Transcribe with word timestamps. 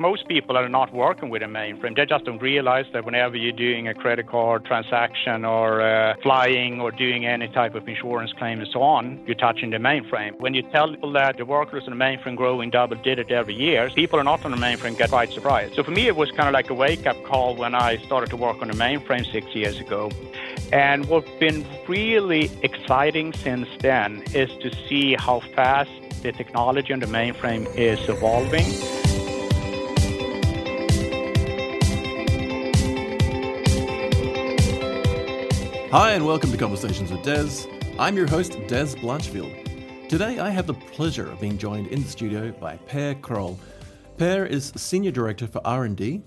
Most 0.00 0.28
people 0.28 0.56
are 0.56 0.68
not 0.68 0.94
working 0.94 1.28
with 1.28 1.42
a 1.42 1.46
mainframe. 1.46 1.96
They 1.96 2.06
just 2.06 2.24
don't 2.24 2.40
realize 2.40 2.86
that 2.92 3.04
whenever 3.04 3.36
you're 3.36 3.50
doing 3.50 3.88
a 3.88 3.94
credit 3.94 4.28
card 4.28 4.64
transaction 4.64 5.44
or 5.44 5.80
uh, 5.80 6.14
flying 6.22 6.80
or 6.80 6.92
doing 6.92 7.26
any 7.26 7.48
type 7.48 7.74
of 7.74 7.88
insurance 7.88 8.32
claim 8.32 8.60
and 8.60 8.68
so 8.72 8.80
on, 8.80 9.20
you're 9.26 9.34
touching 9.34 9.70
the 9.70 9.78
mainframe. 9.78 10.38
When 10.38 10.54
you 10.54 10.62
tell 10.62 10.88
people 10.88 11.10
that 11.14 11.36
the 11.36 11.44
workers 11.44 11.82
on 11.88 11.98
the 11.98 12.04
mainframe 12.04 12.36
growing 12.36 12.70
double 12.70 12.94
digit 12.94 13.32
every 13.32 13.54
year, 13.54 13.90
people 13.90 14.20
are 14.20 14.24
not 14.24 14.44
on 14.44 14.52
the 14.52 14.56
mainframe 14.56 14.96
get 14.96 15.10
quite 15.10 15.32
surprised. 15.32 15.74
So 15.74 15.82
for 15.82 15.90
me, 15.90 16.06
it 16.06 16.14
was 16.14 16.30
kind 16.30 16.48
of 16.48 16.52
like 16.52 16.70
a 16.70 16.74
wake 16.74 17.04
up 17.04 17.20
call 17.24 17.56
when 17.56 17.74
I 17.74 17.96
started 17.96 18.30
to 18.30 18.36
work 18.36 18.62
on 18.62 18.68
the 18.68 18.74
mainframe 18.74 19.26
six 19.32 19.52
years 19.52 19.80
ago. 19.80 20.12
And 20.72 21.06
what's 21.06 21.30
been 21.40 21.66
really 21.88 22.52
exciting 22.62 23.32
since 23.32 23.68
then 23.80 24.22
is 24.32 24.50
to 24.62 24.72
see 24.86 25.16
how 25.18 25.40
fast 25.40 25.90
the 26.22 26.30
technology 26.30 26.92
on 26.92 27.00
the 27.00 27.06
mainframe 27.06 27.66
is 27.76 27.98
evolving. 28.08 28.97
Hi, 35.90 36.12
and 36.12 36.26
welcome 36.26 36.52
to 36.52 36.58
Conversations 36.58 37.10
with 37.10 37.22
Dez. 37.22 37.66
I'm 37.98 38.14
your 38.14 38.26
host, 38.26 38.52
Dez 38.52 38.94
Blanchfield. 38.94 40.06
Today, 40.10 40.38
I 40.38 40.50
have 40.50 40.66
the 40.66 40.74
pleasure 40.74 41.30
of 41.30 41.40
being 41.40 41.56
joined 41.56 41.86
in 41.86 42.02
the 42.02 42.08
studio 42.10 42.52
by 42.52 42.76
Per 42.76 43.14
Kroll. 43.14 43.58
Per 44.18 44.44
is 44.44 44.70
Senior 44.76 45.12
Director 45.12 45.46
for 45.46 45.66
R&D 45.66 46.22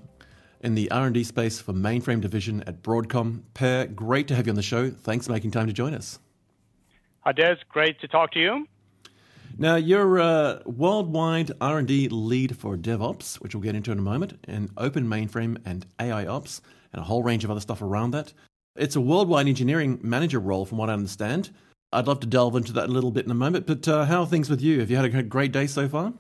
in 0.62 0.74
the 0.74 0.90
R&D 0.90 1.24
space 1.26 1.62
for 1.62 1.74
mainframe 1.74 2.22
division 2.22 2.64
at 2.66 2.82
Broadcom. 2.82 3.44
Per, 3.54 3.86
great 3.86 4.28
to 4.30 4.36
have 4.36 4.48
you 4.48 4.52
on 4.52 4.56
the 4.56 4.64
show. 4.64 4.90
Thanks 4.90 5.28
for 5.28 5.32
making 5.32 5.52
time 5.52 5.68
to 5.68 5.74
join 5.74 5.94
us. 5.94 6.18
Hi, 7.20 7.32
Dez. 7.32 7.58
Great 7.70 8.02
to 8.02 8.08
talk 8.08 8.32
to 8.32 8.40
you. 8.40 8.66
Now, 9.60 9.76
you're 9.76 10.18
a 10.18 10.64
worldwide 10.66 11.52
R&D 11.62 12.10
lead 12.10 12.58
for 12.58 12.78
DevOps, 12.78 13.36
which 13.36 13.54
we'll 13.54 13.62
get 13.62 13.76
into 13.76 13.92
in 13.92 14.00
a 14.00 14.02
moment, 14.02 14.40
and 14.46 14.72
Open 14.76 15.06
Mainframe 15.06 15.60
and 15.64 15.86
AI 16.00 16.26
Ops, 16.26 16.64
and 16.94 17.00
a 17.00 17.06
whole 17.06 17.22
range 17.22 17.44
of 17.44 17.52
other 17.52 17.62
stuff 17.62 17.84
around 17.84 18.10
that. 18.12 18.34
It's 18.76 18.96
a 18.96 19.02
worldwide 19.02 19.48
engineering 19.48 20.00
manager 20.02 20.40
role, 20.40 20.66
from 20.66 20.78
what 20.78 20.90
I 20.90 20.94
understand. 20.94 21.50
I'd 21.92 22.08
love 22.08 22.22
to 22.22 22.28
delve 22.28 22.56
into 22.56 22.72
that 22.74 22.88
a 22.88 22.92
little 22.92 23.12
bit 23.12 23.26
in 23.26 23.32
a 23.32 23.36
moment, 23.36 23.68
but 23.68 23.86
uh, 23.86 24.06
how 24.06 24.22
are 24.22 24.26
things 24.26 24.50
with 24.50 24.62
you? 24.62 24.80
Have 24.80 24.90
you 24.90 24.96
had 24.96 25.06
a 25.14 25.24
great 25.24 25.52
day 25.52 25.68
so 25.68 25.90
far? 25.90 26.14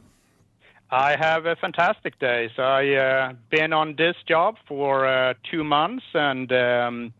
I 0.90 1.16
have 1.16 1.46
a 1.46 1.56
fantastic 1.56 2.20
day. 2.20 2.50
So 2.58 2.64
I've 2.64 2.98
uh, 2.98 3.34
been 3.50 3.72
on 3.72 3.96
this 3.98 4.18
job 4.28 4.58
for 4.68 5.08
uh, 5.08 5.36
two 5.50 5.64
months, 5.64 6.04
and 6.14 6.52
um, 6.52 7.14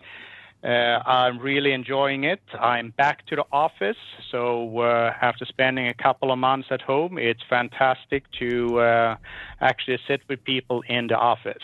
uh, 0.66 0.68
I'm 0.68 1.40
really 1.40 1.72
enjoying 1.72 2.26
it. 2.26 2.42
I'm 2.60 2.90
back 2.98 3.26
to 3.28 3.38
the 3.38 3.46
office, 3.54 3.96
so 4.32 4.80
uh, 4.80 5.14
after 5.22 5.46
spending 5.46 5.88
a 5.88 5.94
couple 5.94 6.34
of 6.34 6.40
months 6.40 6.68
at 6.72 6.82
home, 6.82 7.18
it's 7.18 7.42
fantastic 7.50 8.26
to 8.40 8.82
uh, 8.82 9.16
actually 9.62 10.00
sit 10.10 10.20
with 10.28 10.44
people 10.44 10.84
in 10.90 11.08
the 11.08 11.16
office. 11.16 11.64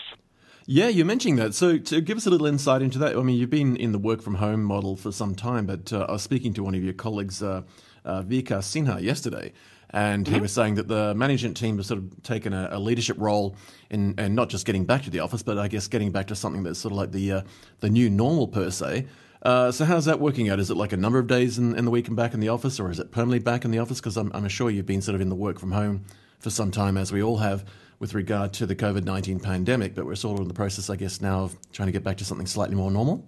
Yeah, 0.70 0.88
you're 0.88 1.06
mentioning 1.06 1.36
that. 1.36 1.54
So, 1.54 1.78
to 1.78 2.02
give 2.02 2.18
us 2.18 2.26
a 2.26 2.30
little 2.30 2.46
insight 2.46 2.82
into 2.82 2.98
that, 2.98 3.16
I 3.16 3.22
mean, 3.22 3.38
you've 3.38 3.48
been 3.48 3.74
in 3.74 3.92
the 3.92 3.98
work 3.98 4.20
from 4.20 4.34
home 4.34 4.62
model 4.62 4.96
for 4.96 5.10
some 5.10 5.34
time, 5.34 5.64
but 5.64 5.94
uh, 5.94 6.04
I 6.06 6.12
was 6.12 6.22
speaking 6.22 6.52
to 6.52 6.62
one 6.62 6.74
of 6.74 6.84
your 6.84 6.92
colleagues, 6.92 7.42
uh, 7.42 7.62
uh, 8.04 8.20
Vikas 8.20 8.68
Sinha, 8.68 9.00
yesterday, 9.00 9.54
and 9.88 10.26
mm-hmm. 10.26 10.34
he 10.34 10.40
was 10.42 10.52
saying 10.52 10.74
that 10.74 10.86
the 10.86 11.14
management 11.14 11.56
team 11.56 11.78
has 11.78 11.86
sort 11.86 12.00
of 12.00 12.22
taken 12.22 12.52
a, 12.52 12.68
a 12.72 12.78
leadership 12.78 13.16
role 13.18 13.56
in, 13.88 14.14
and 14.18 14.36
not 14.36 14.50
just 14.50 14.66
getting 14.66 14.84
back 14.84 15.04
to 15.04 15.10
the 15.10 15.20
office, 15.20 15.42
but 15.42 15.56
I 15.56 15.68
guess 15.68 15.88
getting 15.88 16.12
back 16.12 16.26
to 16.26 16.36
something 16.36 16.64
that's 16.64 16.80
sort 16.80 16.92
of 16.92 16.98
like 16.98 17.12
the 17.12 17.32
uh, 17.32 17.42
the 17.80 17.88
new 17.88 18.10
normal 18.10 18.46
per 18.46 18.70
se. 18.70 19.06
Uh, 19.42 19.72
so, 19.72 19.86
how's 19.86 20.04
that 20.04 20.20
working 20.20 20.50
out? 20.50 20.60
Is 20.60 20.70
it 20.70 20.76
like 20.76 20.92
a 20.92 20.98
number 20.98 21.18
of 21.18 21.28
days 21.28 21.56
in, 21.56 21.74
in 21.78 21.86
the 21.86 21.90
week 21.90 22.08
and 22.08 22.16
back 22.16 22.34
in 22.34 22.40
the 22.40 22.50
office, 22.50 22.78
or 22.78 22.90
is 22.90 22.98
it 22.98 23.10
permanently 23.10 23.38
back 23.38 23.64
in 23.64 23.70
the 23.70 23.78
office? 23.78 24.00
Because 24.00 24.18
I'm, 24.18 24.30
I'm 24.34 24.46
sure 24.48 24.68
you've 24.68 24.84
been 24.84 25.00
sort 25.00 25.14
of 25.14 25.22
in 25.22 25.30
the 25.30 25.34
work 25.34 25.58
from 25.58 25.72
home 25.72 26.04
for 26.38 26.50
some 26.50 26.70
time, 26.70 26.98
as 26.98 27.10
we 27.10 27.22
all 27.22 27.38
have 27.38 27.64
with 27.98 28.14
regard 28.14 28.52
to 28.54 28.66
the 28.66 28.76
COVID 28.76 29.04
19 29.04 29.40
pandemic, 29.40 29.94
but 29.94 30.06
we're 30.06 30.14
sort 30.14 30.38
of 30.38 30.42
in 30.42 30.48
the 30.48 30.54
process, 30.54 30.88
I 30.88 30.96
guess, 30.96 31.20
now 31.20 31.44
of 31.44 31.56
trying 31.72 31.86
to 31.86 31.92
get 31.92 32.04
back 32.04 32.16
to 32.18 32.24
something 32.24 32.46
slightly 32.46 32.76
more 32.76 32.90
normal? 32.90 33.24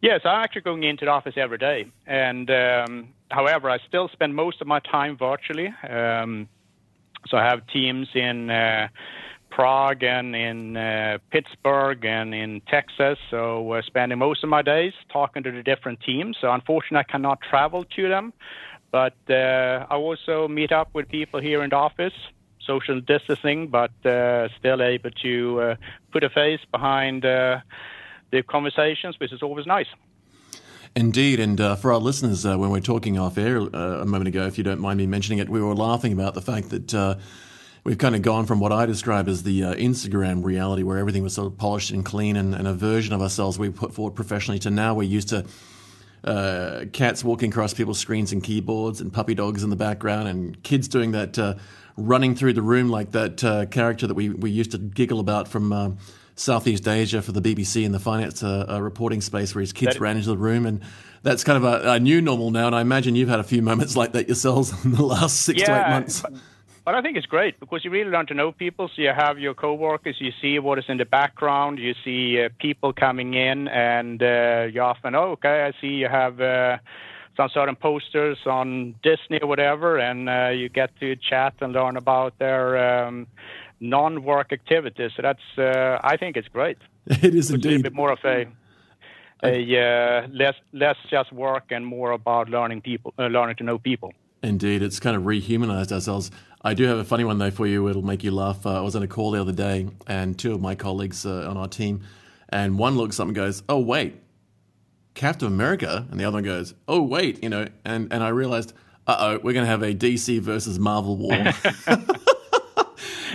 Yes, 0.00 0.20
I'm 0.24 0.42
actually 0.42 0.62
going 0.62 0.82
into 0.84 1.06
the 1.06 1.10
office 1.10 1.34
every 1.36 1.58
day. 1.58 1.86
And 2.06 2.50
um, 2.50 3.08
however, 3.30 3.70
I 3.70 3.78
still 3.88 4.08
spend 4.08 4.34
most 4.34 4.60
of 4.60 4.66
my 4.66 4.80
time 4.80 5.16
virtually. 5.16 5.72
Um, 5.88 6.48
so 7.28 7.38
I 7.38 7.44
have 7.44 7.66
teams 7.68 8.08
in 8.14 8.50
uh, 8.50 8.88
Prague 9.50 10.02
and 10.02 10.36
in 10.36 10.76
uh, 10.76 11.18
Pittsburgh 11.30 12.04
and 12.04 12.34
in 12.34 12.60
Texas. 12.68 13.18
So 13.30 13.62
we're 13.62 13.82
spending 13.82 14.18
most 14.18 14.44
of 14.44 14.50
my 14.50 14.62
days 14.62 14.92
talking 15.12 15.42
to 15.42 15.50
the 15.50 15.62
different 15.62 16.00
teams. 16.00 16.36
So 16.40 16.50
unfortunately, 16.52 16.98
I 17.08 17.10
cannot 17.10 17.40
travel 17.40 17.84
to 17.96 18.08
them. 18.08 18.32
But 18.90 19.16
uh, 19.28 19.86
I 19.90 19.96
also 19.96 20.46
meet 20.48 20.70
up 20.70 20.90
with 20.92 21.08
people 21.08 21.40
here 21.40 21.64
in 21.64 21.70
the 21.70 21.76
office 21.76 22.12
social 22.66 23.00
distancing, 23.00 23.68
but 23.68 23.92
uh, 24.04 24.48
still 24.58 24.82
able 24.82 25.10
to 25.22 25.60
uh, 25.60 25.76
put 26.12 26.24
a 26.24 26.30
face 26.30 26.60
behind 26.70 27.24
uh, 27.24 27.60
the 28.30 28.42
conversations, 28.42 29.18
which 29.18 29.32
is 29.32 29.42
always 29.42 29.66
nice. 29.66 29.86
Indeed, 30.96 31.40
and 31.40 31.60
uh, 31.60 31.76
for 31.76 31.92
our 31.92 31.98
listeners, 31.98 32.46
uh, 32.46 32.56
when 32.56 32.70
we're 32.70 32.80
talking 32.80 33.18
off 33.18 33.36
air 33.36 33.58
uh, 33.58 34.02
a 34.02 34.06
moment 34.06 34.28
ago, 34.28 34.46
if 34.46 34.58
you 34.58 34.64
don't 34.64 34.80
mind 34.80 34.98
me 34.98 35.06
mentioning 35.06 35.40
it, 35.40 35.48
we 35.48 35.60
were 35.60 35.74
laughing 35.74 36.12
about 36.12 36.34
the 36.34 36.42
fact 36.42 36.70
that 36.70 37.18
we've 37.82 37.98
kind 37.98 38.14
of 38.14 38.22
gone 38.22 38.46
from 38.46 38.60
what 38.60 38.72
I 38.72 38.86
describe 38.86 39.28
as 39.28 39.42
the 39.42 39.62
Instagram 39.62 40.44
reality, 40.44 40.84
where 40.84 40.98
everything 40.98 41.24
was 41.24 41.34
sort 41.34 41.48
of 41.48 41.58
polished 41.58 41.90
and 41.90 42.04
clean 42.04 42.36
and, 42.36 42.54
and, 42.54 42.68
a 42.68 42.72
version 42.72 43.12
of 43.12 43.20
ourselves 43.20 43.58
we 43.58 43.70
put 43.70 43.92
forward 43.92 44.14
professionally, 44.14 44.60
to 44.60 44.70
now 44.70 44.94
we're 44.94 45.02
used 45.02 45.30
to 45.30 45.44
cats 46.92 47.24
walking 47.24 47.50
across 47.50 47.74
people's 47.74 47.98
screens 47.98 48.32
and 48.32 48.42
keyboards 48.44 49.00
and 49.00 49.12
puppy 49.12 49.34
dogs 49.34 49.64
in 49.64 49.70
the 49.70 49.76
background 49.76 50.28
and 50.28 50.62
kids 50.62 50.86
doing 50.86 51.10
that 51.10 51.58
running 51.96 52.34
through 52.34 52.52
the 52.52 52.62
room 52.62 52.88
like 52.88 53.12
that 53.12 53.44
uh, 53.44 53.66
character 53.66 54.06
that 54.06 54.14
we, 54.14 54.30
we 54.30 54.50
used 54.50 54.72
to 54.72 54.78
giggle 54.78 55.20
about 55.20 55.48
from 55.48 55.72
uh, 55.72 55.90
Southeast 56.36 56.88
Asia 56.88 57.22
for 57.22 57.32
the 57.32 57.40
BBC 57.40 57.84
in 57.84 57.92
the 57.92 58.00
finance 58.00 58.42
uh, 58.42 58.66
uh, 58.68 58.82
reporting 58.82 59.20
space, 59.20 59.54
where 59.54 59.60
his 59.60 59.72
kids 59.72 59.94
that, 59.94 60.00
ran 60.00 60.16
into 60.16 60.28
the 60.28 60.36
room, 60.36 60.66
and 60.66 60.82
that's 61.22 61.44
kind 61.44 61.56
of 61.56 61.64
a, 61.64 61.92
a, 61.92 62.00
new 62.00 62.20
normal 62.20 62.50
now. 62.50 62.66
And 62.66 62.74
I 62.74 62.80
imagine 62.80 63.14
you've 63.14 63.28
had 63.28 63.40
a 63.40 63.44
few 63.44 63.62
moments 63.62 63.96
like 63.96 64.12
that 64.12 64.26
yourselves 64.26 64.72
in 64.84 64.92
the 64.92 65.04
last 65.04 65.40
six 65.40 65.60
yeah, 65.60 65.66
to 65.66 65.86
eight 65.86 65.90
months. 65.90 66.22
But, 66.22 66.32
but 66.84 66.94
I 66.96 67.02
think 67.02 67.16
it's 67.16 67.26
great 67.26 67.58
because 67.60 67.84
you 67.84 67.90
really 67.90 68.10
learn 68.10 68.26
to 68.26 68.34
know 68.34 68.50
people. 68.50 68.88
So 68.88 69.02
you 69.02 69.12
have 69.16 69.38
your 69.38 69.54
coworkers, 69.54 70.16
you 70.18 70.32
see 70.42 70.58
what 70.58 70.78
is 70.78 70.84
in 70.88 70.98
the 70.98 71.04
background, 71.04 71.78
you 71.78 71.94
see 72.04 72.42
uh, 72.42 72.48
people 72.58 72.92
coming 72.92 73.34
in, 73.34 73.68
and 73.68 74.20
uh, 74.20 74.66
you 74.72 74.80
often, 74.80 75.14
oh, 75.14 75.32
okay, 75.32 75.64
I 75.64 75.80
see 75.80 75.94
you 75.94 76.08
have 76.08 76.40
some 77.36 77.48
certain 77.52 77.76
posters 77.76 78.38
on 78.46 78.94
Disney 79.02 79.40
or 79.40 79.48
whatever, 79.48 79.98
and 79.98 80.28
uh, 80.28 80.48
you 80.48 80.68
get 80.68 80.90
to 81.00 81.16
chat 81.16 81.54
and 81.60 81.72
learn 81.72 81.96
about 81.96 82.38
their 82.38 83.06
um, 83.06 83.26
non-work 83.80 84.52
activities. 84.52 85.12
So 85.16 85.22
that's, 85.22 85.58
uh, 85.58 85.98
I 86.02 86.16
think, 86.16 86.36
it's 86.36 86.48
great. 86.48 86.78
It 87.06 87.34
is 87.34 87.50
indeed. 87.50 87.80
A 87.80 87.82
bit 87.84 87.94
more 87.94 88.12
of 88.12 88.18
a, 88.24 88.46
a 89.42 89.56
uh, 89.78 90.26
less 90.32 90.54
less 90.72 90.96
just 91.10 91.32
work 91.32 91.64
and 91.70 91.84
more 91.84 92.12
about 92.12 92.48
learning 92.48 92.80
people, 92.80 93.12
uh, 93.18 93.26
learning 93.26 93.56
to 93.56 93.64
know 93.64 93.78
people. 93.78 94.12
Indeed, 94.42 94.82
it's 94.82 95.00
kind 95.00 95.16
of 95.16 95.22
rehumanized 95.24 95.92
ourselves. 95.92 96.30
I 96.62 96.74
do 96.74 96.84
have 96.84 96.98
a 96.98 97.04
funny 97.04 97.24
one 97.24 97.38
though 97.38 97.50
for 97.50 97.66
you. 97.66 97.88
It'll 97.88 98.02
make 98.02 98.24
you 98.24 98.30
laugh. 98.30 98.64
Uh, 98.64 98.78
I 98.78 98.80
was 98.80 98.96
on 98.96 99.02
a 99.02 99.06
call 99.06 99.32
the 99.32 99.40
other 99.40 99.52
day, 99.52 99.88
and 100.06 100.38
two 100.38 100.54
of 100.54 100.60
my 100.60 100.74
colleagues 100.74 101.26
uh, 101.26 101.48
on 101.48 101.56
our 101.56 101.68
team, 101.68 102.02
and 102.48 102.78
one 102.78 102.96
looks 102.96 103.20
up 103.20 103.26
and 103.26 103.34
goes, 103.34 103.62
"Oh 103.68 103.80
wait, 103.80 104.16
Captain 105.14 105.48
America, 105.48 106.06
and 106.10 106.18
the 106.18 106.24
other 106.24 106.36
one 106.36 106.44
goes, 106.44 106.74
"Oh 106.86 107.02
wait," 107.02 107.42
you 107.42 107.48
know, 107.48 107.66
and 107.84 108.12
and 108.12 108.22
I 108.22 108.28
realized, 108.28 108.72
uh 109.06 109.16
oh, 109.18 109.32
we're 109.42 109.52
going 109.52 109.64
to 109.64 109.70
have 109.70 109.82
a 109.82 109.94
DC 109.94 110.40
versus 110.40 110.78
Marvel 110.78 111.16
war. 111.16 111.32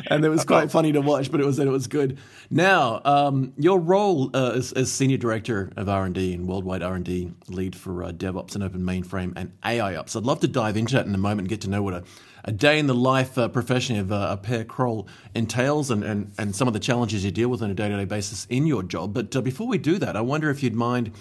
and 0.08 0.26
it 0.26 0.30
was 0.30 0.44
quite 0.44 0.72
funny 0.72 0.92
to 0.92 1.02
watch, 1.02 1.32
but 1.32 1.40
it 1.40 1.46
was 1.46 1.60
it 1.60 1.68
was 1.68 1.88
good. 1.88 2.18
Now, 2.50 3.02
um, 3.06 3.54
your 3.58 3.80
role 3.80 4.32
uh, 4.34 4.54
as, 4.56 4.72
as, 4.74 4.92
senior 4.92 5.18
director 5.18 5.72
of 5.76 5.88
R 5.88 6.06
and 6.06 6.16
D 6.16 6.34
and 6.34 6.48
worldwide 6.48 6.84
R 6.84 6.96
and 6.96 7.06
D 7.06 7.32
lead 7.48 7.76
for 7.76 8.04
uh, 8.04 8.12
DevOps 8.12 8.56
and 8.56 8.64
Open 8.64 8.82
Mainframe 8.82 9.34
and 9.36 9.52
AI 9.64 9.96
Ops. 9.96 10.16
I'd 10.16 10.24
love 10.24 10.40
to 10.42 10.48
dive 10.48 10.78
into 10.78 10.96
that 10.96 11.06
in 11.06 11.14
a 11.14 11.20
moment 11.20 11.42
and 11.42 11.50
get 11.50 11.62
to 11.62 11.70
know 11.70 11.84
what 11.84 11.94
a, 11.94 12.04
a 12.46 12.52
day 12.52 12.80
in 12.80 12.88
the 12.88 12.96
life 12.96 13.38
uh, 13.38 13.48
profession 13.48 13.98
of 13.98 14.12
uh, 14.12 14.30
a 14.32 14.38
Per 14.38 14.64
Kroll 14.64 15.08
entails 15.36 15.92
and, 15.92 16.04
and 16.04 16.32
and 16.38 16.56
some 16.56 16.68
of 16.68 16.74
the 16.74 16.80
challenges 16.80 17.24
you 17.24 17.32
deal 17.32 17.50
with 17.50 17.62
on 17.62 17.70
a 17.70 17.74
day 17.74 17.90
to 17.90 17.96
day 17.96 18.06
basis 18.06 18.46
in 18.50 18.66
your 18.66 18.84
job. 18.84 19.14
But 19.14 19.36
uh, 19.36 19.42
before 19.42 19.68
we 19.68 19.78
do 19.78 19.98
that, 20.00 20.16
I 20.16 20.22
wonder 20.22 20.50
if 20.50 20.64
you'd 20.64 20.76
mind 20.76 21.12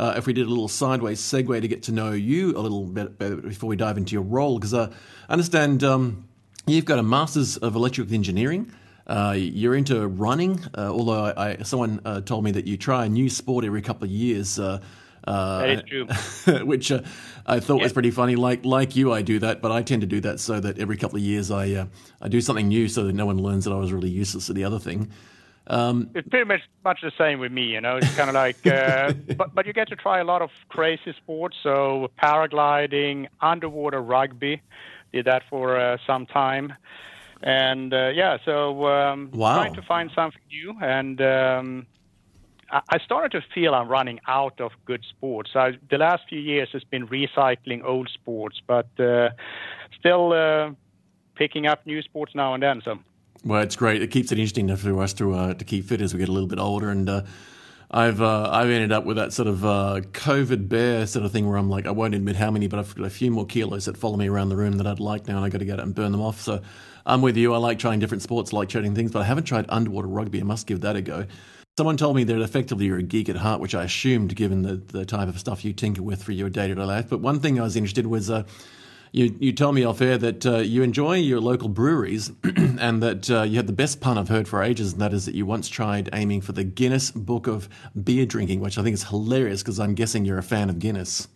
uh, 0.00 0.14
if 0.16 0.26
we 0.26 0.32
did 0.32 0.46
a 0.46 0.48
little 0.48 0.66
sideways 0.66 1.20
segue 1.20 1.60
to 1.60 1.68
get 1.68 1.82
to 1.84 1.92
know 1.92 2.12
you 2.12 2.56
a 2.56 2.60
little 2.60 2.84
bit 2.86 3.18
better 3.18 3.36
before 3.36 3.68
we 3.68 3.76
dive 3.76 3.98
into 3.98 4.14
your 4.14 4.22
role, 4.22 4.58
because 4.58 4.72
uh, 4.72 4.90
I 5.28 5.32
understand 5.32 5.84
um, 5.84 6.26
you've 6.66 6.86
got 6.86 6.98
a 6.98 7.02
Master's 7.02 7.58
of 7.58 7.76
Electrical 7.76 8.14
Engineering. 8.14 8.72
Uh, 9.06 9.34
you're 9.36 9.74
into 9.74 10.06
running, 10.06 10.64
uh, 10.74 10.88
although 10.90 11.24
I, 11.26 11.50
I, 11.50 11.56
someone 11.64 12.00
uh, 12.06 12.22
told 12.22 12.44
me 12.44 12.52
that 12.52 12.66
you 12.66 12.78
try 12.78 13.04
a 13.04 13.08
new 13.10 13.28
sport 13.28 13.66
every 13.66 13.82
couple 13.82 14.04
of 14.04 14.10
years. 14.10 14.58
Uh, 14.58 14.80
that 15.22 15.68
is 15.68 15.82
true. 15.82 16.64
which 16.64 16.90
I 17.44 17.60
thought 17.60 17.82
was 17.82 17.92
pretty 17.92 18.10
funny. 18.10 18.36
Like 18.36 18.64
like 18.64 18.96
you, 18.96 19.12
I 19.12 19.20
do 19.20 19.38
that, 19.40 19.60
but 19.60 19.70
I 19.70 19.82
tend 19.82 20.00
to 20.00 20.06
do 20.06 20.20
that 20.22 20.40
so 20.40 20.60
that 20.60 20.78
every 20.78 20.96
couple 20.96 21.18
of 21.18 21.22
years 21.22 21.50
I 21.50 21.88
I 22.22 22.28
do 22.28 22.40
something 22.40 22.68
new, 22.68 22.88
so 22.88 23.04
that 23.04 23.12
no 23.12 23.26
one 23.26 23.36
learns 23.36 23.66
that 23.66 23.72
I 23.72 23.76
was 23.76 23.92
really 23.92 24.08
useless 24.08 24.48
at 24.48 24.56
the 24.56 24.64
other 24.64 24.78
thing. 24.78 25.10
Um, 25.70 26.10
it's 26.16 26.28
pretty 26.28 26.46
much 26.46 26.62
much 26.84 27.00
the 27.00 27.12
same 27.16 27.38
with 27.38 27.52
me, 27.52 27.62
you 27.62 27.80
know. 27.80 27.96
It's 27.98 28.14
kind 28.16 28.28
of 28.28 28.34
like, 28.34 28.66
uh, 28.66 29.12
but 29.36 29.54
but 29.54 29.66
you 29.66 29.72
get 29.72 29.88
to 29.88 29.96
try 29.96 30.18
a 30.18 30.24
lot 30.24 30.42
of 30.42 30.50
crazy 30.68 31.14
sports. 31.16 31.56
So 31.62 32.10
paragliding, 32.20 33.28
underwater 33.40 34.02
rugby, 34.02 34.62
did 35.12 35.26
that 35.26 35.44
for 35.48 35.78
uh, 35.78 35.96
some 36.06 36.26
time. 36.26 36.74
And 37.42 37.94
uh, 37.94 38.08
yeah, 38.08 38.38
so 38.44 38.86
um, 38.86 39.30
wow. 39.32 39.54
trying 39.54 39.74
to 39.74 39.82
find 39.82 40.10
something 40.12 40.42
new. 40.50 40.74
And 40.82 41.22
um, 41.22 41.86
I, 42.70 42.80
I 42.90 42.98
started 42.98 43.30
to 43.32 43.46
feel 43.54 43.72
I'm 43.72 43.88
running 43.88 44.18
out 44.26 44.60
of 44.60 44.72
good 44.84 45.04
sports. 45.08 45.50
I, 45.54 45.78
the 45.88 45.98
last 45.98 46.24
few 46.28 46.40
years 46.40 46.68
has 46.72 46.82
been 46.82 47.06
recycling 47.06 47.84
old 47.84 48.10
sports, 48.12 48.60
but 48.66 48.88
uh, 48.98 49.30
still 49.98 50.32
uh, 50.32 50.72
picking 51.36 51.68
up 51.68 51.86
new 51.86 52.02
sports 52.02 52.34
now 52.34 52.54
and 52.54 52.62
then. 52.62 52.82
So. 52.84 52.98
Well, 53.44 53.62
it's 53.62 53.76
great. 53.76 54.02
It 54.02 54.08
keeps 54.10 54.32
it 54.32 54.38
interesting 54.38 54.74
for 54.76 55.02
us 55.02 55.14
to 55.14 55.32
uh, 55.32 55.54
to 55.54 55.64
keep 55.64 55.86
fit 55.86 56.02
as 56.02 56.12
we 56.12 56.18
get 56.18 56.28
a 56.28 56.32
little 56.32 56.48
bit 56.48 56.58
older, 56.58 56.90
and 56.90 57.08
uh, 57.08 57.22
I've 57.90 58.20
uh, 58.20 58.50
I've 58.52 58.68
ended 58.68 58.92
up 58.92 59.06
with 59.06 59.16
that 59.16 59.32
sort 59.32 59.48
of 59.48 59.64
uh, 59.64 60.00
COVID 60.12 60.68
bear 60.68 61.06
sort 61.06 61.24
of 61.24 61.32
thing 61.32 61.48
where 61.48 61.56
I'm 61.56 61.70
like 61.70 61.86
I 61.86 61.90
won't 61.90 62.14
admit 62.14 62.36
how 62.36 62.50
many, 62.50 62.66
but 62.66 62.78
I've 62.78 62.94
got 62.94 63.06
a 63.06 63.10
few 63.10 63.30
more 63.30 63.46
kilos 63.46 63.86
that 63.86 63.96
follow 63.96 64.16
me 64.16 64.28
around 64.28 64.50
the 64.50 64.56
room 64.56 64.76
that 64.76 64.86
I'd 64.86 65.00
like 65.00 65.26
now, 65.26 65.36
and 65.36 65.44
I 65.44 65.48
got 65.48 65.58
to 65.58 65.64
get 65.64 65.80
out 65.80 65.86
and 65.86 65.94
burn 65.94 66.12
them 66.12 66.20
off. 66.20 66.40
So 66.40 66.60
I'm 67.06 67.22
with 67.22 67.38
you. 67.38 67.54
I 67.54 67.56
like 67.56 67.78
trying 67.78 67.98
different 67.98 68.22
sports, 68.22 68.52
I 68.52 68.58
like 68.58 68.68
trying 68.68 68.94
things, 68.94 69.10
but 69.10 69.20
I 69.20 69.24
haven't 69.24 69.44
tried 69.44 69.64
underwater 69.70 70.08
rugby. 70.08 70.40
I 70.40 70.44
must 70.44 70.66
give 70.66 70.82
that 70.82 70.96
a 70.96 71.02
go. 71.02 71.26
Someone 71.78 71.96
told 71.96 72.16
me 72.16 72.24
that 72.24 72.42
effectively 72.42 72.86
you're 72.86 72.98
a 72.98 73.02
geek 73.02 73.30
at 73.30 73.36
heart, 73.36 73.62
which 73.62 73.74
I 73.74 73.84
assumed 73.84 74.36
given 74.36 74.60
the, 74.60 74.76
the 74.76 75.06
type 75.06 75.28
of 75.28 75.38
stuff 75.38 75.64
you 75.64 75.72
tinker 75.72 76.02
with 76.02 76.22
for 76.22 76.32
your 76.32 76.50
day 76.50 76.68
to 76.68 76.74
day 76.74 76.82
life. 76.82 77.08
But 77.08 77.20
one 77.20 77.40
thing 77.40 77.58
I 77.58 77.62
was 77.62 77.74
interested 77.74 78.06
was 78.06 78.28
uh, 78.28 78.42
you, 79.12 79.34
you 79.40 79.52
told 79.52 79.74
me 79.74 79.84
off 79.84 80.00
air 80.00 80.16
that 80.18 80.46
uh, 80.46 80.58
you 80.58 80.82
enjoy 80.82 81.16
your 81.16 81.40
local 81.40 81.68
breweries 81.68 82.30
and 82.44 83.02
that 83.02 83.30
uh, 83.30 83.42
you 83.42 83.56
had 83.56 83.66
the 83.66 83.72
best 83.72 84.00
pun 84.00 84.16
I've 84.16 84.28
heard 84.28 84.46
for 84.46 84.62
ages, 84.62 84.92
and 84.92 85.00
that 85.00 85.12
is 85.12 85.26
that 85.26 85.34
you 85.34 85.46
once 85.46 85.68
tried 85.68 86.08
aiming 86.12 86.42
for 86.42 86.52
the 86.52 86.64
Guinness 86.64 87.10
Book 87.10 87.46
of 87.46 87.68
Beer 88.02 88.26
Drinking, 88.26 88.60
which 88.60 88.78
I 88.78 88.82
think 88.82 88.94
is 88.94 89.04
hilarious 89.04 89.62
because 89.62 89.80
I'm 89.80 89.94
guessing 89.94 90.24
you're 90.24 90.38
a 90.38 90.42
fan 90.42 90.70
of 90.70 90.78
Guinness. 90.78 91.28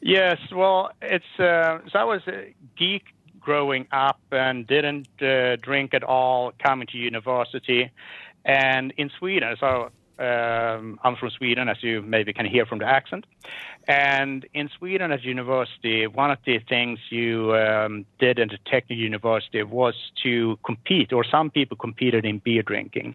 Yes, 0.00 0.38
well, 0.52 0.92
it's 1.02 1.24
uh, 1.38 1.78
so 1.90 1.98
I 1.98 2.04
was 2.04 2.20
a 2.28 2.54
geek 2.76 3.04
growing 3.40 3.86
up 3.90 4.20
and 4.30 4.66
didn't 4.66 5.08
uh, 5.20 5.56
drink 5.56 5.94
at 5.94 6.04
all 6.04 6.52
coming 6.62 6.86
to 6.88 6.98
university, 6.98 7.90
and 8.44 8.92
in 8.96 9.10
Sweden, 9.18 9.56
so 9.58 9.90
um, 10.18 11.00
I'm 11.02 11.16
from 11.16 11.30
Sweden, 11.30 11.68
as 11.68 11.82
you 11.82 12.02
maybe 12.02 12.32
can 12.32 12.46
hear 12.46 12.66
from 12.66 12.78
the 12.78 12.86
accent. 12.86 13.26
And 13.86 14.46
in 14.54 14.70
Sweden 14.78 15.12
at 15.12 15.24
university, 15.24 16.06
one 16.06 16.30
of 16.30 16.38
the 16.46 16.58
things 16.58 16.98
you 17.10 17.54
um, 17.54 18.06
did 18.18 18.38
in 18.38 18.48
the 18.48 18.58
technical 18.64 18.96
university 18.96 19.62
was 19.62 19.94
to 20.22 20.58
compete, 20.64 21.12
or 21.12 21.22
some 21.22 21.50
people 21.50 21.76
competed 21.76 22.24
in 22.24 22.38
beer 22.38 22.62
drinking. 22.62 23.14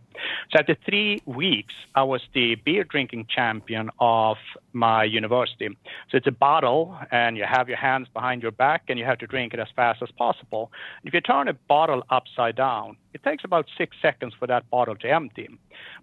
So 0.51 0.59
after 0.59 0.75
three 0.85 1.21
weeks, 1.25 1.73
I 1.95 2.03
was 2.03 2.21
the 2.33 2.55
beer 2.55 2.83
drinking 2.83 3.27
champion 3.29 3.89
of 3.99 4.37
my 4.73 5.03
university. 5.03 5.69
So 6.11 6.17
it's 6.17 6.27
a 6.27 6.31
bottle, 6.31 6.97
and 7.11 7.35
you 7.35 7.45
have 7.45 7.67
your 7.67 7.77
hands 7.77 8.07
behind 8.13 8.43
your 8.43 8.51
back, 8.51 8.83
and 8.89 8.99
you 8.99 9.05
have 9.05 9.17
to 9.19 9.27
drink 9.27 9.53
it 9.55 9.59
as 9.59 9.69
fast 9.75 10.03
as 10.03 10.11
possible. 10.11 10.71
If 11.03 11.13
you 11.13 11.21
turn 11.21 11.47
a 11.47 11.53
bottle 11.53 12.03
upside 12.11 12.55
down, 12.55 12.95
it 13.13 13.23
takes 13.23 13.43
about 13.43 13.65
six 13.75 13.97
seconds 14.01 14.35
for 14.37 14.45
that 14.45 14.69
bottle 14.69 14.95
to 14.97 15.09
empty. 15.09 15.49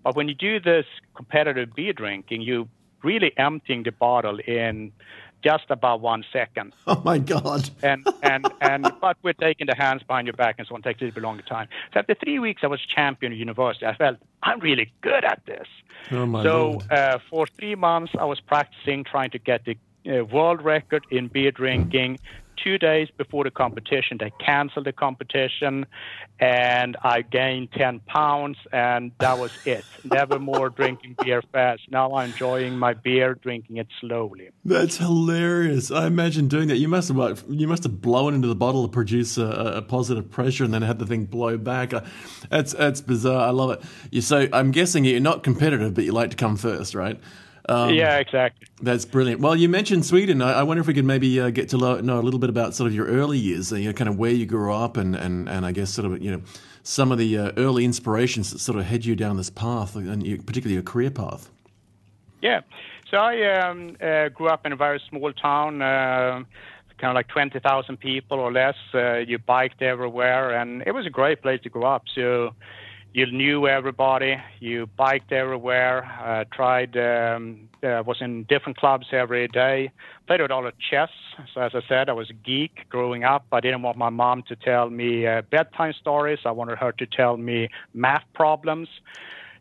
But 0.02 0.16
when 0.16 0.28
you 0.28 0.34
do 0.34 0.58
this 0.58 0.86
competitive 1.14 1.74
beer 1.74 1.92
drinking, 1.92 2.42
you 2.42 2.68
really 3.06 3.32
emptying 3.38 3.84
the 3.84 3.92
bottle 3.92 4.38
in 4.40 4.92
just 5.42 5.66
about 5.70 6.00
one 6.00 6.24
second. 6.32 6.72
Oh 6.88 7.02
my 7.04 7.18
God! 7.18 7.70
and 7.82 8.06
and 8.22 8.46
and 8.60 8.90
but 9.00 9.16
we're 9.22 9.40
taking 9.48 9.66
the 9.66 9.74
hands 9.74 10.02
behind 10.02 10.26
your 10.26 10.34
back 10.34 10.56
and 10.58 10.66
so 10.66 10.74
on 10.74 10.82
takes 10.82 11.00
a 11.00 11.04
little 11.04 11.14
bit 11.14 11.24
longer 11.24 11.42
time. 11.42 11.68
So 11.92 12.00
after 12.00 12.14
three 12.14 12.38
weeks, 12.38 12.62
I 12.64 12.68
was 12.68 12.80
champion 12.80 13.32
at 13.32 13.38
university. 13.38 13.86
I 13.86 13.94
felt 13.94 14.16
I'm 14.42 14.60
really 14.60 14.92
good 15.02 15.24
at 15.24 15.40
this. 15.46 15.68
Oh 16.10 16.26
my 16.26 16.42
so 16.42 16.80
uh, 16.90 17.18
for 17.30 17.46
three 17.58 17.74
months, 17.74 18.12
I 18.18 18.24
was 18.24 18.40
practicing 18.40 19.04
trying 19.04 19.30
to 19.30 19.38
get 19.38 19.64
the 19.64 19.76
uh, 20.08 20.24
world 20.24 20.62
record 20.62 21.04
in 21.10 21.28
beer 21.28 21.50
drinking 21.50 22.18
two 22.62 22.78
days 22.78 23.08
before 23.16 23.44
the 23.44 23.50
competition, 23.50 24.18
they 24.18 24.32
canceled 24.44 24.86
the 24.86 24.92
competition, 24.92 25.86
and 26.38 26.96
I 27.02 27.22
gained 27.22 27.72
10 27.72 28.00
pounds, 28.00 28.58
and 28.72 29.12
that 29.20 29.38
was 29.38 29.52
it. 29.64 29.84
Never 30.04 30.38
more 30.38 30.70
drinking 30.70 31.16
beer 31.22 31.42
fast. 31.52 31.82
Now 31.90 32.14
I'm 32.14 32.30
enjoying 32.30 32.78
my 32.78 32.94
beer, 32.94 33.34
drinking 33.34 33.78
it 33.78 33.88
slowly. 34.00 34.50
That's 34.64 34.98
hilarious. 34.98 35.90
I 35.90 36.06
imagine 36.06 36.48
doing 36.48 36.68
that. 36.68 36.76
You 36.76 36.88
must 36.88 37.08
have 37.08 37.44
you 37.48 37.66
must 37.66 37.84
have 37.84 38.00
blown 38.00 38.34
into 38.34 38.48
the 38.48 38.54
bottle 38.54 38.86
to 38.86 38.92
produce 38.92 39.38
a, 39.38 39.46
a 39.76 39.82
positive 39.82 40.30
pressure, 40.30 40.64
and 40.64 40.74
then 40.74 40.82
had 40.82 40.98
the 40.98 41.06
thing 41.06 41.24
blow 41.24 41.56
back. 41.56 41.94
Uh, 41.94 42.02
that's 42.50 42.72
that's 42.72 43.00
bizarre. 43.00 43.48
I 43.48 43.50
love 43.50 43.70
it. 43.70 43.82
You 44.10 44.20
so 44.20 44.48
I'm 44.52 44.70
guessing 44.70 45.04
you're 45.04 45.20
not 45.20 45.42
competitive, 45.42 45.94
but 45.94 46.04
you 46.04 46.12
like 46.12 46.30
to 46.30 46.36
come 46.36 46.56
first, 46.56 46.94
right? 46.94 47.20
Um, 47.68 47.94
yeah, 47.94 48.18
exactly. 48.18 48.68
That's 48.80 49.04
brilliant. 49.04 49.40
Well, 49.40 49.56
you 49.56 49.68
mentioned 49.68 50.06
Sweden. 50.06 50.40
I, 50.40 50.60
I 50.60 50.62
wonder 50.62 50.80
if 50.80 50.86
we 50.86 50.94
could 50.94 51.04
maybe 51.04 51.40
uh, 51.40 51.50
get 51.50 51.70
to 51.70 51.76
lo- 51.76 52.00
know 52.00 52.20
a 52.20 52.22
little 52.22 52.38
bit 52.38 52.50
about 52.50 52.74
sort 52.74 52.86
of 52.86 52.94
your 52.94 53.06
early 53.06 53.38
years, 53.38 53.72
uh, 53.72 53.76
you 53.76 53.86
know, 53.86 53.92
kind 53.92 54.08
of 54.08 54.18
where 54.18 54.30
you 54.30 54.46
grew 54.46 54.72
up, 54.72 54.96
and, 54.96 55.16
and, 55.16 55.48
and 55.48 55.66
I 55.66 55.72
guess 55.72 55.90
sort 55.90 56.10
of 56.10 56.22
you 56.22 56.30
know 56.30 56.42
some 56.84 57.10
of 57.10 57.18
the 57.18 57.36
uh, 57.36 57.52
early 57.56 57.84
inspirations 57.84 58.52
that 58.52 58.60
sort 58.60 58.78
of 58.78 58.84
head 58.84 59.04
you 59.04 59.16
down 59.16 59.36
this 59.36 59.50
path, 59.50 59.96
and 59.96 60.24
you, 60.24 60.38
particularly 60.38 60.74
your 60.74 60.84
career 60.84 61.10
path. 61.10 61.50
Yeah. 62.40 62.60
So 63.10 63.18
I 63.18 63.60
um, 63.60 63.96
uh, 64.00 64.28
grew 64.28 64.48
up 64.48 64.66
in 64.66 64.72
a 64.72 64.76
very 64.76 65.00
small 65.08 65.32
town. 65.32 65.82
Uh, 65.82 66.44
kind 66.98 67.10
of 67.10 67.14
like 67.14 67.28
20,000 67.28 67.98
people 67.98 68.38
or 68.38 68.52
less. 68.52 68.76
Uh, 68.94 69.16
you 69.16 69.38
biked 69.38 69.82
everywhere, 69.82 70.58
and 70.58 70.82
it 70.86 70.92
was 70.92 71.06
a 71.06 71.10
great 71.10 71.42
place 71.42 71.60
to 71.62 71.68
grow 71.68 71.84
up. 71.84 72.04
So 72.14 72.54
you 73.16 73.24
knew 73.24 73.66
everybody, 73.66 74.36
you 74.60 74.86
biked 74.94 75.32
everywhere, 75.32 76.04
uh, 76.22 76.44
tried, 76.54 76.94
um, 76.98 77.70
uh, 77.82 78.02
was 78.04 78.18
in 78.20 78.42
different 78.42 78.76
clubs 78.76 79.06
every 79.10 79.48
day, 79.48 79.90
played 80.26 80.42
a 80.42 80.46
lot 80.46 80.66
of 80.66 80.74
chess. 80.78 81.08
So 81.54 81.62
as 81.62 81.72
I 81.74 81.80
said, 81.88 82.10
I 82.10 82.12
was 82.12 82.28
a 82.28 82.34
geek 82.34 82.86
growing 82.90 83.24
up. 83.24 83.46
I 83.52 83.60
didn't 83.60 83.80
want 83.80 83.96
my 83.96 84.10
mom 84.10 84.42
to 84.48 84.54
tell 84.54 84.90
me 84.90 85.26
uh, 85.26 85.40
bedtime 85.50 85.94
stories. 85.98 86.40
I 86.44 86.50
wanted 86.50 86.76
her 86.76 86.92
to 86.92 87.06
tell 87.06 87.38
me 87.38 87.70
math 87.94 88.24
problems. 88.34 88.88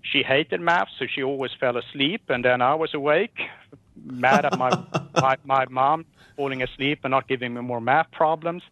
She 0.01 0.21
hated 0.21 0.59
math, 0.59 0.89
so 0.99 1.05
she 1.07 1.23
always 1.23 1.51
fell 1.57 1.77
asleep, 1.77 2.23
and 2.27 2.43
then 2.43 2.61
I 2.61 2.75
was 2.75 2.93
awake, 2.93 3.39
mad 4.03 4.43
at 4.43 4.57
my 4.57 4.69
my, 5.15 5.37
my 5.45 5.65
mom 5.69 6.03
falling 6.35 6.61
asleep 6.61 6.99
and 7.05 7.11
not 7.11 7.29
giving 7.29 7.53
me 7.53 7.61
more 7.61 7.79
math 7.79 8.11
problems. 8.11 8.63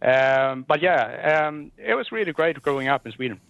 Um, 0.00 0.64
but 0.68 0.80
yeah, 0.80 1.48
um, 1.48 1.72
it 1.76 1.94
was 1.94 2.12
really 2.12 2.30
great 2.30 2.62
growing 2.62 2.86
up 2.86 3.04
in 3.04 3.10
Sweden. 3.10 3.40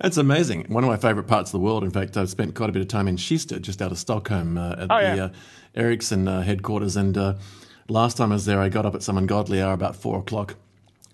That's 0.00 0.16
amazing. 0.16 0.64
One 0.68 0.82
of 0.82 0.88
my 0.88 0.96
favourite 0.96 1.28
parts 1.28 1.50
of 1.50 1.52
the 1.52 1.60
world. 1.60 1.84
In 1.84 1.90
fact, 1.90 2.16
I've 2.16 2.30
spent 2.30 2.54
quite 2.54 2.70
a 2.70 2.72
bit 2.72 2.80
of 2.80 2.88
time 2.88 3.06
in 3.06 3.16
Kista, 3.16 3.60
just 3.60 3.82
out 3.82 3.92
of 3.92 3.98
Stockholm, 3.98 4.56
uh, 4.56 4.72
at 4.72 4.90
oh, 4.90 4.98
the 4.98 5.16
yeah. 5.16 5.24
uh, 5.24 5.30
Ericsson 5.74 6.26
uh, 6.26 6.40
headquarters. 6.42 6.96
And 6.96 7.18
uh, 7.18 7.34
last 7.88 8.16
time 8.16 8.32
I 8.32 8.36
was 8.36 8.46
there, 8.46 8.60
I 8.60 8.70
got 8.70 8.86
up 8.86 8.94
at 8.94 9.02
some 9.02 9.18
ungodly 9.18 9.60
hour, 9.60 9.74
about 9.74 9.94
four 9.94 10.18
o'clock, 10.18 10.56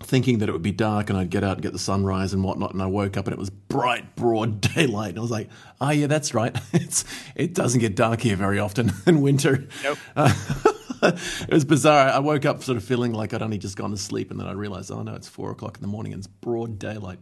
thinking 0.04 0.38
that 0.38 0.48
it 0.48 0.52
would 0.52 0.62
be 0.62 0.70
dark 0.70 1.10
and 1.10 1.18
I'd 1.18 1.30
get 1.30 1.42
out 1.42 1.54
and 1.54 1.62
get 1.62 1.72
the 1.72 1.80
sunrise 1.80 2.32
and 2.32 2.44
whatnot. 2.44 2.74
And 2.74 2.82
I 2.82 2.86
woke 2.86 3.16
up 3.16 3.26
and 3.26 3.32
it 3.32 3.40
was 3.40 3.50
bright, 3.50 4.14
broad 4.14 4.60
daylight. 4.74 5.10
And 5.10 5.18
I 5.18 5.22
was 5.22 5.32
like, 5.32 5.48
oh, 5.80 5.90
yeah, 5.90 6.06
that's 6.06 6.32
right. 6.32 6.56
it's, 6.72 7.04
it 7.34 7.54
doesn't 7.54 7.80
get 7.80 7.96
dark 7.96 8.20
here 8.20 8.36
very 8.36 8.60
often 8.60 8.92
in 9.06 9.20
winter. 9.20 9.66
Nope. 9.82 9.98
it 10.16 11.50
was 11.52 11.64
bizarre. 11.64 12.10
I 12.10 12.20
woke 12.20 12.44
up 12.44 12.62
sort 12.62 12.76
of 12.76 12.84
feeling 12.84 13.12
like 13.12 13.34
I'd 13.34 13.42
only 13.42 13.58
just 13.58 13.76
gone 13.76 13.90
to 13.90 13.96
sleep, 13.96 14.30
and 14.30 14.38
then 14.38 14.46
I 14.46 14.52
realized, 14.52 14.92
oh 14.92 15.02
no, 15.02 15.14
it's 15.14 15.28
four 15.28 15.50
o'clock 15.50 15.76
in 15.76 15.82
the 15.82 15.88
morning 15.88 16.12
and 16.12 16.20
it's 16.20 16.28
broad 16.28 16.78
daylight. 16.78 17.18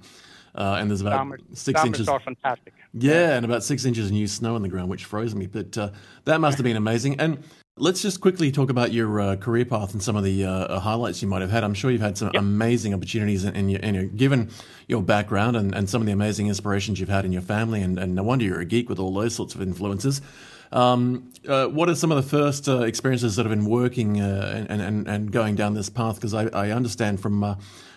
Uh, 0.55 0.77
and 0.79 0.89
there's 0.91 1.01
about 1.01 1.19
Summer, 1.19 1.39
six 1.53 1.81
summers 1.81 1.99
inches. 1.99 2.09
are 2.09 2.21
fantastic. 2.21 2.75
Yeah, 2.93 3.35
and 3.37 3.45
about 3.45 3.65
six 3.65 3.85
inches 3.85 4.07
of 4.07 4.13
new 4.13 4.29
snow 4.29 4.55
on 4.55 4.63
the 4.63 4.69
ground, 4.69 4.89
which 4.89 5.05
froze 5.05 5.35
me. 5.35 5.47
But 5.47 5.77
uh, 5.77 5.91
that 6.27 6.41
must 6.41 6.59
have 6.59 6.65
been 6.65 6.77
amazing. 6.77 7.19
And 7.19 7.43
let's 7.77 8.01
just 8.03 8.21
quickly 8.21 8.53
talk 8.53 8.71
about 8.71 8.93
your 8.93 9.21
uh, 9.21 9.35
career 9.37 9.65
path 9.65 9.93
and 9.95 10.01
some 10.01 10.15
of 10.15 10.23
the 10.23 10.45
uh, 10.45 10.79
highlights 10.79 11.21
you 11.23 11.27
might 11.27 11.43
have 11.43 11.51
had. 11.51 11.65
I'm 11.65 11.75
sure 11.75 11.91
you've 11.91 12.01
had 12.01 12.17
some 12.17 12.31
Yep. 12.33 12.41
amazing 12.41 12.95
opportunities, 12.95 13.45
in, 13.45 13.57
in 13.57 13.69
your, 13.69 13.81
in 13.81 13.95
your, 13.97 14.05
given 14.05 14.49
your 14.87 15.03
background 15.03 15.57
and, 15.57 15.75
and 15.75 15.91
some 15.91 16.01
of 16.01 16.07
the 16.07 16.13
amazing 16.13 16.47
inspirations 16.47 17.01
you've 17.01 17.09
had 17.09 17.25
in 17.25 17.33
your 17.33 17.43
family. 17.43 17.83
And, 17.83 17.99
and 17.99 18.15
no 18.15 18.23
wonder 18.23 18.45
you're 18.45 18.61
a 18.61 18.65
geek 18.65 18.89
with 18.89 19.01
all 19.01 19.13
those 19.13 19.35
sorts 19.35 19.57
of 19.57 19.61
influences. 19.61 20.23
Um, 20.71 21.33
uh, 21.49 21.67
what 21.67 21.89
are 21.89 21.95
some 21.97 22.11
of 22.11 22.17
the 22.17 22.29
first 22.29 22.69
uh, 22.69 22.83
experiences 22.83 23.37
that 23.37 23.45
have 23.45 23.51
been 23.51 23.67
working 23.67 24.21
uh, 24.21 24.67
and, 24.69 24.81
and, 24.81 25.09
and 25.09 25.33
going 25.33 25.57
down 25.57 25.75
this 25.75 25.89
path? 25.89 26.15
Because 26.17 26.33
I, 26.35 26.47
I 26.47 26.71
understand 26.71 27.21
from 27.21 27.43
uh, 27.45 27.55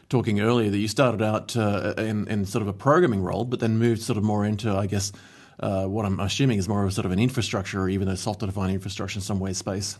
talking 0.10 0.40
earlier 0.40 0.70
that 0.70 0.78
you 0.78 0.88
started 0.88 1.22
out 1.22 1.56
uh, 1.58 1.94
in, 1.98 2.28
in 2.28 2.46
sort 2.46 2.62
of 2.62 2.68
a 2.68 2.74
programming 2.74 3.22
role, 3.22 3.46
but 3.46 3.60
then 3.60 3.78
moved 3.78 4.02
sort 4.02 4.18
of 4.18 4.24
more 4.24 4.46
into, 4.46 4.72
I 4.72 4.88
guess, 4.88 5.12
uh, 5.60 5.86
what 5.86 6.06
I'm 6.06 6.20
assuming 6.20 6.60
is 6.60 6.70
more 6.70 6.84
of 6.84 6.94
sort 6.94 7.06
of 7.06 7.12
an 7.12 7.20
infrastructure 7.20 7.82
or 7.82 7.90
even 7.90 8.08
a 8.08 8.16
software-defined 8.16 8.74
infrastructure 8.74 9.18
in 9.18 9.22
some 9.22 9.40
way 9.40 9.54
space. 9.54 9.98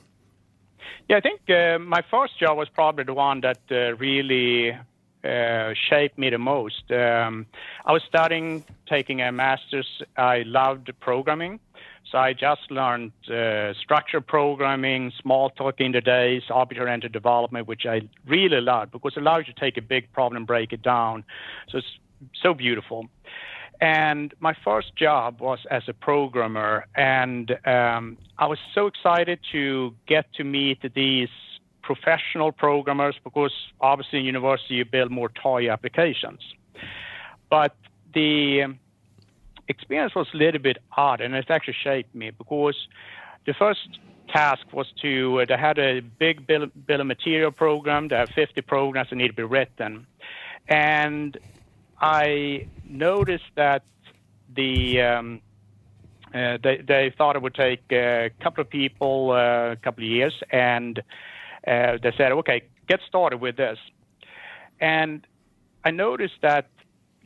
Yeah, 1.10 1.18
I 1.18 1.22
think 1.22 1.50
uh, 1.50 1.80
my 1.80 2.04
first 2.12 2.38
job 2.40 2.58
was 2.58 2.70
probably 2.70 3.06
the 3.06 3.14
one 3.14 3.42
that 3.42 3.60
uh, 3.72 3.96
really 3.96 4.78
uh, 5.24 5.74
shaped 5.90 6.18
me 6.18 6.30
the 6.30 6.38
most. 6.38 6.92
Um, 6.92 7.46
I 7.86 7.92
was 7.92 8.04
studying, 8.08 8.64
taking 8.88 9.22
a 9.22 9.32
master's. 9.32 10.02
I 10.16 10.44
loved 10.46 10.92
programming. 11.00 11.60
So 12.12 12.18
I 12.18 12.34
just 12.34 12.72
learned 12.72 13.12
uh, 13.30 13.74
structured 13.74 14.28
programming, 14.28 15.12
Smalltalk 15.24 15.80
in 15.80 15.92
the 15.92 16.02
days, 16.02 16.44
object-oriented 16.50 17.12
development, 17.12 17.68
which 17.68 17.86
I 17.86 18.02
really 18.26 18.62
loved 18.62 18.92
because 18.92 19.14
it 19.18 19.20
allows 19.20 19.44
you 19.48 19.54
to 19.54 19.60
take 19.60 19.78
a 19.78 19.82
big 19.82 20.12
problem 20.14 20.38
and 20.38 20.48
break 20.48 20.72
it 20.72 20.82
down. 20.82 21.26
So 21.70 21.80
it's 21.80 21.88
so 22.42 22.54
beautiful. 22.54 23.10
And 23.82 24.34
my 24.40 24.56
first 24.64 24.96
job 24.96 25.40
was 25.40 25.60
as 25.70 25.84
a 25.88 25.94
programmer, 25.94 26.88
and 26.96 27.52
um, 27.66 28.18
I 28.40 28.48
was 28.48 28.58
so 28.74 28.88
excited 28.88 29.40
to 29.52 29.94
get 30.08 30.34
to 30.36 30.44
meet 30.44 30.80
these 30.96 31.30
professional 31.84 32.52
programmers 32.52 33.16
because 33.24 33.54
obviously 33.80 34.20
in 34.20 34.26
university 34.26 34.76
you 34.76 34.86
build 34.86 35.12
more 35.12 35.30
toy 35.30 35.70
applications. 35.70 36.42
But 37.50 37.76
the 38.14 38.76
experience 39.68 40.16
was 40.16 40.28
a 40.34 40.38
little 40.38 40.62
bit 40.62 40.78
odd, 40.96 41.22
and 41.22 41.36
it 41.36 41.50
actually 41.50 41.76
shaped 41.82 42.14
me 42.16 42.32
because 42.32 42.88
the 43.46 43.54
first 43.54 44.00
task 44.30 44.66
was 44.74 44.92
to 45.02 45.42
uh, 45.42 45.46
they 45.46 45.58
had 45.58 45.80
a 45.80 46.02
big 46.02 46.46
bill, 46.46 46.68
bill 46.68 47.02
of 47.02 47.08
material 47.08 47.52
program. 47.52 48.08
They 48.08 48.16
have 48.16 48.30
50 48.30 48.62
programs 48.62 49.10
that 49.10 49.16
need 49.16 49.30
to 49.30 49.34
be 49.34 49.44
written, 49.44 50.08
and 50.68 51.38
I 52.00 52.68
noticed 52.86 53.52
that 53.56 53.84
the 54.54 55.02
um, 55.02 55.42
uh, 56.34 56.58
they, 56.62 56.78
they 56.78 57.14
thought 57.18 57.36
it 57.36 57.42
would 57.42 57.56
take 57.56 57.84
a 57.92 58.32
couple 58.42 58.62
of 58.62 58.70
people 58.70 59.32
uh, 59.32 59.72
a 59.72 59.78
couple 59.78 60.04
of 60.04 60.10
years, 60.10 60.34
and 60.52 61.00
uh, 61.66 61.98
they 62.02 62.14
said, 62.18 62.32
"Okay, 62.32 62.64
get 62.88 63.00
started 63.08 63.38
with 63.38 63.56
this." 63.56 63.80
And 64.80 65.26
I 65.84 65.92
noticed 65.92 66.42
that 66.42 66.68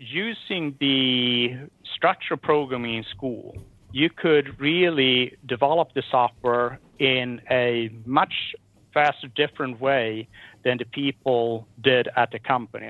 using 0.02 0.76
the 0.80 1.56
structure 1.96 2.36
programming 2.36 2.96
in 2.96 3.04
school, 3.04 3.56
you 3.92 4.10
could 4.10 4.60
really 4.60 5.38
develop 5.46 5.94
the 5.94 6.04
software 6.10 6.80
in 6.98 7.42
a 7.50 7.90
much 8.06 8.56
faster, 8.94 9.28
different 9.28 9.80
way 9.80 10.28
than 10.64 10.78
the 10.78 10.86
people 10.86 11.68
did 11.80 12.08
at 12.16 12.32
the 12.32 12.40
company. 12.40 12.90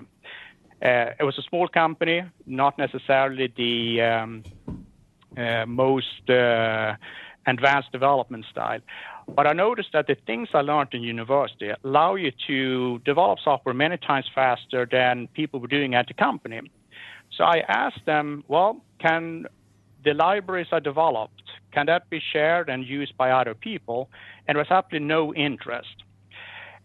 Uh, 0.81 1.11
it 1.19 1.23
was 1.23 1.37
a 1.37 1.43
small 1.43 1.67
company, 1.67 2.23
not 2.45 2.77
necessarily 2.77 3.53
the 3.55 4.01
um, 4.01 4.43
uh, 5.37 5.65
most 5.65 6.29
uh, 6.29 6.95
advanced 7.45 7.91
development 7.91 8.45
style. 8.49 8.79
But 9.27 9.47
I 9.47 9.53
noticed 9.53 9.89
that 9.93 10.07
the 10.07 10.15
things 10.15 10.49
I 10.53 10.61
learned 10.61 10.93
in 10.93 11.03
university 11.03 11.71
allow 11.83 12.15
you 12.15 12.31
to 12.47 12.99
develop 12.99 13.39
software 13.43 13.75
many 13.75 13.97
times 13.97 14.25
faster 14.33 14.87
than 14.89 15.27
people 15.33 15.59
were 15.59 15.67
doing 15.67 15.93
at 15.93 16.07
the 16.07 16.13
company. 16.13 16.61
So 17.35 17.43
I 17.43 17.63
asked 17.67 18.05
them, 18.05 18.43
well, 18.47 18.81
can 18.99 19.45
the 20.03 20.13
libraries 20.13 20.67
I 20.71 20.79
developed, 20.79 21.43
can 21.71 21.85
that 21.85 22.09
be 22.09 22.19
shared 22.19 22.69
and 22.69 22.85
used 22.85 23.15
by 23.17 23.31
other 23.31 23.53
people? 23.53 24.09
And 24.47 24.55
there 24.55 24.63
was 24.63 24.71
absolutely 24.71 25.07
no 25.07 25.33
interest. 25.33 26.03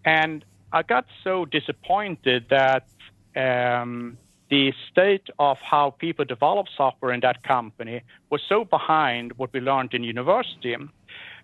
And 0.05 0.45
I 0.73 0.83
got 0.83 1.07
so 1.25 1.45
disappointed 1.45 2.47
that 2.50 2.87
um, 3.35 4.19
the 4.49 4.73
state 4.91 5.29
of 5.38 5.59
how 5.61 5.91
people 5.91 6.25
develop 6.25 6.67
software 6.76 7.12
in 7.12 7.21
that 7.21 7.43
company 7.43 8.03
was 8.31 8.41
so 8.49 8.65
behind 8.65 9.33
what 9.38 9.53
we 9.53 9.61
learned 9.61 9.95
in 9.95 10.05
university. 10.05 10.76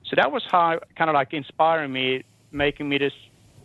So 0.04 0.16
that 0.16 0.30
was 0.30 0.44
how 0.50 0.80
kind 0.97 1.11
of 1.11 1.14
like 1.14 1.32
inspiring 1.32 1.92
me, 1.92 2.23
making 2.52 2.88
me 2.88 2.99
this 2.99 3.12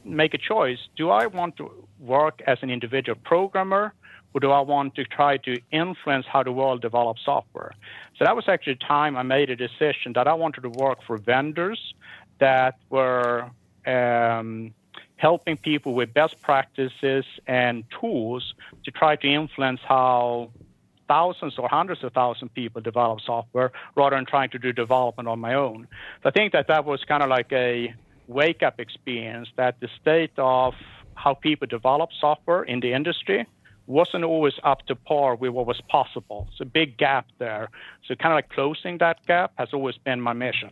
make 0.04 0.34
a 0.34 0.38
choice. 0.38 0.80
Do 0.96 1.10
I 1.10 1.28
want 1.28 1.58
to 1.58 1.70
work 2.00 2.42
as 2.48 2.58
an 2.62 2.70
individual 2.70 3.20
programmer? 3.24 3.94
Or 4.34 4.40
do 4.40 4.52
I 4.52 4.62
want 4.62 4.96
to 4.96 5.04
try 5.04 5.38
to 5.38 5.60
influence 5.72 6.26
how 6.32 6.44
the 6.44 6.52
world 6.52 6.82
develops 6.82 7.24
software? 7.24 7.72
So 8.18 8.26
that 8.26 8.36
was 8.36 8.46
actually 8.48 8.74
the 8.74 8.86
time 8.86 9.18
I 9.18 9.24
made 9.24 9.50
a 9.50 9.56
decision 9.56 10.14
that 10.16 10.28
I 10.28 10.34
wanted 10.34 10.62
to 10.62 10.70
work 10.70 11.00
for 11.06 11.18
vendors 11.18 11.94
that 12.40 12.76
were 12.90 13.50
um, 13.86 14.74
helping 15.16 15.58
people 15.58 15.94
with 15.94 16.14
best 16.14 16.40
practices 16.42 17.26
and 17.48 17.84
tools 18.00 18.54
to 18.84 18.92
try 18.92 19.16
to 19.16 19.28
influence 19.28 19.80
how 19.88 20.52
thousands 21.08 21.58
or 21.58 21.68
hundreds 21.70 22.04
of 22.04 22.14
thousands 22.14 22.50
of 22.50 22.54
people 22.54 22.82
develop 22.82 23.22
software 23.22 23.72
rather 23.96 24.16
than 24.16 24.26
trying 24.26 24.50
to 24.50 24.60
do 24.60 24.72
development 24.74 25.28
on 25.28 25.40
my 25.40 25.54
own. 25.54 25.88
So 26.22 26.30
I 26.30 26.32
think 26.32 26.54
that 26.54 26.68
that 26.68 26.86
was 26.86 27.04
kind 27.06 27.24
of 27.24 27.30
like 27.30 27.52
a 27.52 27.94
wake 28.28 28.62
up 28.62 28.80
experience 28.80 29.48
that 29.56 29.80
the 29.80 29.88
state 30.02 30.32
of 30.38 30.74
how 31.16 31.34
people 31.34 31.66
develop 31.66 32.10
software 32.20 32.64
in 32.64 32.82
the 32.82 32.94
industry 32.94 33.48
wasn't 33.88 34.24
always 34.24 34.54
up 34.64 34.86
to 34.88 34.96
par 34.96 35.36
with 35.36 35.52
what 35.52 35.66
was 35.66 35.82
possible. 35.88 36.48
It's 36.52 36.62
a 36.62 36.66
big 36.66 36.98
gap 36.98 37.28
there. 37.40 37.70
So 38.06 38.16
kind 38.16 38.34
of 38.34 38.38
like 38.38 38.50
closing 38.50 38.98
that 39.00 39.26
gap 39.26 39.54
has 39.58 39.70
always 39.74 39.98
been 39.98 40.22
my 40.22 40.34
mission. 40.34 40.72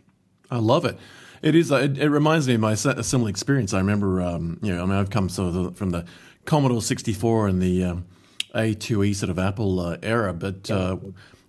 I 0.50 0.58
love 0.58 0.84
it. 0.84 0.98
It 1.42 1.54
is. 1.54 1.70
It, 1.70 1.98
it 1.98 2.08
reminds 2.08 2.46
me 2.46 2.54
of 2.54 2.60
my 2.60 2.74
similar 2.74 3.30
experience. 3.30 3.74
I 3.74 3.78
remember, 3.78 4.22
um, 4.22 4.58
you 4.62 4.74
know, 4.74 4.82
I 4.82 4.86
mean, 4.86 4.96
I've 4.96 5.10
come 5.10 5.28
sort 5.28 5.54
of 5.54 5.76
from 5.76 5.90
the 5.90 6.04
Commodore 6.44 6.82
64 6.82 7.48
and 7.48 7.60
the 7.60 7.84
um, 7.84 8.06
A2E 8.54 9.14
sort 9.14 9.30
of 9.30 9.38
Apple 9.38 9.80
uh, 9.80 9.96
era, 10.02 10.32
but 10.32 10.70
uh, 10.70 10.96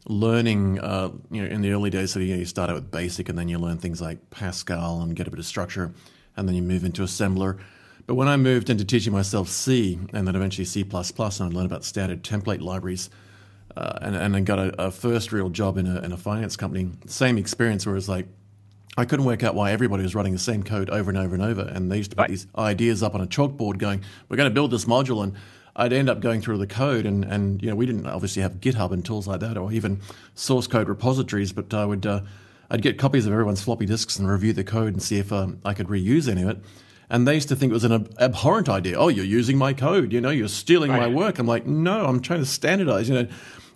learning, 0.07 0.79
uh, 0.79 1.11
you 1.29 1.41
know, 1.41 1.47
in 1.47 1.61
the 1.61 1.71
early 1.71 1.89
days, 1.89 2.11
so 2.11 2.19
you, 2.19 2.33
know, 2.33 2.39
you 2.39 2.45
start 2.45 2.69
out 2.69 2.75
with 2.75 2.91
BASIC 2.91 3.29
and 3.29 3.37
then 3.37 3.47
you 3.47 3.59
learn 3.59 3.77
things 3.77 4.01
like 4.01 4.29
Pascal 4.29 5.01
and 5.01 5.15
get 5.15 5.27
a 5.27 5.29
bit 5.29 5.39
of 5.39 5.45
structure, 5.45 5.93
and 6.35 6.47
then 6.47 6.55
you 6.55 6.61
move 6.61 6.83
into 6.83 7.03
assembler 7.03 7.59
but 8.07 8.15
when 8.15 8.29
I 8.29 8.37
moved 8.37 8.69
into 8.69 8.85
teaching 8.85 9.13
myself 9.13 9.49
C 9.49 9.99
and 10.13 10.27
then 10.27 10.35
eventually 10.35 10.65
C, 10.65 10.81
and 10.81 10.93
I 10.93 11.47
learned 11.47 11.65
about 11.65 11.83
standard 11.83 12.23
template 12.23 12.61
libraries 12.61 13.09
uh, 13.75 13.99
and, 14.01 14.15
and 14.15 14.33
then 14.33 14.45
got 14.45 14.57
a, 14.57 14.85
a, 14.85 14.91
first 14.91 15.31
real 15.31 15.49
job 15.49 15.77
in 15.77 15.85
a, 15.85 15.99
in 15.99 16.13
a 16.13 16.17
finance 16.17 16.55
company, 16.55 16.89
same 17.05 17.37
experience 17.37 17.85
where 17.85 17.97
it's 17.97 18.07
like, 18.07 18.25
I 18.97 19.05
couldn't 19.05 19.25
work 19.25 19.43
out 19.43 19.53
why 19.53 19.71
everybody 19.71 20.01
was 20.01 20.15
running 20.15 20.33
the 20.33 20.39
same 20.39 20.63
code 20.63 20.89
over 20.89 21.11
and 21.11 21.19
over 21.19 21.35
and 21.35 21.43
over. 21.43 21.61
And 21.61 21.91
they 21.91 21.97
used 21.97 22.11
to 22.11 22.15
put 22.15 22.23
right. 22.23 22.29
these 22.29 22.47
ideas 22.57 23.03
up 23.03 23.13
on 23.13 23.21
a 23.21 23.27
chalkboard 23.27 23.77
going, 23.77 24.01
we're 24.27 24.37
going 24.37 24.49
to 24.49 24.53
build 24.53 24.71
this 24.71 24.85
module. 24.85 25.21
And 25.21 25.33
I'd 25.75 25.93
end 25.93 26.09
up 26.09 26.21
going 26.21 26.41
through 26.41 26.57
the 26.57 26.65
code. 26.65 27.05
And, 27.05 27.23
and 27.25 27.61
you 27.61 27.69
know, 27.69 27.75
we 27.75 27.85
didn't 27.85 28.07
obviously 28.07 28.41
have 28.41 28.53
GitHub 28.53 28.91
and 28.91 29.05
tools 29.05 29.27
like 29.27 29.41
that 29.41 29.57
or 29.57 29.71
even 29.71 30.01
source 30.33 30.65
code 30.65 30.89
repositories, 30.89 31.51
but 31.51 31.71
I 31.73 31.85
would, 31.85 32.07
uh, 32.07 32.21
I'd 32.71 32.81
get 32.81 32.97
copies 32.97 33.27
of 33.27 33.33
everyone's 33.33 33.61
floppy 33.61 33.85
disks 33.85 34.17
and 34.17 34.27
review 34.27 34.53
the 34.53 34.63
code 34.63 34.93
and 34.93 35.03
see 35.03 35.19
if 35.19 35.31
um, 35.31 35.59
I 35.63 35.75
could 35.75 35.87
reuse 35.87 36.27
any 36.27 36.41
of 36.41 36.49
it. 36.49 36.57
And 37.09 37.27
they 37.27 37.35
used 37.35 37.49
to 37.49 37.55
think 37.55 37.71
it 37.71 37.73
was 37.73 37.85
an 37.85 37.93
ab- 37.93 38.13
abhorrent 38.19 38.67
idea. 38.67 38.97
Oh, 38.97 39.07
you're 39.07 39.25
using 39.25 39.57
my 39.57 39.73
code. 39.73 40.11
You 40.11 40.19
know, 40.19 40.29
you're 40.29 40.49
stealing 40.49 40.91
right. 40.91 40.99
my 40.99 41.07
work. 41.07 41.39
I'm 41.39 41.47
like, 41.47 41.65
no, 41.65 42.05
I'm 42.05 42.21
trying 42.21 42.41
to 42.41 42.45
standardize. 42.45 43.07
You 43.07 43.15
know. 43.15 43.27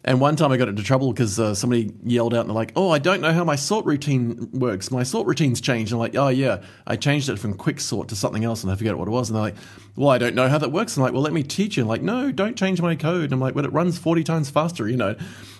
And 0.03 0.20
one 0.20 0.36
time 0.36 0.51
I 0.51 0.58
got 0.58 0.67
into 0.67 0.81
trouble 0.81 1.13
because 1.13 1.39
uh, 1.39 1.53
somebody 1.53 1.93
yelled 2.03 2.34
out 2.34 2.41
and 2.41 2.50
they're 2.50 2.55
like, 2.55 2.72
"Oh, 2.75 2.89
I 2.89 2.98
don't 2.98 3.22
know 3.22 3.34
how 3.34 3.43
my 3.43 3.55
sort 3.55 3.86
routine 3.86 4.50
works. 4.51 4.89
My 4.89 5.03
sort 5.03 5.27
routine's 5.27 5.62
changed." 5.62 5.91
And 5.91 5.98
I'm 5.98 6.00
like, 6.00 6.15
"Oh 6.15 6.29
yeah, 6.29 6.63
I 6.88 6.96
changed 6.96 7.29
it 7.29 7.38
from 7.38 7.53
quick 7.53 7.79
sort 7.79 8.08
to 8.10 8.15
something 8.15 8.43
else, 8.43 8.63
and 8.63 8.72
I 8.72 8.75
forget 8.75 8.98
what 8.98 9.08
it 9.08 9.12
was." 9.12 9.29
And 9.29 9.36
they're 9.36 9.43
like, 9.43 9.55
"Well, 9.96 10.10
I 10.10 10.17
don't 10.17 10.34
know 10.34 10.50
how 10.50 10.58
that 10.58 10.72
works." 10.72 10.98
And 10.98 11.03
I'm 11.03 11.08
like, 11.08 11.13
"Well, 11.13 11.22
let 11.22 11.34
me 11.34 11.43
teach 11.43 11.77
you." 11.77 11.84
And 11.84 11.89
like, 11.89 12.01
"No, 12.01 12.31
don't 12.31 12.58
change 12.58 12.81
my 12.81 12.96
code." 12.96 13.25
And 13.25 13.34
I'm 13.34 13.39
like, 13.39 13.53
"Well, 13.53 13.65
it 13.65 13.74
runs 13.74 14.00
40 14.00 14.24
times 14.24 14.50
faster," 14.50 14.89
you 14.89 14.98
know. 14.98 15.15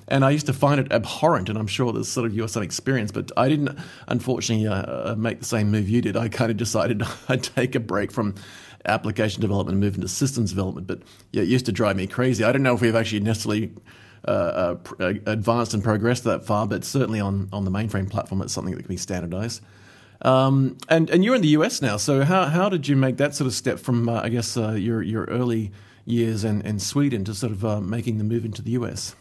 And 0.08 0.26
I 0.26 0.32
used 0.32 0.48
to 0.48 0.54
find 0.54 0.80
it 0.80 0.92
abhorrent, 0.92 1.48
and 1.48 1.58
I'm 1.58 1.68
sure 1.68 1.94
there's 1.94 2.10
sort 2.10 2.26
of 2.26 2.34
your 2.34 2.48
some 2.48 2.64
experience, 2.64 3.12
but 3.12 3.32
I 3.38 3.48
didn't, 3.48 3.78
unfortunately, 4.08 4.68
uh, 4.68 5.12
uh 5.12 5.16
make 5.18 5.40
the 5.40 5.46
same 5.46 5.70
move 5.70 5.88
you 5.88 6.02
did. 6.02 6.18
I 6.18 6.30
kind 6.30 6.50
of 6.50 6.58
decided 6.58 7.04
I'd 7.30 7.44
take 7.44 7.76
a 7.76 7.80
break 7.80 8.12
from 8.12 8.34
application 8.86 9.42
development 9.42 9.76
and 9.76 9.80
move 9.80 9.94
into 9.94 10.08
systems 10.08 10.50
development. 10.50 10.88
But 10.88 11.04
yeah, 11.32 11.44
it 11.44 11.48
used 11.48 11.68
to 11.68 11.72
drive 11.72 11.96
me 11.96 12.08
crazy. 12.08 12.44
I 12.44 12.52
don't 12.52 12.64
know 12.64 12.74
if 12.74 12.82
we've 12.82 12.96
actually 12.96 13.20
necessarily 13.20 13.72
uh, 14.28 14.32
uh, 14.32 14.78
uh, 15.00 15.14
advanced 15.26 15.74
and 15.74 15.84
progressed 15.84 16.24
that 16.26 16.46
far, 16.46 16.68
but 16.68 16.84
certainly 16.84 17.20
on, 17.20 17.50
on 17.52 17.66
the 17.66 17.72
mainframe 17.72 18.10
platform, 18.10 18.42
it's 18.42 18.54
something 18.54 18.76
that 18.76 18.82
can 18.84 18.90
be 18.90 18.98
standardized. 18.98 19.62
Um, 20.22 20.78
and 20.90 21.10
and 21.10 21.24
you're 21.26 21.34
in 21.34 21.42
the 21.42 21.56
US 21.60 21.82
now, 21.82 21.98
so 21.98 22.24
how 22.24 22.46
how 22.46 22.70
did 22.70 22.88
you 22.88 22.96
make 22.96 23.18
that 23.18 23.34
sort 23.34 23.48
of 23.48 23.54
step 23.56 23.80
from 23.80 24.08
uh, 24.08 24.22
I 24.22 24.30
guess 24.30 24.56
uh, 24.56 24.74
your 24.74 25.02
your 25.02 25.26
early 25.26 25.72
years 26.06 26.44
in, 26.44 26.62
in 26.62 26.80
Sweden 26.80 27.26
to 27.26 27.34
sort 27.34 27.52
of 27.52 27.66
uh, 27.66 27.82
making 27.82 28.20
the 28.20 28.24
move 28.24 28.46
into 28.46 28.62
the 28.62 28.72
US? 28.72 29.16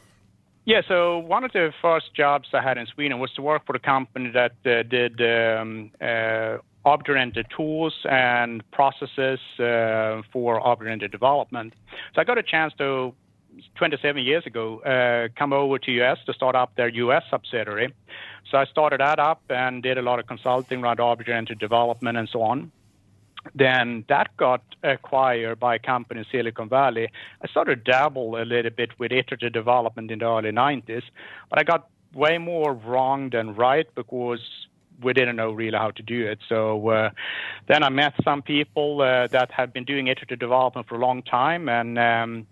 Yeah, 0.66 0.83
so 0.87 1.19
one 1.19 1.42
of 1.42 1.52
the 1.52 1.73
first 1.80 2.14
jobs 2.14 2.50
I 2.52 2.61
had 2.61 2.76
in 2.76 2.85
Sweden 2.85 3.19
was 3.19 3.33
to 3.33 3.42
work 3.42 3.64
for 3.64 3.75
a 3.75 3.78
company 3.78 4.30
that 4.33 4.62
did 4.62 5.19
um, 5.23 5.90
object-oriented 6.85 7.47
tools 7.57 7.95
and 8.04 8.62
processes 8.71 9.40
for 9.57 10.61
object-oriented 10.61 11.11
development. 11.11 11.73
So 12.14 12.21
I 12.21 12.25
got 12.25 12.37
a 12.37 12.42
chance 12.42 12.75
to, 12.76 13.14
27 13.76 14.25
years 14.25 14.47
ago, 14.47 14.80
uh, 14.80 15.28
come 15.37 15.52
over 15.52 15.78
to 15.78 15.90
US 16.02 16.19
to 16.26 16.33
start 16.33 16.54
up 16.54 16.75
their 16.76 16.88
US 16.88 17.23
subsidiary. 17.30 17.95
So 18.50 18.59
I 18.59 18.64
started 18.66 19.00
that 19.00 19.19
up 19.19 19.42
and 19.49 19.83
did 19.83 19.99
a 19.99 20.02
lot 20.02 20.19
of 20.19 20.26
consulting 20.26 20.83
around 20.83 21.00
object-oriented 21.00 21.59
development 21.59 22.19
and 22.19 22.28
so 22.28 22.42
on 22.42 22.73
then 23.54 24.04
that 24.09 24.37
got 24.37 24.62
acquired 24.83 25.59
by 25.59 25.76
a 25.76 25.78
company 25.78 26.21
in 26.21 26.26
Silicon 26.30 26.69
Valley. 26.69 27.09
I 27.42 27.49
started 27.49 27.85
dabble 27.85 28.37
a 28.37 28.45
little 28.45 28.71
bit 28.71 28.90
with 28.99 29.12
iterative 29.12 29.52
development 29.52 30.11
in 30.11 30.19
the 30.19 30.26
early 30.26 30.50
90s, 30.50 31.02
but 31.49 31.59
I 31.59 31.64
got 31.64 31.88
way 32.14 32.38
more 32.38 32.75
wrong 32.75 33.30
than 33.30 33.54
right 33.54 33.87
because 33.95 34.40
we 35.02 35.14
didn't 35.14 35.37
know 35.37 35.52
really 35.52 35.78
how 35.78 35.90
to 35.92 36.02
do 36.02 36.26
it. 36.26 36.38
So 36.49 36.88
uh, 36.88 37.11
then 37.69 37.83
I 37.83 37.88
met 37.88 38.12
some 38.23 38.42
people 38.42 39.00
uh, 39.00 39.28
that 39.28 39.50
had 39.50 39.73
been 39.73 39.85
doing 39.85 40.09
iterative 40.09 40.38
development 40.38 40.88
for 40.88 40.97
a 40.97 40.99
long 40.99 41.23
time, 41.23 41.69
and 41.69 41.99
um, 41.99 42.47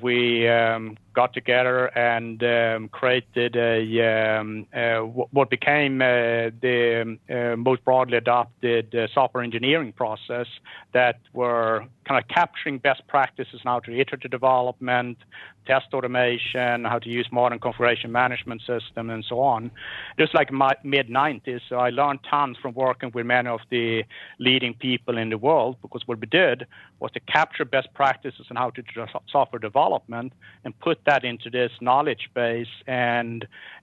we 0.00 0.48
um, 0.48 0.96
got 1.20 1.34
together 1.34 1.78
and 1.98 2.42
um, 2.42 2.88
created 2.88 3.54
a 3.54 3.80
um, 4.12 4.66
uh, 4.74 5.00
what 5.36 5.50
became 5.50 6.00
uh, 6.00 6.48
the 6.64 7.18
uh, 7.28 7.56
most 7.56 7.84
broadly 7.84 8.16
adopted 8.16 8.94
uh, 8.94 9.06
software 9.12 9.44
engineering 9.44 9.92
process 9.92 10.46
that 10.94 11.18
were 11.34 11.84
kind 12.08 12.18
of 12.22 12.26
capturing 12.28 12.78
best 12.78 13.02
practices 13.06 13.60
now 13.66 13.78
to 13.80 13.90
iterative 14.00 14.30
development, 14.30 15.18
test 15.66 15.86
automation, 15.92 16.84
how 16.84 16.98
to 16.98 17.08
use 17.08 17.28
modern 17.30 17.58
configuration 17.58 18.10
management 18.10 18.60
system, 18.62 19.10
and 19.10 19.24
so 19.28 19.40
on. 19.40 19.70
Just 20.18 20.34
like 20.34 20.50
mid 20.84 21.08
90s, 21.08 21.60
so 21.68 21.76
I 21.76 21.90
learned 21.90 22.20
tons 22.28 22.56
from 22.60 22.74
working 22.74 23.10
with 23.14 23.26
many 23.26 23.48
of 23.48 23.60
the 23.70 24.04
leading 24.38 24.74
people 24.74 25.18
in 25.18 25.30
the 25.30 25.38
world 25.38 25.76
because 25.82 26.02
what 26.06 26.18
we 26.18 26.26
did 26.26 26.66
was 26.98 27.10
to 27.12 27.20
capture 27.20 27.64
best 27.64 27.88
practices 27.94 28.46
on 28.50 28.56
how 28.56 28.70
to 28.70 28.82
do 28.82 29.06
software 29.30 29.60
development 29.60 30.32
and 30.64 30.78
put 30.80 31.04
that 31.10 31.24
into 31.24 31.48
this 31.50 31.72
knowledge 31.80 32.24
base 32.34 32.74
and 32.86 33.38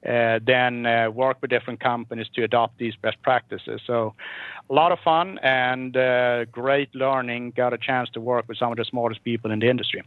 uh, 0.06 0.40
then 0.54 0.86
uh, 0.86 1.10
work 1.24 1.38
with 1.42 1.50
different 1.56 1.80
companies 1.80 2.28
to 2.36 2.44
adopt 2.44 2.78
these 2.78 2.96
best 3.06 3.18
practices. 3.22 3.82
So 3.86 4.14
a 4.70 4.74
lot 4.74 4.92
of 4.92 5.00
fun 5.00 5.38
and 5.40 5.96
uh, 5.96 6.46
great 6.46 6.90
learning. 6.96 7.42
Got 7.64 7.74
a 7.74 7.78
chance 7.90 8.10
to 8.12 8.22
work 8.22 8.46
with 8.48 8.58
some 8.58 8.72
of 8.72 8.78
the 8.78 8.86
smartest 8.86 9.24
people 9.24 9.52
in 9.52 9.60
the 9.60 9.70
industry. 9.70 10.04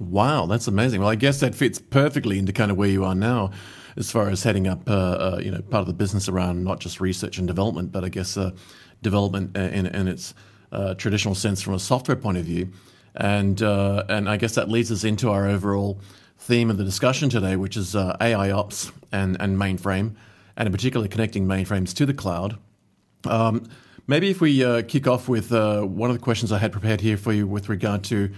Wow, 0.00 0.46
that's 0.46 0.66
amazing. 0.66 1.00
Well, 1.00 1.10
I 1.10 1.14
guess 1.14 1.38
that 1.40 1.54
fits 1.54 1.78
perfectly 1.78 2.38
into 2.38 2.52
kind 2.52 2.70
of 2.70 2.76
where 2.76 2.88
you 2.88 3.04
are 3.04 3.14
now, 3.14 3.50
as 3.96 4.10
far 4.10 4.28
as 4.28 4.42
heading 4.42 4.66
up, 4.66 4.88
uh, 4.88 4.92
uh, 4.92 5.40
you 5.44 5.50
know, 5.50 5.62
part 5.62 5.82
of 5.82 5.86
the 5.86 5.98
business 6.04 6.28
around 6.28 6.64
not 6.64 6.80
just 6.80 7.00
research 7.00 7.38
and 7.38 7.46
development, 7.46 7.92
but 7.92 8.02
I 8.04 8.08
guess 8.08 8.36
uh, 8.36 8.50
development 9.02 9.56
in, 9.56 9.86
in 9.86 10.08
its 10.08 10.34
traditional 10.96 11.36
sense 11.36 11.62
from 11.62 11.74
a 11.74 11.78
software 11.78 12.16
point 12.16 12.38
of 12.38 12.44
view. 12.44 12.72
And 13.14 13.62
and 14.16 14.28
I 14.28 14.36
guess 14.36 14.54
that 14.56 14.68
leads 14.68 14.90
us 14.90 15.04
into 15.04 15.30
our 15.30 15.46
overall 15.46 16.00
theme 16.44 16.70
of 16.70 16.76
the 16.76 16.84
discussion 16.84 17.30
today, 17.30 17.56
which 17.56 17.76
is 17.76 17.96
uh, 17.96 18.16
AI 18.20 18.50
ops 18.50 18.92
and 19.10 19.36
and 19.40 19.56
mainframe, 19.56 20.14
and 20.56 20.66
in 20.66 20.72
particular 20.72 21.08
connecting 21.08 21.46
mainframes 21.46 21.94
to 21.94 22.06
the 22.06 22.14
cloud. 22.14 22.58
Um, 23.24 23.68
maybe 24.06 24.30
if 24.30 24.40
we 24.40 24.82
kick 24.84 25.06
off 25.06 25.28
with 25.28 25.50
one 25.50 26.10
of 26.10 26.16
the 26.16 26.22
questions 26.22 26.52
I 26.52 26.58
had 26.58 26.72
prepared 26.72 27.00
here 27.00 27.16
for 27.16 27.32
you 27.32 27.46
with 27.46 27.68
regard 27.68 28.04
to 28.04 28.30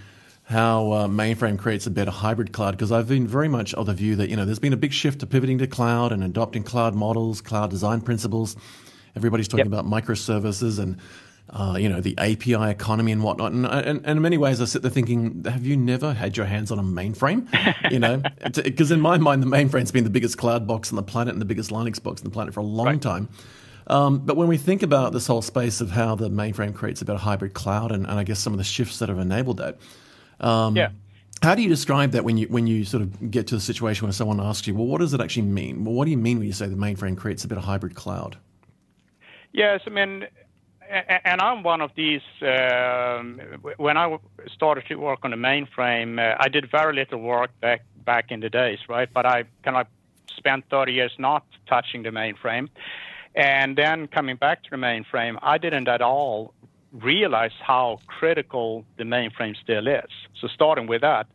how 0.48 0.92
uh, 0.92 1.06
mainframe 1.08 1.58
creates 1.58 1.88
a 1.88 1.90
better 1.90 2.12
hybrid 2.12 2.52
cloud 2.52 2.70
because 2.70 2.92
I've 2.92 3.08
been 3.08 3.26
very 3.26 3.48
much 3.48 3.74
of 3.74 3.86
the 3.86 3.92
view 3.92 4.14
that 4.16 4.30
you 4.30 4.36
know 4.36 4.44
there's 4.44 4.60
been 4.60 4.72
a 4.72 4.76
big 4.76 4.92
shift 4.92 5.20
to 5.20 5.26
pivoting 5.26 5.58
to 5.58 5.66
cloud 5.66 6.12
and 6.12 6.22
adopting 6.22 6.62
cloud 6.62 6.94
models, 6.94 7.40
cloud 7.40 7.70
design 7.70 8.00
principles. 8.00 8.56
Everybody's 9.16 9.48
talking 9.48 9.70
yep. 9.70 9.80
about 9.80 9.86
microservices 9.86 10.78
and 10.78 10.98
uh, 11.50 11.76
you 11.78 11.88
know 11.88 12.00
the 12.00 12.16
API 12.18 12.70
economy 12.70 13.12
and 13.12 13.22
whatnot. 13.22 13.52
And, 13.52 13.66
and, 13.66 13.86
and, 14.04 14.06
in 14.06 14.22
many 14.22 14.38
ways, 14.38 14.60
I 14.60 14.64
sit 14.64 14.82
there 14.82 14.90
thinking, 14.90 15.44
have 15.44 15.64
you 15.64 15.76
never 15.76 16.12
had 16.12 16.36
your 16.36 16.46
hands 16.46 16.70
on 16.70 16.78
a 16.78 16.82
mainframe? 16.82 17.46
you 17.90 17.98
know, 17.98 18.22
because 18.62 18.90
in 18.90 19.00
my 19.00 19.18
mind, 19.18 19.42
the 19.42 19.46
mainframe's 19.46 19.92
been 19.92 20.04
the 20.04 20.10
biggest 20.10 20.38
cloud 20.38 20.66
box 20.66 20.90
on 20.90 20.96
the 20.96 21.02
planet 21.02 21.32
and 21.32 21.40
the 21.40 21.46
biggest 21.46 21.70
Linux 21.70 22.02
box 22.02 22.20
on 22.20 22.24
the 22.24 22.30
planet 22.30 22.52
for 22.52 22.60
a 22.60 22.64
long 22.64 22.86
right. 22.86 23.02
time. 23.02 23.28
Um, 23.86 24.18
but 24.18 24.36
when 24.36 24.48
we 24.48 24.56
think 24.56 24.82
about 24.82 25.12
this 25.12 25.28
whole 25.28 25.42
space 25.42 25.80
of 25.80 25.92
how 25.92 26.16
the 26.16 26.28
mainframe 26.28 26.74
creates 26.74 27.02
a 27.02 27.04
better 27.04 27.20
hybrid 27.20 27.54
cloud, 27.54 27.92
and, 27.92 28.04
and 28.06 28.18
I 28.18 28.24
guess 28.24 28.40
some 28.40 28.52
of 28.52 28.58
the 28.58 28.64
shifts 28.64 28.98
that 28.98 29.08
have 29.08 29.20
enabled 29.20 29.58
that, 29.58 29.78
um, 30.40 30.76
yeah. 30.76 30.90
How 31.42 31.54
do 31.54 31.62
you 31.62 31.68
describe 31.68 32.12
that 32.12 32.24
when 32.24 32.38
you 32.38 32.46
when 32.46 32.66
you 32.66 32.84
sort 32.84 33.02
of 33.02 33.30
get 33.30 33.48
to 33.48 33.54
the 33.54 33.60
situation 33.60 34.06
where 34.06 34.12
someone 34.12 34.40
asks 34.40 34.66
you, 34.66 34.74
well, 34.74 34.86
what 34.86 35.00
does 35.00 35.12
it 35.12 35.20
actually 35.20 35.42
mean? 35.42 35.84
Well, 35.84 35.94
what 35.94 36.06
do 36.06 36.10
you 36.10 36.16
mean 36.16 36.38
when 36.38 36.46
you 36.46 36.52
say 36.54 36.66
the 36.66 36.76
mainframe 36.76 37.16
creates 37.16 37.44
a 37.44 37.48
bit 37.48 37.58
of 37.58 37.64
hybrid 37.64 37.94
cloud? 37.94 38.38
Yes, 39.52 39.82
I 39.86 39.90
mean, 39.90 40.26
and 40.88 41.40
I'm 41.40 41.62
one 41.62 41.80
of 41.80 41.90
these. 41.94 42.22
Um, 42.42 43.40
when 43.76 43.96
I 43.96 44.18
started 44.52 44.84
to 44.88 44.96
work 44.96 45.20
on 45.22 45.30
the 45.30 45.36
mainframe, 45.36 46.18
uh, 46.18 46.36
I 46.38 46.48
did 46.48 46.70
very 46.70 46.94
little 46.94 47.20
work 47.20 47.50
back 47.60 47.82
back 48.04 48.30
in 48.30 48.40
the 48.40 48.50
days, 48.50 48.78
right? 48.88 49.08
But 49.12 49.26
I 49.26 49.44
kind 49.62 49.76
of 49.76 49.86
spent 50.36 50.64
30 50.70 50.92
years 50.92 51.12
not 51.18 51.44
touching 51.68 52.02
the 52.02 52.10
mainframe, 52.10 52.68
and 53.34 53.76
then 53.76 54.06
coming 54.08 54.36
back 54.36 54.62
to 54.64 54.70
the 54.70 54.76
mainframe, 54.76 55.38
I 55.42 55.58
didn't 55.58 55.88
at 55.88 56.02
all 56.02 56.54
realize 56.92 57.52
how 57.60 58.00
critical 58.06 58.84
the 58.96 59.04
mainframe 59.04 59.56
still 59.56 59.86
is. 59.86 60.10
So 60.40 60.48
starting 60.48 60.86
with 60.86 61.02
that, 61.02 61.26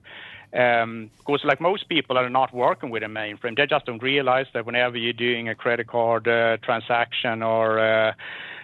um, 0.53 1.11
because 1.17 1.43
like 1.43 1.61
most 1.61 1.87
people 1.87 2.17
are 2.17 2.29
not 2.29 2.53
working 2.53 2.89
with 2.89 3.03
a 3.03 3.07
mainframe, 3.07 3.55
they 3.55 3.67
just 3.67 3.85
don't 3.85 4.01
realize 4.01 4.47
that 4.53 4.65
whenever 4.65 4.97
you're 4.97 5.13
doing 5.13 5.47
a 5.47 5.55
credit 5.55 5.87
card 5.87 6.27
uh, 6.27 6.57
transaction 6.57 7.41
or 7.43 7.79
uh, 7.79 8.13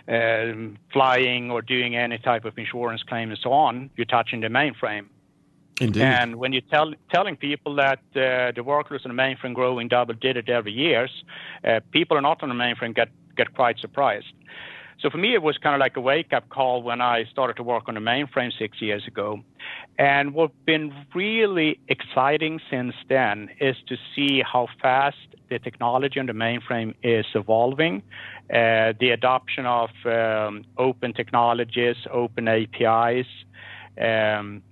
uh, 0.07 0.53
flying 0.91 1.51
or 1.51 1.61
doing 1.61 1.95
any 1.95 2.17
type 2.17 2.45
of 2.45 2.57
insurance 2.57 3.03
claim 3.03 3.29
and 3.29 3.39
so 3.41 3.51
on, 3.51 3.89
you're 3.95 4.05
touching 4.05 4.41
the 4.41 4.47
mainframe. 4.47 5.07
Indeed. 5.79 6.01
And 6.01 6.37
when 6.37 6.53
you're 6.53 6.63
tell, 6.71 6.93
telling 7.11 7.35
people 7.35 7.75
that 7.75 7.99
uh, 8.15 8.51
the 8.55 8.63
workloads 8.63 9.05
on 9.05 9.15
the 9.15 9.21
mainframe 9.21 9.53
growing 9.53 9.87
double 9.87 10.15
digit 10.15 10.49
every 10.49 10.71
years, 10.71 11.11
uh, 11.63 11.81
people 11.91 12.17
are 12.17 12.21
not 12.21 12.41
on 12.41 12.49
the 12.49 12.55
mainframe 12.55 12.95
get 12.95 13.09
get 13.35 13.53
quite 13.53 13.77
surprised. 13.77 14.33
So 14.99 15.11
for 15.11 15.17
me, 15.17 15.33
it 15.35 15.43
was 15.43 15.57
kind 15.57 15.75
of 15.75 15.79
like 15.79 15.95
a 15.95 16.01
wake 16.01 16.33
up 16.33 16.49
call 16.49 16.81
when 16.81 17.01
I 17.01 17.25
started 17.31 17.55
to 17.57 17.63
work 17.63 17.83
on 17.87 17.93
the 17.93 17.99
mainframe 17.99 18.51
six 18.57 18.81
years 18.81 19.05
ago. 19.07 19.41
And 19.99 20.33
what's 20.33 20.53
been 20.65 20.93
really 21.13 21.79
exciting 21.87 22.59
since 22.71 22.95
then 23.07 23.49
is 23.59 23.75
to 23.87 23.95
see 24.15 24.41
how 24.41 24.67
fast 24.81 25.17
the 25.49 25.59
technology 25.59 26.19
on 26.19 26.25
the 26.25 26.33
mainframe 26.33 26.95
is 27.03 27.25
evolving, 27.35 28.01
uh, 28.51 28.93
the 28.99 29.11
adoption 29.13 29.65
of 29.65 29.89
um, 30.05 30.65
open 30.77 31.13
technologies, 31.13 31.95
open 32.11 32.47
APIs. 32.47 33.27
Um, 34.01 34.63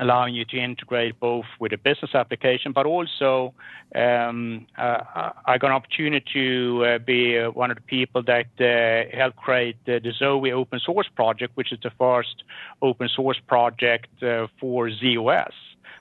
allowing 0.00 0.34
you 0.34 0.44
to 0.44 0.56
integrate 0.58 1.18
both 1.18 1.46
with 1.58 1.72
a 1.72 1.78
business 1.78 2.14
application, 2.14 2.72
but 2.72 2.86
also 2.86 3.54
um, 3.94 4.66
uh, 4.76 5.30
I 5.46 5.58
got 5.58 5.68
an 5.68 5.72
opportunity 5.72 6.24
to 6.34 6.84
uh, 6.84 6.98
be 6.98 7.38
uh, 7.38 7.50
one 7.50 7.70
of 7.70 7.76
the 7.76 7.82
people 7.82 8.22
that 8.24 8.46
uh, 8.60 9.16
helped 9.16 9.36
create 9.36 9.76
the 9.86 10.00
Zowe 10.18 10.52
open 10.52 10.78
source 10.78 11.08
project, 11.14 11.56
which 11.56 11.72
is 11.72 11.78
the 11.82 11.90
first 11.98 12.44
open 12.82 13.08
source 13.08 13.40
project 13.46 14.22
uh, 14.22 14.46
for 14.60 14.90
z/OS. 14.90 15.52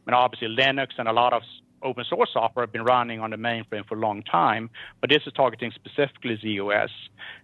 I 0.08 0.12
mean, 0.12 0.13
obviously 0.13 0.50
Linux 0.50 0.89
and 0.97 1.08
a 1.08 1.13
lot 1.13 1.34
of 1.34 1.43
open 1.84 2.04
source 2.06 2.30
software 2.34 2.63
have 2.63 2.72
been 2.72 2.84
running 2.84 3.20
on 3.20 3.32
the 3.32 3.38
mainframe 3.38 3.86
for 3.88 3.96
a 3.96 4.00
long 4.00 4.24
time, 4.24 4.70
but 5.02 5.10
this 5.10 5.22
is 5.26 5.34
targeting 5.34 5.72
specifically 5.72 6.38
z/OS. 6.42 6.90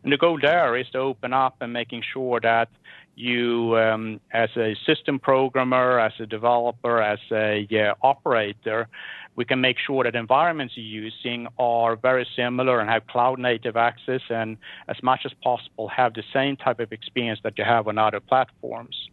And 0.04 0.12
the 0.12 0.18
goal 0.18 0.40
there 0.42 0.76
is 0.78 0.90
to 0.92 1.00
open 1.00 1.34
up 1.34 1.56
and 1.62 1.72
making 1.74 2.04
sure 2.14 2.40
that 2.42 2.70
you, 3.16 3.78
um, 3.78 4.20
as 4.32 4.50
a 4.58 4.76
system 4.86 5.20
programmer, 5.20 6.00
as 6.00 6.14
a 6.20 6.26
developer, 6.26 7.02
as 7.02 7.20
a 7.32 7.68
uh, 7.72 7.94
operator, 8.06 8.88
we 9.36 9.46
can 9.46 9.62
make 9.62 9.78
sure 9.80 10.04
that 10.04 10.16
environments 10.16 10.76
you're 10.78 11.04
using 11.04 11.48
are 11.58 11.96
very 11.96 12.28
similar 12.36 12.80
and 12.80 12.90
have 12.90 13.06
cloud 13.08 13.40
native 13.40 13.76
access 13.76 14.22
and 14.30 14.58
as 14.88 15.02
much 15.02 15.22
as 15.26 15.32
possible 15.44 15.88
have 15.88 16.14
the 16.14 16.24
same 16.34 16.56
type 16.56 16.80
of 16.80 16.92
experience 16.92 17.40
that 17.44 17.58
you 17.58 17.64
have 17.64 17.88
on 17.88 17.98
other 17.98 18.20
platforms. 18.20 19.10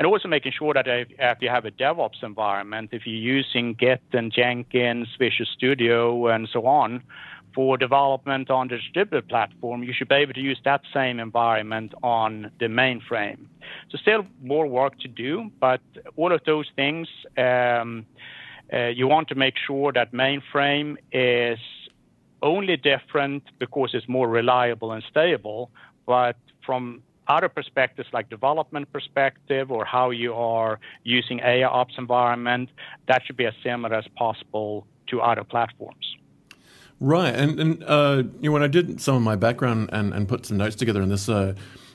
And 0.00 0.06
also 0.06 0.28
making 0.28 0.52
sure 0.52 0.72
that 0.72 0.88
if, 0.88 1.08
you 1.42 1.50
have 1.50 1.66
a 1.66 1.70
DevOps 1.70 2.22
environment, 2.22 2.88
if 2.92 3.06
you're 3.06 3.14
using 3.14 3.74
Git 3.74 4.00
and 4.14 4.32
Jenkins, 4.32 5.08
Visual 5.18 5.46
Studio, 5.54 6.28
and 6.28 6.48
so 6.50 6.64
on, 6.64 7.02
for 7.54 7.76
development 7.76 8.50
on 8.50 8.68
the 8.68 8.78
distributed 8.78 9.28
platform, 9.28 9.82
you 9.82 9.92
should 9.92 10.08
be 10.08 10.14
able 10.14 10.32
to 10.32 10.40
use 10.40 10.58
that 10.64 10.80
same 10.94 11.20
environment 11.20 11.92
on 12.02 12.50
the 12.60 12.64
mainframe. 12.64 13.44
So 13.90 13.98
still 13.98 14.24
more 14.42 14.66
work 14.66 14.98
to 15.00 15.08
do, 15.08 15.50
but 15.60 15.82
all 16.16 16.32
of 16.32 16.40
those 16.46 16.70
things, 16.76 17.06
um, 17.36 18.06
uh, 18.72 18.86
you 18.86 19.06
want 19.06 19.28
to 19.28 19.34
make 19.34 19.56
sure 19.58 19.92
that 19.92 20.12
mainframe 20.14 20.96
is 21.12 21.58
only 22.40 22.78
different 22.78 23.42
because 23.58 23.90
it's 23.92 24.08
more 24.08 24.28
reliable 24.30 24.92
and 24.92 25.04
stable, 25.10 25.70
but 26.06 26.36
from 26.64 27.02
other 27.30 27.48
perspectives 27.48 28.08
like 28.12 28.28
development 28.28 28.92
perspective 28.92 29.70
or 29.70 29.84
how 29.84 30.10
you 30.10 30.34
are 30.34 30.80
using 31.04 31.38
AI 31.40 31.68
ops 31.68 31.94
environment, 31.96 32.68
that 33.08 33.22
should 33.24 33.36
be 33.36 33.46
as 33.46 33.54
similar 33.62 33.94
as 33.94 34.06
possible 34.16 34.86
to 35.08 35.20
other 35.20 35.44
platforms. 35.44 36.16
Right, 36.98 37.34
and 37.34 37.58
and 37.58 37.84
uh, 37.84 38.24
you 38.40 38.50
know, 38.50 38.52
when 38.52 38.62
I 38.62 38.66
did 38.66 39.00
some 39.00 39.16
of 39.16 39.22
my 39.22 39.36
background 39.36 39.88
and, 39.92 40.12
and 40.12 40.28
put 40.28 40.44
some 40.44 40.58
notes 40.58 40.76
together 40.76 41.00
in 41.00 41.08
this, 41.08 41.30
uh, 41.30 41.54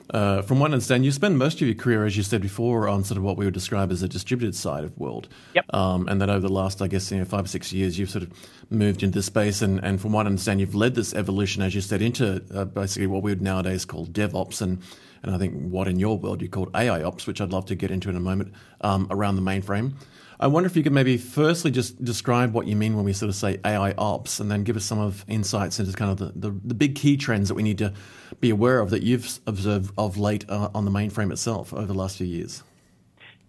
uh, 0.10 0.42
from 0.42 0.60
what 0.60 0.72
I 0.72 0.74
understand, 0.74 1.06
you 1.06 1.12
spend 1.12 1.38
most 1.38 1.62
of 1.62 1.68
your 1.68 1.76
career, 1.76 2.06
as 2.06 2.18
you 2.18 2.24
said 2.24 2.42
before, 2.42 2.88
on 2.88 3.04
sort 3.04 3.18
of 3.18 3.24
what 3.24 3.38
we 3.38 3.46
would 3.46 3.54
describe 3.54 3.92
as 3.92 4.02
a 4.02 4.08
distributed 4.08 4.56
side 4.56 4.84
of 4.84 4.98
world. 4.98 5.28
Yep. 5.54 5.66
Um, 5.74 6.08
and 6.08 6.22
that 6.22 6.30
over 6.30 6.48
the 6.48 6.54
last, 6.54 6.82
I 6.82 6.88
guess, 6.88 7.12
you 7.12 7.20
know, 7.20 7.26
five 7.26 7.46
or 7.46 7.48
six 7.48 7.74
years, 7.74 8.00
you've 8.00 8.10
sort 8.10 8.24
of 8.24 8.32
moved 8.70 9.04
into 9.04 9.20
this 9.20 9.28
space, 9.28 9.62
and, 9.62 9.84
and 9.84 10.00
from 10.00 10.12
what 10.14 10.26
I 10.26 10.30
understand, 10.30 10.60
you've 10.60 10.76
led 10.76 10.96
this 10.96 11.14
evolution, 11.14 11.62
as 11.62 11.76
you 11.76 11.82
said, 11.82 12.02
into 12.02 12.44
uh, 12.54 12.66
basically 12.66 13.08
what 13.08 13.22
we 13.24 13.32
would 13.32 13.42
nowadays 13.42 13.86
call 13.86 14.06
DevOps, 14.08 14.62
and 14.62 14.82
and 15.26 15.36
I 15.36 15.38
think 15.38 15.54
what 15.54 15.88
in 15.88 16.00
your 16.00 16.18
world 16.18 16.42
you 16.42 16.50
called 16.50 16.70
AI 16.76 17.02
Ops, 17.04 17.28
which 17.28 17.42
I'd 17.42 17.52
love 17.52 17.66
to 17.68 17.76
get 17.76 17.92
into 17.92 18.10
in 18.10 18.16
a 18.16 18.20
moment, 18.20 18.54
um, 18.82 19.08
around 19.10 19.36
the 19.36 19.42
mainframe. 19.42 19.94
I 20.40 20.48
wonder 20.48 20.68
if 20.68 20.76
you 20.76 20.84
could 20.84 20.92
maybe 20.92 21.18
firstly 21.18 21.72
just 21.72 22.04
describe 22.04 22.54
what 22.54 22.68
you 22.68 22.76
mean 22.76 22.96
when 22.96 23.06
we 23.06 23.14
sort 23.14 23.30
of 23.30 23.36
say 23.36 23.58
AI 23.66 23.94
ops 23.98 24.40
and 24.40 24.52
then 24.52 24.64
give 24.64 24.76
us 24.76 24.84
some 24.84 25.00
of 25.00 25.24
insights 25.28 25.80
into 25.80 25.94
kind 25.94 26.12
of 26.12 26.18
the, 26.18 26.50
the, 26.50 26.60
the 26.64 26.74
big 26.74 26.96
key 26.96 27.16
trends 27.16 27.48
that 27.48 27.56
we 27.56 27.64
need 27.64 27.78
to 27.78 27.94
be 28.42 28.50
aware 28.50 28.80
of 28.80 28.90
that 28.90 29.02
you've 29.02 29.40
observed 29.48 29.94
of 29.98 30.18
late 30.18 30.46
uh, 30.50 30.70
on 30.76 30.84
the 30.86 30.92
mainframe 30.92 31.32
itself 31.32 31.74
over 31.74 31.86
the 31.86 31.94
last 31.94 32.18
few 32.18 32.28
years. 32.28 32.64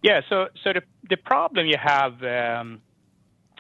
Yeah, 0.03 0.21
so 0.29 0.47
so 0.63 0.73
the, 0.73 0.83
the 1.11 1.17
problem 1.17 1.67
you 1.67 1.79
have 1.83 2.23
um, 2.23 2.81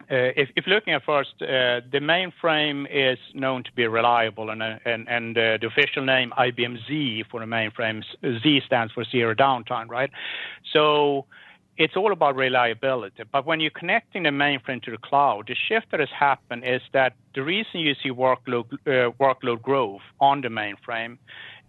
if, 0.09 0.51
if, 0.57 0.67
looking 0.67 0.93
at 0.93 1.05
first, 1.05 1.35
uh, 1.43 1.81
the 1.91 2.01
mainframe 2.01 2.87
is 2.91 3.19
known 3.35 3.65
to 3.65 3.73
be 3.73 3.87
reliable, 3.87 4.51
and, 4.51 4.63
uh, 4.63 4.79
and, 4.85 5.09
and 5.09 5.37
uh, 5.37 5.59
the 5.61 5.67
official 5.67 6.05
name 6.05 6.33
IBM 6.39 6.79
Z 6.87 7.25
for 7.31 7.41
the 7.41 7.47
mainframe, 7.47 8.03
Z 8.43 8.63
stands 8.67 8.93
for 8.93 9.05
zero 9.05 9.35
downtime, 9.35 9.89
right? 9.89 10.11
So 10.73 11.27
it's 11.77 11.97
all 11.97 12.13
about 12.13 12.37
reliability. 12.37 13.23
But 13.31 13.47
when 13.47 13.61
you're 13.61 13.71
connecting 13.71 14.23
the 14.23 14.31
mainframe 14.31 14.83
to 14.85 14.91
the 14.91 14.99
cloud, 14.99 15.49
the 15.49 15.55
shift 15.55 15.91
that 15.91 16.01
has 16.01 16.09
happened 16.11 16.65
is 16.65 16.81
that 16.93 17.15
the 17.35 17.43
reason 17.43 17.81
you 17.81 17.95
see 18.03 18.11
workload, 18.11 18.73
uh, 18.87 19.11
workload 19.21 19.61
growth 19.63 20.01
on 20.21 20.41
the 20.41 20.49
mainframe 20.49 21.19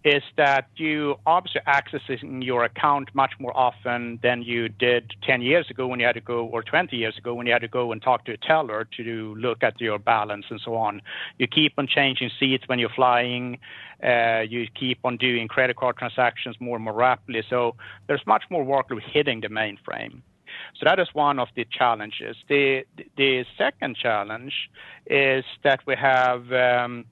is 0.04 0.22
that 0.36 0.68
you 0.76 1.16
obviously 1.26 1.60
accessing 1.66 2.44
your 2.44 2.64
account 2.64 3.08
much 3.14 3.32
more 3.38 3.56
often 3.56 4.18
than 4.22 4.42
you 4.42 4.68
did 4.68 5.12
10 5.22 5.42
years 5.42 5.68
ago 5.70 5.86
when 5.86 5.98
you 5.98 6.06
had 6.06 6.14
to 6.14 6.20
go, 6.20 6.46
or 6.46 6.62
20 6.62 6.96
years 6.96 7.18
ago 7.18 7.34
when 7.34 7.46
you 7.46 7.52
had 7.52 7.62
to 7.62 7.68
go 7.68 7.90
and 7.90 8.00
talk 8.00 8.24
to 8.24 8.32
a 8.32 8.36
teller 8.36 8.86
to 8.96 9.34
look 9.34 9.62
at 9.62 9.80
your 9.80 9.98
balance 9.98 10.46
and 10.50 10.60
so 10.64 10.76
on. 10.76 11.02
You 11.38 11.48
keep 11.48 11.74
on 11.78 11.88
changing 11.88 12.30
seats 12.38 12.64
when 12.68 12.78
you're 12.78 12.88
flying. 12.90 13.58
Uh, 14.02 14.44
you 14.48 14.68
keep 14.78 15.00
on 15.04 15.16
doing 15.16 15.48
credit 15.48 15.76
card 15.76 15.96
transactions 15.96 16.56
more 16.60 16.76
and 16.76 16.84
more 16.84 16.94
rapidly. 16.94 17.42
So 17.50 17.74
there's 18.06 18.24
much 18.26 18.44
more 18.50 18.64
workload 18.64 19.02
hitting 19.02 19.40
the 19.40 19.48
mainframe. 19.48 20.22
So 20.78 20.84
that 20.84 20.98
is 21.00 21.08
one 21.12 21.38
of 21.38 21.48
the 21.56 21.66
challenges. 21.70 22.36
The 22.48 22.84
the 23.16 23.44
second 23.56 23.96
challenge 23.96 24.70
is 25.06 25.44
that 25.64 25.80
we 25.86 25.96
have 25.96 26.52
um, 26.52 27.04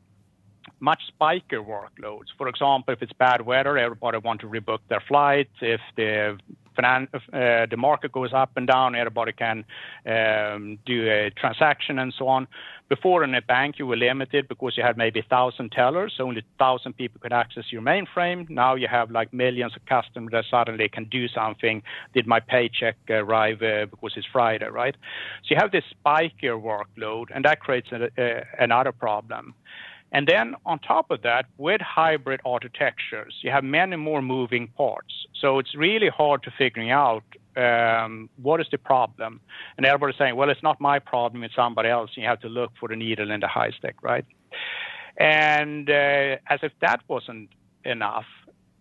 much 0.81 1.03
spikier 1.13 1.65
workloads. 1.65 2.27
For 2.37 2.49
example, 2.49 2.93
if 2.93 3.03
it's 3.03 3.13
bad 3.13 3.45
weather, 3.45 3.79
everybody 3.79 4.19
want 4.19 4.41
to 4.43 4.47
rebook 4.47 4.81
their 4.89 5.03
flights. 5.07 5.55
If 5.61 5.81
the 5.97 6.39
finan- 6.77 7.09
uh, 7.15 7.67
the 7.67 7.77
market 7.77 8.13
goes 8.13 8.33
up 8.33 8.51
and 8.57 8.67
down, 8.67 8.95
everybody 8.95 9.33
can 9.33 9.65
um, 10.07 10.79
do 10.85 11.09
a 11.09 11.31
transaction 11.31 11.99
and 11.99 12.13
so 12.17 12.29
on. 12.29 12.47
Before 12.89 13.25
in 13.25 13.35
a 13.35 13.43
bank, 13.43 13.79
you 13.79 13.87
were 13.87 13.97
limited 13.97 14.47
because 14.47 14.77
you 14.77 14.85
had 14.85 14.97
maybe 14.97 15.21
1,000 15.21 15.73
tellers, 15.73 16.19
only 16.21 16.43
1,000 16.59 16.93
people 16.93 17.21
could 17.21 17.33
access 17.33 17.65
your 17.71 17.83
mainframe. 17.83 18.49
Now 18.49 18.77
you 18.77 18.87
have 18.87 19.11
like 19.11 19.33
millions 19.33 19.75
of 19.75 19.85
customers 19.87 20.31
that 20.31 20.45
suddenly 20.49 20.89
can 20.89 21.05
do 21.07 21.27
something. 21.27 21.83
Did 22.15 22.27
my 22.29 22.39
paycheck 22.39 22.97
arrive 23.11 23.61
uh, 23.63 23.87
because 23.87 24.13
it's 24.17 24.27
Friday, 24.33 24.69
right? 24.69 24.95
So 25.43 25.55
you 25.55 25.57
have 25.61 25.73
this 25.73 25.85
spikier 26.05 26.61
workload, 26.63 27.27
and 27.35 27.45
that 27.45 27.59
creates 27.59 27.89
a, 27.91 28.09
a, 28.19 28.45
another 28.61 28.93
problem. 28.93 29.55
And 30.13 30.27
then 30.27 30.55
on 30.65 30.79
top 30.79 31.11
of 31.11 31.23
that, 31.23 31.47
with 31.59 31.81
hybrid 31.81 32.41
architectures, 32.45 33.35
you 33.43 33.51
have 33.51 33.65
many 33.65 33.97
more 33.97 34.23
moving 34.23 34.69
parts. 34.69 35.27
So 35.41 35.59
it's 35.59 35.75
really 35.75 36.09
hard 36.09 36.43
to 36.45 36.51
figuring 36.57 36.91
out 36.91 37.25
um, 37.57 38.31
what 38.41 38.61
is 38.61 38.69
the 38.71 38.79
problem. 38.79 39.41
And 39.77 39.85
everybody's 39.85 40.17
saying, 40.17 40.37
well, 40.37 40.51
it's 40.51 40.63
not 40.63 40.81
my 40.81 40.99
problem, 40.99 41.43
it's 41.43 41.55
somebody 41.55 41.89
else. 41.89 42.11
And 42.15 42.23
you 42.23 42.29
have 42.29 42.41
to 42.41 42.49
look 42.49 42.73
for 42.79 42.89
the 42.89 42.97
needle 42.97 43.31
in 43.31 43.41
the 43.41 43.49
haystack, 43.49 44.03
right? 44.03 44.25
And 45.17 45.89
uh, 45.89 46.37
as 46.49 46.61
if 46.63 46.73
that 46.81 47.01
wasn't 47.09 47.51
enough, 47.85 48.27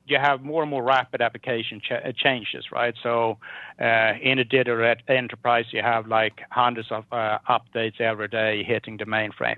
you 0.07 0.17
have 0.19 0.41
more 0.43 0.61
and 0.61 0.69
more 0.69 0.83
rapid 0.83 1.21
application 1.21 1.79
ch- 1.79 1.91
uh, 1.91 2.11
changes, 2.15 2.65
right? 2.71 2.93
So 3.01 3.37
uh, 3.81 4.13
in 4.21 4.39
a 4.39 4.43
digital 4.43 4.95
enterprise, 5.07 5.65
you 5.71 5.81
have 5.81 6.07
like 6.07 6.41
hundreds 6.51 6.91
of 6.91 7.05
uh, 7.11 7.39
updates 7.49 7.99
every 7.99 8.27
day 8.27 8.63
hitting 8.63 8.97
the 8.97 9.05
mainframe. 9.05 9.57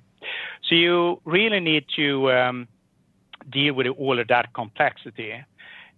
So 0.63 0.75
you 0.75 1.21
really 1.25 1.59
need 1.59 1.85
to 1.95 2.31
um, 2.31 2.67
deal 3.49 3.73
with 3.73 3.87
all 3.87 4.19
of 4.19 4.27
that 4.27 4.53
complexity. 4.53 5.33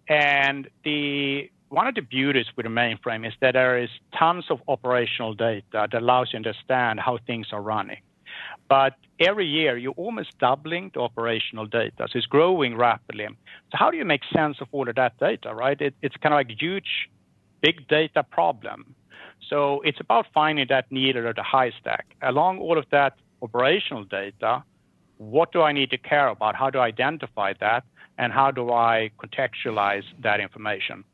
And 0.07 0.67
the 0.83 1.49
one 1.69 1.85
of 1.85 1.93
the 1.93 2.01
beauties 2.01 2.47
with 2.57 2.65
the 2.65 2.71
mainframe 2.71 3.27
is 3.27 3.33
that 3.41 3.53
there 3.53 3.77
is 3.77 3.89
tons 4.17 4.45
of 4.49 4.59
operational 4.67 5.35
data 5.35 5.63
that 5.73 5.93
allows 5.93 6.29
you 6.33 6.39
to 6.41 6.49
understand 6.49 6.99
how 6.99 7.19
things 7.27 7.47
are 7.51 7.62
running. 7.62 7.97
But 8.67 8.95
every 9.19 9.47
year, 9.47 9.78
you're 9.78 9.93
almost 9.93 10.38
doubling 10.39 10.91
the 10.93 11.02
operational 11.02 11.65
data. 11.65 12.08
So 12.10 12.17
it's 12.17 12.28
growing 12.28 12.75
rapidly. 12.75 13.28
So 13.71 13.73
how 13.73 13.91
do 13.91 13.97
you 13.97 14.06
make 14.06 14.21
sense 14.34 14.58
of 14.62 14.67
all 14.71 14.88
of 14.88 14.95
that 14.95 15.17
data, 15.19 15.54
right? 15.54 15.80
It, 15.80 15.95
it's 16.02 16.15
kind 16.17 16.34
of 16.34 16.38
like 16.38 16.49
a 16.49 16.60
huge 16.60 17.10
big 17.62 17.88
data 17.88 18.23
problem. 18.23 18.95
So 19.49 19.82
it's 19.82 19.99
about 19.99 20.28
finding 20.34 20.67
that 20.69 20.91
needle 20.91 21.25
or 21.25 21.34
the 21.34 21.43
haystack. 21.43 22.06
Along 22.21 22.60
all 22.60 22.78
of 22.78 22.86
that 22.91 23.13
operational 23.41 24.04
data, 24.04 24.63
what 25.17 25.52
do 25.52 25.62
I 25.62 25.71
need 25.71 25.89
to 25.91 25.97
care 25.97 26.28
about? 26.28 26.56
How 26.56 26.69
do 26.69 26.80
I 26.80 26.88
identify 26.88 27.54
that? 27.60 27.84
And 28.17 28.34
how 28.34 28.52
do 28.52 28.71
I 28.71 29.12
contextualize 29.17 30.04
that 30.19 30.39
information? 30.39 31.06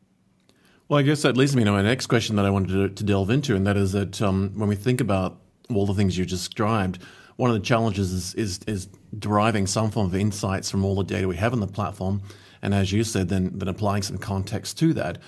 Well, 0.87 0.99
I 0.99 1.03
guess 1.03 1.21
that 1.23 1.35
leads 1.35 1.55
me 1.55 1.63
to 1.63 1.71
my 1.71 1.81
next 1.81 2.07
question 2.07 2.35
that 2.35 2.45
I 2.45 2.49
wanted 2.49 2.69
to, 2.69 2.89
to 2.89 3.03
delve 3.03 3.29
into, 3.29 3.55
and 3.55 3.65
that 3.65 3.77
is 3.77 3.91
that 3.93 4.21
um, 4.21 4.51
when 4.55 4.69
we 4.69 4.75
think 4.75 5.01
about 5.01 5.39
all 5.73 5.85
the 5.85 5.93
things 5.93 6.17
you 6.17 6.25
described, 6.25 6.99
one 7.37 7.49
of 7.49 7.55
the 7.55 7.61
challenges 7.61 8.11
is, 8.11 8.33
is, 8.35 8.59
is 8.67 8.87
deriving 9.17 9.67
some 9.67 9.91
form 9.91 10.07
of 10.07 10.15
insights 10.15 10.69
from 10.69 10.85
all 10.85 10.95
the 10.95 11.03
data 11.03 11.27
we 11.27 11.37
have 11.37 11.53
on 11.53 11.59
the 11.59 11.67
platform, 11.67 12.21
and 12.61 12.73
as 12.73 12.91
you 12.91 13.03
said, 13.03 13.29
then 13.29 13.51
then 13.53 13.67
applying 13.67 14.01
some 14.01 14.17
context 14.17 14.77
to 14.79 14.93
that. 14.93 15.19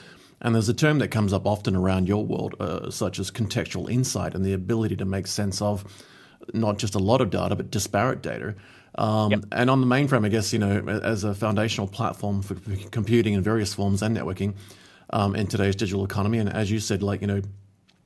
And 0.42 0.54
there's 0.54 0.70
a 0.70 0.74
term 0.74 1.00
that 1.00 1.10
comes 1.10 1.34
up 1.34 1.46
often 1.46 1.76
around 1.76 2.08
your 2.08 2.24
world, 2.24 2.56
uh, 2.60 2.92
such 2.92 3.20
as 3.20 3.32
contextual 3.32 3.90
insight, 3.90 4.36
and 4.36 4.46
the 4.46 4.54
ability 4.54 4.96
to 4.98 5.06
make 5.06 5.28
sense 5.28 5.62
of 5.62 5.84
not 6.54 6.78
just 6.78 6.96
a 6.96 7.00
lot 7.00 7.22
of 7.22 7.30
data, 7.30 7.56
but 7.56 7.72
disparate 7.72 8.22
data. 8.22 8.56
Um, 8.96 9.32
yep. 9.32 9.46
And 9.52 9.70
on 9.70 9.82
the 9.82 9.88
mainframe, 9.88 10.26
I 10.26 10.30
guess 10.30 10.54
you 10.54 10.60
know, 10.60 10.88
as 10.88 11.24
a 11.24 11.34
foundational 11.34 11.88
platform 11.88 12.42
for 12.42 12.56
computing 12.92 13.34
in 13.34 13.42
various 13.42 13.74
forms 13.74 14.02
and 14.02 14.16
networking 14.16 14.56
um, 15.12 15.36
in 15.36 15.48
today's 15.48 15.76
digital 15.76 16.06
economy, 16.06 16.38
and 16.38 16.52
as 16.52 16.72
you 16.72 16.80
said, 16.80 17.04
like 17.04 17.22
you 17.22 17.28
know, 17.28 17.42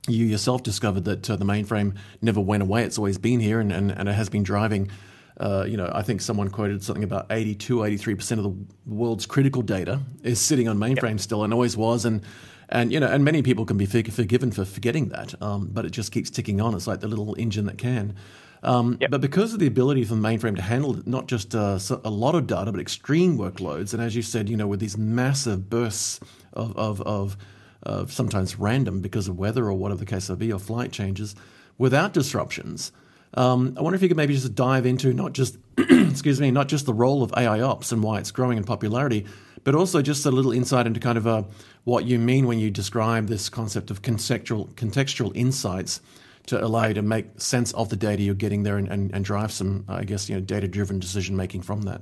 you 0.08 0.26
yourself 0.26 0.62
discovered 0.62 1.04
that 1.04 1.30
uh, 1.30 1.36
the 1.36 1.44
mainframe 1.44 1.96
never 2.20 2.40
went 2.40 2.62
away. 2.62 2.82
It's 2.82 2.98
always 2.98 3.18
been 3.18 3.40
here 3.40 3.60
and, 3.60 3.72
and, 3.72 3.90
and 3.90 4.08
it 4.08 4.12
has 4.12 4.28
been 4.28 4.42
driving. 4.42 4.90
Uh, 5.38 5.64
you 5.66 5.76
know, 5.76 5.90
I 5.94 6.02
think 6.02 6.20
someone 6.20 6.48
quoted 6.50 6.82
something 6.82 7.04
about 7.04 7.26
82, 7.30 7.78
83% 7.78 8.38
of 8.38 8.44
the 8.44 8.54
world's 8.86 9.26
critical 9.26 9.62
data 9.62 10.00
is 10.22 10.40
sitting 10.40 10.68
on 10.68 10.76
mainframe 10.76 11.12
yep. 11.12 11.20
still 11.20 11.44
and 11.44 11.52
always 11.52 11.76
was. 11.76 12.04
And, 12.04 12.22
and, 12.68 12.92
you 12.92 13.00
know, 13.00 13.06
and 13.06 13.24
many 13.24 13.42
people 13.42 13.64
can 13.64 13.76
be 13.76 13.86
forgiven 13.86 14.50
for 14.50 14.64
forgetting 14.64 15.08
that, 15.10 15.40
um, 15.42 15.68
but 15.72 15.84
it 15.84 15.90
just 15.90 16.10
keeps 16.10 16.30
ticking 16.30 16.60
on. 16.60 16.74
It's 16.74 16.86
like 16.86 17.00
the 17.00 17.08
little 17.08 17.34
engine 17.36 17.66
that 17.66 17.78
can. 17.78 18.16
Um, 18.62 18.98
yep. 19.00 19.10
But 19.10 19.20
because 19.20 19.52
of 19.52 19.58
the 19.58 19.66
ability 19.66 20.04
for 20.04 20.14
the 20.14 20.20
mainframe 20.20 20.56
to 20.56 20.62
handle 20.62 21.00
not 21.04 21.26
just 21.26 21.54
uh, 21.54 21.78
a 22.04 22.10
lot 22.10 22.34
of 22.34 22.46
data, 22.46 22.70
but 22.70 22.80
extreme 22.80 23.36
workloads, 23.36 23.92
and 23.92 24.02
as 24.02 24.14
you 24.14 24.22
said, 24.22 24.48
you 24.48 24.56
know, 24.56 24.66
with 24.66 24.80
these 24.80 24.96
massive 24.96 25.68
bursts 25.68 26.20
of, 26.52 26.76
of, 26.76 27.00
of 27.02 27.36
uh, 27.84 28.06
sometimes 28.06 28.58
random 28.58 29.00
because 29.00 29.28
of 29.28 29.38
weather 29.38 29.66
or 29.66 29.74
whatever 29.74 30.00
the 30.00 30.06
case 30.06 30.28
may 30.28 30.36
be, 30.36 30.52
or 30.52 30.58
flight 30.58 30.92
changes, 30.92 31.34
without 31.78 32.12
disruptions. 32.12 32.92
Um, 33.34 33.74
I 33.78 33.82
wonder 33.82 33.96
if 33.96 34.02
you 34.02 34.08
could 34.08 34.16
maybe 34.16 34.34
just 34.34 34.54
dive 34.54 34.84
into 34.84 35.12
not 35.14 35.32
just, 35.32 35.56
excuse 35.78 36.40
me, 36.40 36.50
not 36.50 36.68
just 36.68 36.86
the 36.86 36.94
role 36.94 37.22
of 37.22 37.32
AI 37.36 37.60
ops 37.60 37.92
and 37.92 38.02
why 38.02 38.18
it's 38.18 38.30
growing 38.30 38.58
in 38.58 38.64
popularity, 38.64 39.26
but 39.64 39.74
also 39.74 40.02
just 40.02 40.26
a 40.26 40.30
little 40.30 40.52
insight 40.52 40.86
into 40.86 41.00
kind 41.00 41.16
of 41.16 41.26
uh, 41.26 41.42
what 41.84 42.04
you 42.04 42.18
mean 42.18 42.46
when 42.46 42.58
you 42.58 42.70
describe 42.70 43.28
this 43.28 43.48
concept 43.48 43.90
of 43.90 44.02
contextual 44.02 44.72
contextual 44.74 45.32
insights 45.34 46.00
to 46.46 46.62
allow 46.62 46.86
you 46.86 46.94
to 46.94 47.02
make 47.02 47.40
sense 47.40 47.72
of 47.72 47.88
the 47.88 47.96
data 47.96 48.22
you're 48.22 48.34
getting 48.34 48.64
there 48.64 48.76
and, 48.76 48.88
and, 48.88 49.14
and 49.14 49.24
drive 49.24 49.52
some, 49.52 49.84
I 49.88 50.04
guess, 50.04 50.28
you 50.28 50.34
know, 50.34 50.40
data 50.40 50.66
driven 50.66 50.98
decision 50.98 51.36
making 51.36 51.62
from 51.62 51.82
that. 51.82 52.00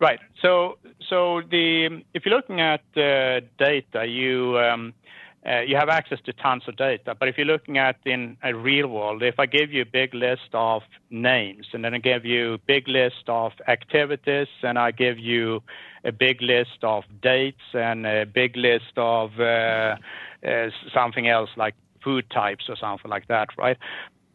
Right. 0.00 0.18
So, 0.42 0.78
so 1.08 1.42
the 1.50 2.02
if 2.14 2.26
you're 2.26 2.34
looking 2.34 2.60
at 2.60 2.82
uh, 2.96 3.40
data, 3.58 4.06
you 4.06 4.58
um, 4.58 4.92
uh, 5.46 5.60
you 5.60 5.76
have 5.76 5.88
access 5.88 6.18
to 6.24 6.32
tons 6.32 6.64
of 6.66 6.76
data. 6.76 7.14
But 7.18 7.28
if 7.28 7.36
you're 7.36 7.46
looking 7.46 7.78
at 7.78 7.96
in 8.04 8.36
a 8.42 8.54
real 8.54 8.88
world, 8.88 9.22
if 9.22 9.38
I 9.38 9.46
give 9.46 9.72
you 9.72 9.82
a 9.82 9.86
big 9.86 10.14
list 10.14 10.50
of 10.52 10.82
names, 11.10 11.68
and 11.72 11.84
then 11.84 11.94
I 11.94 11.98
give 11.98 12.24
you 12.24 12.54
a 12.54 12.58
big 12.58 12.88
list 12.88 13.24
of 13.28 13.52
activities, 13.68 14.48
and 14.62 14.78
I 14.78 14.90
give 14.90 15.18
you 15.18 15.62
a 16.04 16.12
big 16.12 16.42
list 16.42 16.82
of 16.82 17.04
dates 17.22 17.62
and 17.72 18.06
a 18.06 18.24
big 18.24 18.56
list 18.56 18.92
of 18.96 19.38
uh, 19.38 19.96
something 20.92 21.28
else 21.28 21.50
like 21.56 21.74
food 22.02 22.28
types 22.30 22.64
or 22.68 22.76
something 22.76 23.10
like 23.10 23.28
that, 23.28 23.48
right? 23.56 23.78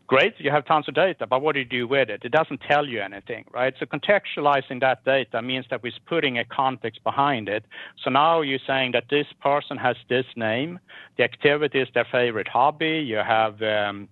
Great, 0.10 0.34
you 0.39 0.50
have 0.50 0.65
tons 0.65 0.88
of 0.88 0.95
data, 0.95 1.28
but 1.28 1.41
what 1.43 1.54
do 1.54 1.60
you 1.60 1.65
do 1.65 1.88
with 1.88 2.10
it? 2.10 2.26
It 2.26 2.32
doesn't 2.32 2.62
tell 2.62 2.86
you 2.88 3.00
anything, 3.00 3.45
right? 3.54 3.76
So 3.80 3.86
contextualizing 3.86 4.82
that 4.82 5.06
data 5.06 5.39
means 5.41 5.67
that 5.69 5.84
we're 5.84 5.93
putting 6.08 6.39
a 6.39 6.45
context 6.45 7.04
behind 7.04 7.48
it. 7.48 7.63
So 8.04 8.10
now 8.10 8.41
you're 8.41 8.65
saying 8.65 8.93
that 8.93 9.06
this 9.12 9.28
person 9.39 9.78
has 9.78 9.98
this 10.10 10.26
name, 10.36 10.80
the 11.17 11.24
activity 11.24 11.80
is 11.80 11.88
their 11.93 12.08
favorite 12.12 12.48
hobby, 12.48 13.06
you 13.08 13.17
have 13.17 13.62
um, 13.62 14.10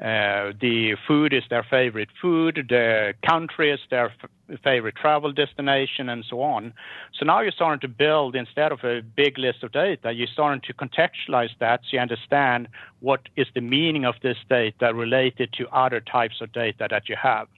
uh, 0.00 0.52
the 0.60 0.94
food 1.08 1.32
is 1.32 1.42
their 1.50 1.64
favorite 1.68 2.08
food, 2.22 2.66
the 2.68 3.14
country 3.26 3.72
is 3.72 3.80
their 3.90 4.12
f- 4.22 4.60
favorite 4.62 4.94
travel 4.94 5.32
destination, 5.32 6.08
and 6.08 6.24
so 6.30 6.40
on. 6.40 6.72
So 7.18 7.26
now 7.26 7.40
you're 7.40 7.50
starting 7.50 7.80
to 7.80 7.88
build, 7.88 8.36
instead 8.36 8.70
of 8.70 8.84
a 8.84 9.02
big 9.02 9.38
list 9.38 9.64
of 9.64 9.72
data, 9.72 10.12
you're 10.12 10.28
starting 10.32 10.62
to 10.68 10.74
contextualize 10.74 11.50
that 11.58 11.80
so 11.82 11.88
you 11.96 11.98
understand 11.98 12.68
what 13.00 13.28
is 13.34 13.48
the 13.56 13.60
meaning 13.60 14.04
of 14.04 14.14
this 14.22 14.36
data 14.48 14.94
related 14.94 15.52
to 15.54 15.68
other 15.70 16.00
types 16.00 16.40
of 16.40 16.52
data 16.52 16.86
that 16.88 17.08
you 17.08 17.16
have. 17.20 17.48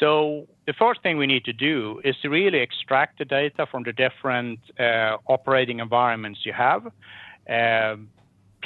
So 0.00 0.46
the 0.66 0.72
first 0.72 1.02
thing 1.02 1.18
we 1.18 1.26
need 1.26 1.44
to 1.44 1.52
do 1.52 2.00
is 2.02 2.16
to 2.22 2.30
really 2.30 2.60
extract 2.60 3.18
the 3.18 3.26
data 3.26 3.66
from 3.70 3.82
the 3.82 3.92
different 3.92 4.58
uh, 4.80 5.18
operating 5.28 5.80
environments 5.80 6.40
you 6.46 6.54
have. 6.54 6.86
Um, 7.46 8.08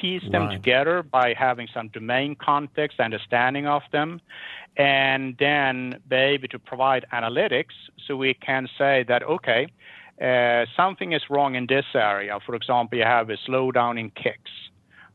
piece 0.01 0.23
them 0.31 0.43
right. 0.43 0.53
together 0.53 1.03
by 1.03 1.35
having 1.35 1.69
some 1.73 1.89
domain 1.89 2.37
context, 2.37 3.01
understanding 3.01 3.67
of 3.67 3.83
them, 3.93 4.21
and 4.77 5.37
then 5.39 6.01
be 6.09 6.17
able 6.17 6.49
to 6.49 6.59
provide 6.59 7.05
analytics 7.13 7.77
so 8.07 8.17
we 8.17 8.35
can 8.35 8.69
say 8.79 9.05
that, 9.09 9.23
okay, 9.23 9.67
uh, 10.23 10.67
something 10.77 11.13
is 11.13 11.23
wrong 11.31 11.55
in 11.55 11.67
this 11.67 11.87
area. 11.95 12.39
For 12.45 12.55
example, 12.55 12.99
you 12.99 13.05
have 13.05 13.31
a 13.31 13.37
slowdown 13.49 13.99
in 13.99 14.11
CICS. 14.11 14.53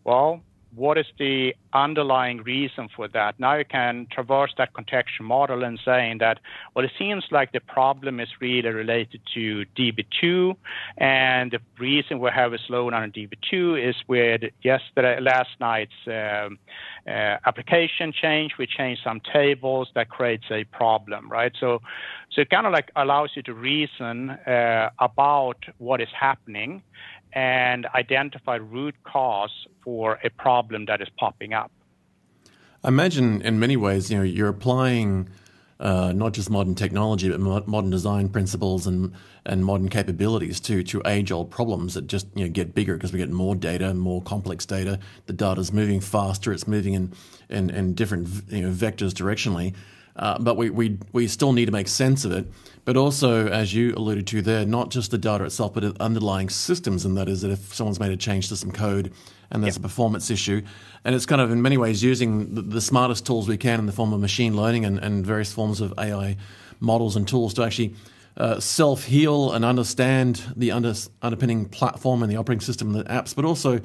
Well, 0.04 0.42
what 0.76 0.98
is 0.98 1.06
the 1.20 1.56
underlying 1.74 2.38
reason 2.44 2.90
for 2.96 3.08
that? 3.10 3.40
Now 3.40 3.56
you 3.56 3.66
can 3.66 4.08
traverse 4.12 4.54
that 4.58 4.74
contextual 4.74 5.22
model 5.22 5.64
and 5.64 5.80
saying 5.84 6.20
that, 6.20 6.40
well, 6.74 6.86
it 6.86 6.92
seems 6.98 7.26
like 7.32 7.52
the 7.52 7.60
problem 7.60 8.20
is 8.20 8.30
really 8.40 8.70
related 8.70 9.22
to 9.34 9.66
DB2, 9.78 10.56
and 10.98 11.52
the 11.52 11.60
reason 11.80 12.20
we 12.20 12.30
have 12.32 12.54
a 12.54 12.58
slowdown 12.58 13.04
in 13.04 13.12
DB2 13.12 13.90
is 13.90 13.96
with 14.08 14.42
yesterday, 14.64 15.20
last 15.20 15.50
night's 15.60 15.92
um, 16.08 16.58
uh, 17.08 17.38
application 17.46 18.12
change. 18.14 18.54
We 18.58 18.66
changed 18.66 19.02
some 19.04 19.22
tables 19.32 19.90
that 19.96 20.10
creates 20.10 20.46
a 20.50 20.64
problem, 20.66 21.30
right? 21.30 21.54
So, 21.60 21.82
so 22.32 22.42
it 22.42 22.50
kind 22.50 22.66
of 22.66 22.74
like 22.74 22.92
allows 22.96 23.32
you 23.36 23.44
to 23.44 23.54
reason 23.54 24.32
uh, 24.32 24.90
about 25.00 25.58
what 25.78 26.02
is 26.02 26.10
happening 26.20 26.82
and 27.34 27.86
identify 27.96 28.56
root 28.56 28.96
cause 29.04 29.68
for 29.84 30.20
a 30.24 30.30
problem 30.30 30.86
that 30.86 31.02
is 31.02 31.08
popping 31.18 31.54
up. 31.54 31.72
I 32.84 32.90
imagine 32.90 33.42
in 33.42 33.60
many 33.60 33.78
ways, 33.78 34.12
you 34.12 34.18
know, 34.18 34.24
you're 34.24 34.50
applying 34.50 35.30
uh, 35.80 36.14
not 36.14 36.34
just 36.34 36.50
modern 36.50 36.76
technology, 36.76 37.30
but 37.30 37.68
modern 37.68 37.90
design 37.90 38.30
principles 38.30 38.88
and 38.88 39.14
and 39.46 39.66
modern 39.66 39.90
capabilities 39.90 40.60
to 40.62 40.84
to 40.84 41.02
age 41.06 41.32
old 41.32 41.52
problems 41.52 41.96
that 41.96 42.08
just 42.08 42.28
you 42.36 42.46
know 42.46 42.50
get 42.50 42.74
bigger 42.74 42.94
because 42.96 43.12
we 43.12 43.20
get 43.20 43.30
more 43.30 43.56
data, 43.56 43.94
more 43.94 44.22
complex 44.22 44.66
data. 44.66 45.00
The 45.26 45.34
data 45.34 45.60
is 45.60 45.74
moving 45.74 46.00
faster. 46.00 46.54
It's 46.54 46.68
moving 46.68 46.94
in 46.94 47.14
in, 47.50 47.70
in 47.70 47.94
different 47.94 48.30
you 48.50 48.62
know, 48.62 48.70
vectors 48.70 49.12
directionally. 49.12 49.74
Uh, 50.16 50.38
but 50.40 50.58
we, 50.58 50.70
we, 50.70 50.98
we 51.12 51.28
still 51.28 51.54
need 51.54 51.66
to 51.66 51.72
make 51.72 51.88
sense 51.88 52.24
of 52.24 52.32
it. 52.32 52.46
But 52.86 52.98
also, 52.98 53.48
as 53.48 53.74
you 53.74 53.94
alluded 53.96 54.28
to 54.28 54.42
there, 54.42 54.66
not 54.66 54.92
just 54.92 55.12
the 55.12 55.18
data 55.18 55.46
itself, 55.46 55.74
but 55.74 55.84
the 55.84 55.96
underlying 56.04 56.50
systems. 56.50 57.06
And 57.06 57.18
that 57.18 57.30
is 57.30 57.42
that 57.42 57.52
if 57.52 57.74
someone's 57.74 58.00
made 58.00 58.12
a 58.12 58.18
change 58.18 58.50
to 58.50 58.56
some 58.56 58.72
code 58.72 59.14
and 59.50 59.64
there's 59.64 59.76
yep. 59.76 59.86
a 59.86 59.88
performance 59.88 60.30
issue, 60.30 60.62
and 61.06 61.16
it's 61.16 61.26
kind 61.26 61.42
of 61.42 61.52
in 61.52 61.62
many 61.62 61.78
ways 61.78 62.04
using 62.04 62.56
the, 62.56 62.62
the, 62.62 62.82
smartest 62.82 63.26
tools 63.26 63.48
we 63.48 63.58
can 63.58 63.80
in 63.80 63.86
the 63.86 63.92
form 63.92 64.12
of 64.12 64.20
machine 64.20 64.56
learning 64.56 64.84
and, 64.86 65.00
and 65.00 65.26
various 65.26 65.54
forms 65.54 65.80
of 65.80 65.94
AI 65.98 66.38
models 66.80 67.16
and 67.16 67.28
tools 67.28 67.54
to 67.54 67.64
actually 67.64 67.96
uh, 68.38 68.60
self 68.60 69.06
heal 69.06 69.52
and 69.52 69.64
understand 69.64 70.42
the 70.56 70.72
under, 70.72 70.94
underpinning 71.22 71.66
platform 71.66 72.24
and 72.24 72.32
the 72.32 72.36
operating 72.36 72.62
system 72.62 72.94
and 72.94 73.06
the 73.06 73.10
apps, 73.10 73.36
but 73.36 73.46
also 73.46 73.80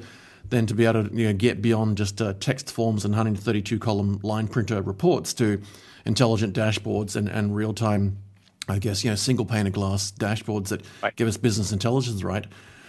then 0.49 0.65
to 0.65 0.73
be 0.73 0.85
able 0.85 1.03
to 1.03 1.15
you 1.15 1.27
know, 1.27 1.33
get 1.33 1.61
beyond 1.61 1.97
just 1.97 2.21
uh, 2.21 2.33
text 2.39 2.71
forms 2.71 3.05
and 3.05 3.11
132 3.13 3.77
column 3.79 4.19
line 4.23 4.47
printer 4.47 4.81
reports 4.81 5.33
to 5.35 5.61
intelligent 6.09 6.55
dashboards 6.55 7.15
and, 7.15 7.29
and 7.29 7.55
real 7.55 7.71
time, 7.71 8.17
I 8.67 8.79
guess, 8.79 9.03
you 9.03 9.11
know, 9.11 9.15
single 9.15 9.45
pane 9.45 9.67
of 9.67 9.73
glass 9.73 10.11
dashboards 10.11 10.69
that 10.69 10.81
right. 11.01 11.15
give 11.15 11.27
us 11.27 11.37
business 11.37 11.71
intelligence, 11.71 12.23
right? 12.23 12.45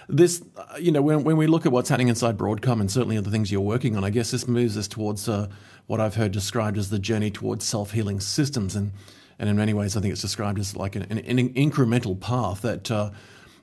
This, 0.09 0.43
uh, 0.57 0.79
you 0.81 0.91
know, 0.91 1.03
when, 1.03 1.23
when 1.23 1.37
we 1.37 1.47
look 1.47 1.67
at 1.67 1.71
what's 1.71 1.91
happening 1.91 2.09
inside 2.09 2.37
Broadcom 2.37 2.81
and 2.81 2.91
certainly 2.91 3.21
the 3.21 3.31
things 3.31 3.53
you're 3.53 3.61
working 3.61 3.97
on, 3.97 4.03
I 4.03 4.11
guess 4.11 4.33
this 4.33 4.49
moves 4.49 4.77
us 4.77 4.89
towards 4.89 5.29
uh, 5.29 5.49
what 5.87 6.01
I've 6.01 6.17
heard 6.17 6.33
described 6.33 6.79
as 6.79 6.91
the 6.91 6.99
journey 6.99 7.31
towards 7.31 7.65
self 7.65 7.93
healing 7.93 8.19
systems. 8.19 8.75
And, 8.75 8.91
and 9.39 9.49
in 9.49 9.57
many 9.57 9.75
ways, 9.75 9.97
I 9.97 10.01
think 10.01 10.13
it's 10.13 10.23
described 10.23 10.59
as 10.59 10.75
like 10.75 10.97
an, 10.97 11.03
an, 11.11 11.19
an 11.19 11.51
incremental 11.55 12.19
path 12.19 12.63
that 12.63 12.91
uh, 12.91 13.11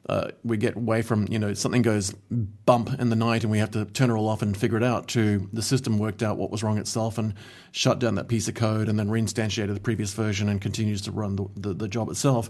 uh, 0.10 0.30
we 0.44 0.56
get 0.58 0.76
away 0.76 1.02
from 1.02 1.28
you 1.30 1.38
know 1.38 1.54
something 1.54 1.82
goes 1.82 2.14
bump 2.66 2.98
in 3.00 3.10
the 3.10 3.16
night 3.16 3.44
and 3.44 3.52
we 3.52 3.58
have 3.58 3.72
to 3.72 3.86
turn 3.86 4.10
it 4.10 4.14
all 4.14 4.30
off 4.30 4.42
and 4.42 4.56
figure 4.56 4.78
it 4.78 4.84
out 4.84 5.08
to 5.10 5.50
the 5.52 5.62
system 5.62 5.98
worked 5.98 6.24
out 6.24 6.38
what 6.38 6.50
was 6.50 6.64
wrong 6.64 6.78
itself 6.78 7.18
and 7.18 7.34
shut 7.72 8.00
down 8.00 8.16
that 8.16 8.28
piece 8.28 8.48
of 8.48 8.54
code 8.54 8.88
and 8.88 8.98
then 8.98 9.10
reinstantiated 9.10 9.74
the 9.74 9.80
previous 9.80 10.14
version 10.14 10.48
and 10.48 10.62
continues 10.62 11.02
to 11.02 11.12
run 11.12 11.36
the, 11.36 11.46
the, 11.56 11.74
the 11.74 11.88
job 11.88 12.10
itself. 12.10 12.50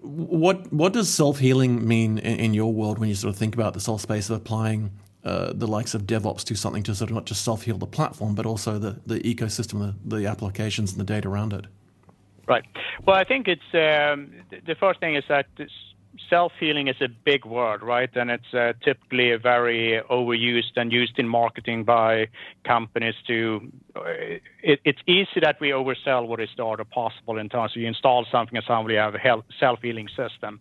What 0.00 0.72
what 0.72 0.92
does 0.92 1.12
self 1.12 1.38
healing 1.38 1.86
mean 1.86 2.18
in, 2.18 2.40
in, 2.40 2.54
your 2.54 2.72
world 2.72 2.98
when 2.98 3.08
you 3.08 3.14
sort 3.14 3.32
of 3.32 3.38
think 3.38 3.54
about 3.54 3.74
this 3.74 3.86
whole 3.86 3.98
space 3.98 4.30
of 4.30 4.36
applying 4.36 4.92
uh, 5.24 5.52
the 5.52 5.66
likes 5.66 5.94
of 5.94 6.02
DevOps 6.02 6.44
to 6.44 6.54
something 6.54 6.84
to 6.84 6.94
sort 6.94 7.10
of 7.10 7.14
not 7.14 7.26
just 7.26 7.44
self 7.44 7.62
heal 7.62 7.78
the 7.78 7.86
platform 7.86 8.34
but 8.34 8.46
also 8.46 8.78
the, 8.78 9.00
the 9.06 9.20
ecosystem, 9.20 9.94
the, 10.04 10.16
the 10.16 10.26
applications 10.26 10.92
and 10.92 11.00
the 11.00 11.04
data 11.04 11.28
around 11.28 11.52
it? 11.52 11.66
Right. 12.46 12.64
Well, 13.06 13.16
I 13.16 13.24
think 13.24 13.46
it's 13.46 13.60
um, 13.74 14.32
the 14.66 14.74
first 14.78 15.00
thing 15.00 15.16
is 15.16 15.24
that 15.28 15.46
self 16.28 16.52
healing 16.58 16.88
is 16.88 16.96
a 17.00 17.08
big 17.08 17.44
word, 17.44 17.82
right? 17.82 18.10
And 18.14 18.30
it's 18.30 18.54
uh, 18.54 18.72
typically 18.82 19.34
very 19.36 20.00
overused 20.10 20.76
and 20.76 20.92
used 20.92 21.18
in 21.18 21.28
marketing 21.28 21.84
by 21.84 22.28
companies 22.64 23.14
to. 23.26 23.70
Uh, 23.94 24.02
it, 24.62 24.80
it's 24.84 25.00
easy 25.06 25.40
that 25.42 25.60
we 25.60 25.70
oversell 25.70 26.26
what 26.26 26.40
is 26.40 26.48
the 26.56 26.64
of 26.64 26.90
possible 26.90 27.38
in 27.38 27.48
terms 27.48 27.72
of 27.74 27.82
you 27.82 27.88
install 27.88 28.26
something 28.30 28.56
and 28.56 28.64
suddenly 28.66 28.96
have 28.96 29.14
a 29.14 29.42
self 29.58 29.80
healing 29.82 30.08
system. 30.08 30.60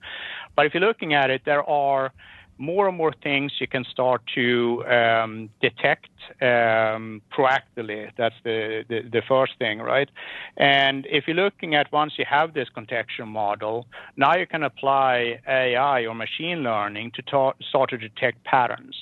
But 0.56 0.66
if 0.66 0.74
you're 0.74 0.82
looking 0.82 1.14
at 1.14 1.30
it, 1.30 1.42
there 1.46 1.68
are 1.68 2.12
more 2.58 2.88
and 2.88 2.98
more 2.98 3.14
things 3.24 3.54
you 3.60 3.68
can 3.68 3.84
start 3.86 4.22
to 4.36 4.84
um, 4.88 5.50
detect 5.62 6.10
um, 6.42 7.22
proactively. 7.32 8.10
That's 8.18 8.36
the, 8.44 8.84
the, 8.90 9.02
the, 9.12 9.22
first 9.28 9.54
thing, 9.60 9.80
right? 9.80 10.10
And 10.58 11.06
if 11.10 11.28
you're 11.28 11.36
looking 11.36 11.76
at 11.76 11.92
once 11.92 12.14
you 12.18 12.26
have 12.28 12.54
this 12.54 12.68
contextual 12.76 13.28
model, 13.28 13.86
now 14.16 14.36
you 14.36 14.48
can 14.48 14.64
apply 14.64 15.40
AI 15.48 16.06
or 16.06 16.16
machine 16.16 16.64
learning 16.64 17.12
to 17.16 17.22
ta- 17.22 17.54
start 17.70 17.92
to 17.92 17.98
detect 17.98 18.44
patterns. 18.44 18.96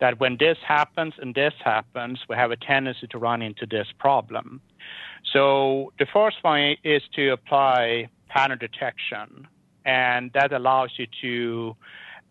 That 0.00 0.20
when 0.20 0.36
this 0.38 0.58
happens 0.66 1.14
and 1.18 1.34
this 1.34 1.54
happens, 1.64 2.20
we 2.28 2.36
have 2.36 2.50
a 2.50 2.56
tendency 2.56 3.06
to 3.08 3.18
run 3.18 3.42
into 3.42 3.66
this 3.66 3.88
problem. 3.98 4.60
So 5.32 5.92
the 5.98 6.06
first 6.12 6.36
one 6.42 6.76
is 6.84 7.02
to 7.14 7.30
apply 7.30 8.08
pattern 8.28 8.58
detection, 8.58 9.48
and 9.84 10.30
that 10.34 10.52
allows 10.52 10.90
you 10.96 11.06
to 11.22 11.76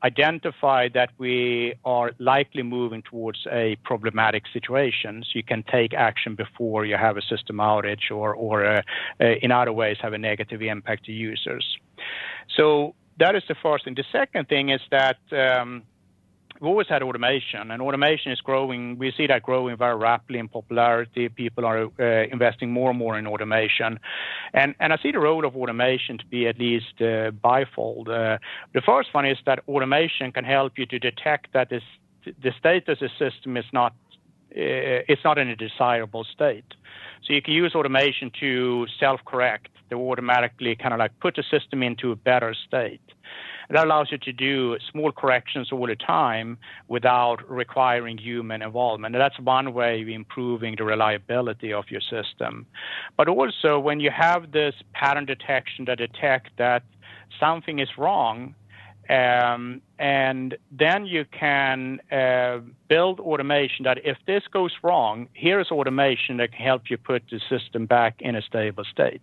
identify 0.03 0.89
that 0.93 1.10
we 1.17 1.73
are 1.83 2.12
likely 2.19 2.63
moving 2.63 3.01
towards 3.01 3.39
a 3.51 3.75
problematic 3.83 4.43
situation, 4.53 5.23
so 5.23 5.31
you 5.33 5.43
can 5.43 5.63
take 5.63 5.93
action 5.93 6.36
before 6.36 6.86
you 6.86 6.97
have 6.97 7.17
a 7.17 7.21
system 7.21 7.57
outage 7.57 8.12
or, 8.12 8.36
or 8.36 8.65
uh, 8.65 8.81
uh, 9.19 9.25
in 9.41 9.51
other 9.51 9.73
ways 9.73 9.97
have 10.01 10.13
a 10.13 10.17
negative 10.17 10.62
impact 10.62 11.05
to 11.05 11.12
users. 11.12 11.77
So 12.55 12.95
that 13.19 13.36
is 13.36 13.43
the 13.47 13.55
first 13.55 13.86
thing. 13.86 13.95
The 13.95 14.05
second 14.12 14.47
thing 14.47 14.69
is 14.69 14.81
that 14.91 15.17
um, 15.31 15.83
we've 16.60 16.70
always 16.70 16.88
had 16.88 17.04
automation, 17.04 17.72
and 17.72 17.82
automation 17.82 18.32
is 18.32 18.41
growing. 18.41 18.98
We 18.98 19.12
see 19.12 19.28
that 19.28 19.43
growing 19.43 19.78
very 19.78 19.96
rapidly 19.96 20.39
in 20.39 20.48
popularity. 20.48 21.30
People 21.30 21.65
are 21.65 21.86
uh, 22.00 22.28
investing 22.32 22.72
more 22.72 22.89
and 22.89 23.00
more 23.00 23.17
in 23.17 23.28
automation, 23.28 24.00
and 24.54 24.76
and 24.80 24.93
I 24.93 24.98
see 24.98 25.12
the 25.12 25.20
role 25.20 25.46
of 25.46 25.56
automation 25.56 26.17
to 26.17 26.26
be 26.26 26.48
at 26.48 26.58
least 26.60 26.96
uh, 27.00 27.32
bifold. 27.32 28.10
Uh, 28.10 28.38
the 28.74 28.82
first 28.82 29.13
one 29.13 29.26
is 29.26 29.38
that 29.46 29.60
automation 29.67 30.32
can 30.32 30.46
help 30.46 30.78
you 30.78 30.86
to 30.88 31.00
detect 31.00 31.54
that 31.54 31.70
this, 31.70 31.84
the 32.24 32.54
status 32.60 33.02
of 33.02 33.10
the 33.10 33.32
system 33.32 33.58
is 33.58 33.65
not 33.72 33.93
uh, 34.52 35.12
it's 35.12 35.24
not 35.24 35.38
in 35.38 35.50
a 35.50 35.56
desirable 35.56 36.24
state. 36.24 36.74
So 37.24 37.34
you 37.34 37.41
can 37.41 37.54
use 37.54 37.76
automation 37.76 38.32
to 38.39 38.88
self-correct, 39.00 39.70
to 39.89 39.96
automatically 39.96 40.76
kind 40.76 40.93
of 40.93 41.00
like 41.00 41.20
put 41.20 41.36
the 41.36 41.43
system 41.43 41.84
into 41.84 42.12
a 42.12 42.15
better 42.15 42.54
state. 42.54 43.02
That 43.69 43.86
allows 43.86 44.12
you 44.12 44.17
to 44.19 44.32
do 44.32 44.77
small 44.91 45.12
corrections 45.12 45.71
all 45.71 45.88
the 45.88 45.95
time 45.95 46.58
without 46.88 47.49
requiring 47.49 48.17
human 48.17 48.62
involvement. 48.62 49.13
And 49.13 49.21
that's 49.21 49.39
one 49.39 49.73
way 49.73 50.01
of 50.01 50.08
improving 50.08 50.75
the 50.77 50.86
reliability 50.86 51.73
of 51.73 51.91
your 51.91 52.01
system. 52.01 52.65
But 53.17 53.27
also, 53.27 53.77
when 53.77 53.99
you 53.99 54.10
have 54.10 54.51
this 54.51 54.75
pattern 54.93 55.25
detection 55.25 55.86
that 55.86 55.97
detect 55.97 56.56
that 56.58 56.84
something 57.39 57.80
is 57.80 57.89
wrong, 57.97 58.56
um, 59.10 59.82
and 59.99 60.58
then 60.71 61.06
you 61.06 61.25
can 61.25 61.99
uh, 62.12 62.60
build 62.89 63.19
automation 63.19 63.84
that 63.84 63.99
if 64.06 64.17
this 64.25 64.43
goes 64.51 64.73
wrong, 64.84 65.30
here's 65.34 65.71
automation 65.71 66.38
that 66.38 66.51
can 66.51 66.65
help 66.65 66.89
you 66.89 66.97
put 66.97 67.23
the 67.32 67.39
system 67.49 67.86
back 67.86 68.15
in 68.19 68.36
a 68.36 68.41
stable 68.41 68.84
state. 68.84 69.21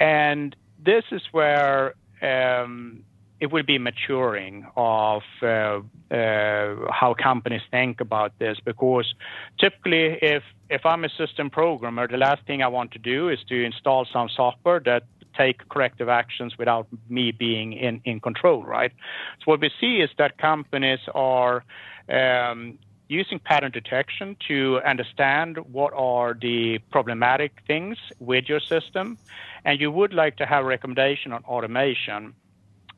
And 0.00 0.56
this 0.84 1.04
is 1.12 1.22
where 1.30 1.94
um, 2.20 3.04
it 3.40 3.52
will 3.52 3.62
be 3.62 3.78
maturing 3.78 4.66
of 4.76 5.22
uh, 5.42 5.46
uh, 5.46 5.80
how 6.90 7.14
companies 7.20 7.62
think 7.70 8.00
about 8.00 8.38
this. 8.38 8.58
Because 8.64 9.14
typically 9.58 10.18
if 10.22 10.42
if 10.70 10.86
I'm 10.86 11.04
a 11.04 11.10
system 11.10 11.50
programmer, 11.50 12.08
the 12.08 12.16
last 12.16 12.46
thing 12.46 12.62
I 12.62 12.68
want 12.68 12.92
to 12.92 12.98
do 12.98 13.28
is 13.28 13.38
to 13.48 13.64
install 13.64 14.06
some 14.10 14.28
software 14.34 14.80
that 14.80 15.02
take 15.36 15.68
corrective 15.68 16.08
actions 16.08 16.56
without 16.58 16.86
me 17.08 17.32
being 17.32 17.72
in, 17.72 18.00
in 18.04 18.20
control, 18.20 18.62
right? 18.64 18.92
So 19.40 19.44
what 19.46 19.60
we 19.60 19.70
see 19.80 19.96
is 19.96 20.10
that 20.16 20.38
companies 20.38 21.00
are 21.14 21.64
um, 22.08 22.78
using 23.08 23.38
pattern 23.38 23.70
detection 23.70 24.36
to 24.48 24.80
understand 24.86 25.58
what 25.72 25.92
are 25.94 26.36
the 26.40 26.78
problematic 26.90 27.52
things 27.66 27.98
with 28.18 28.44
your 28.48 28.60
system, 28.60 29.18
and 29.64 29.80
you 29.80 29.90
would 29.90 30.14
like 30.14 30.36
to 30.36 30.46
have 30.46 30.64
a 30.64 30.66
recommendation 30.66 31.32
on 31.32 31.44
automation 31.44 32.34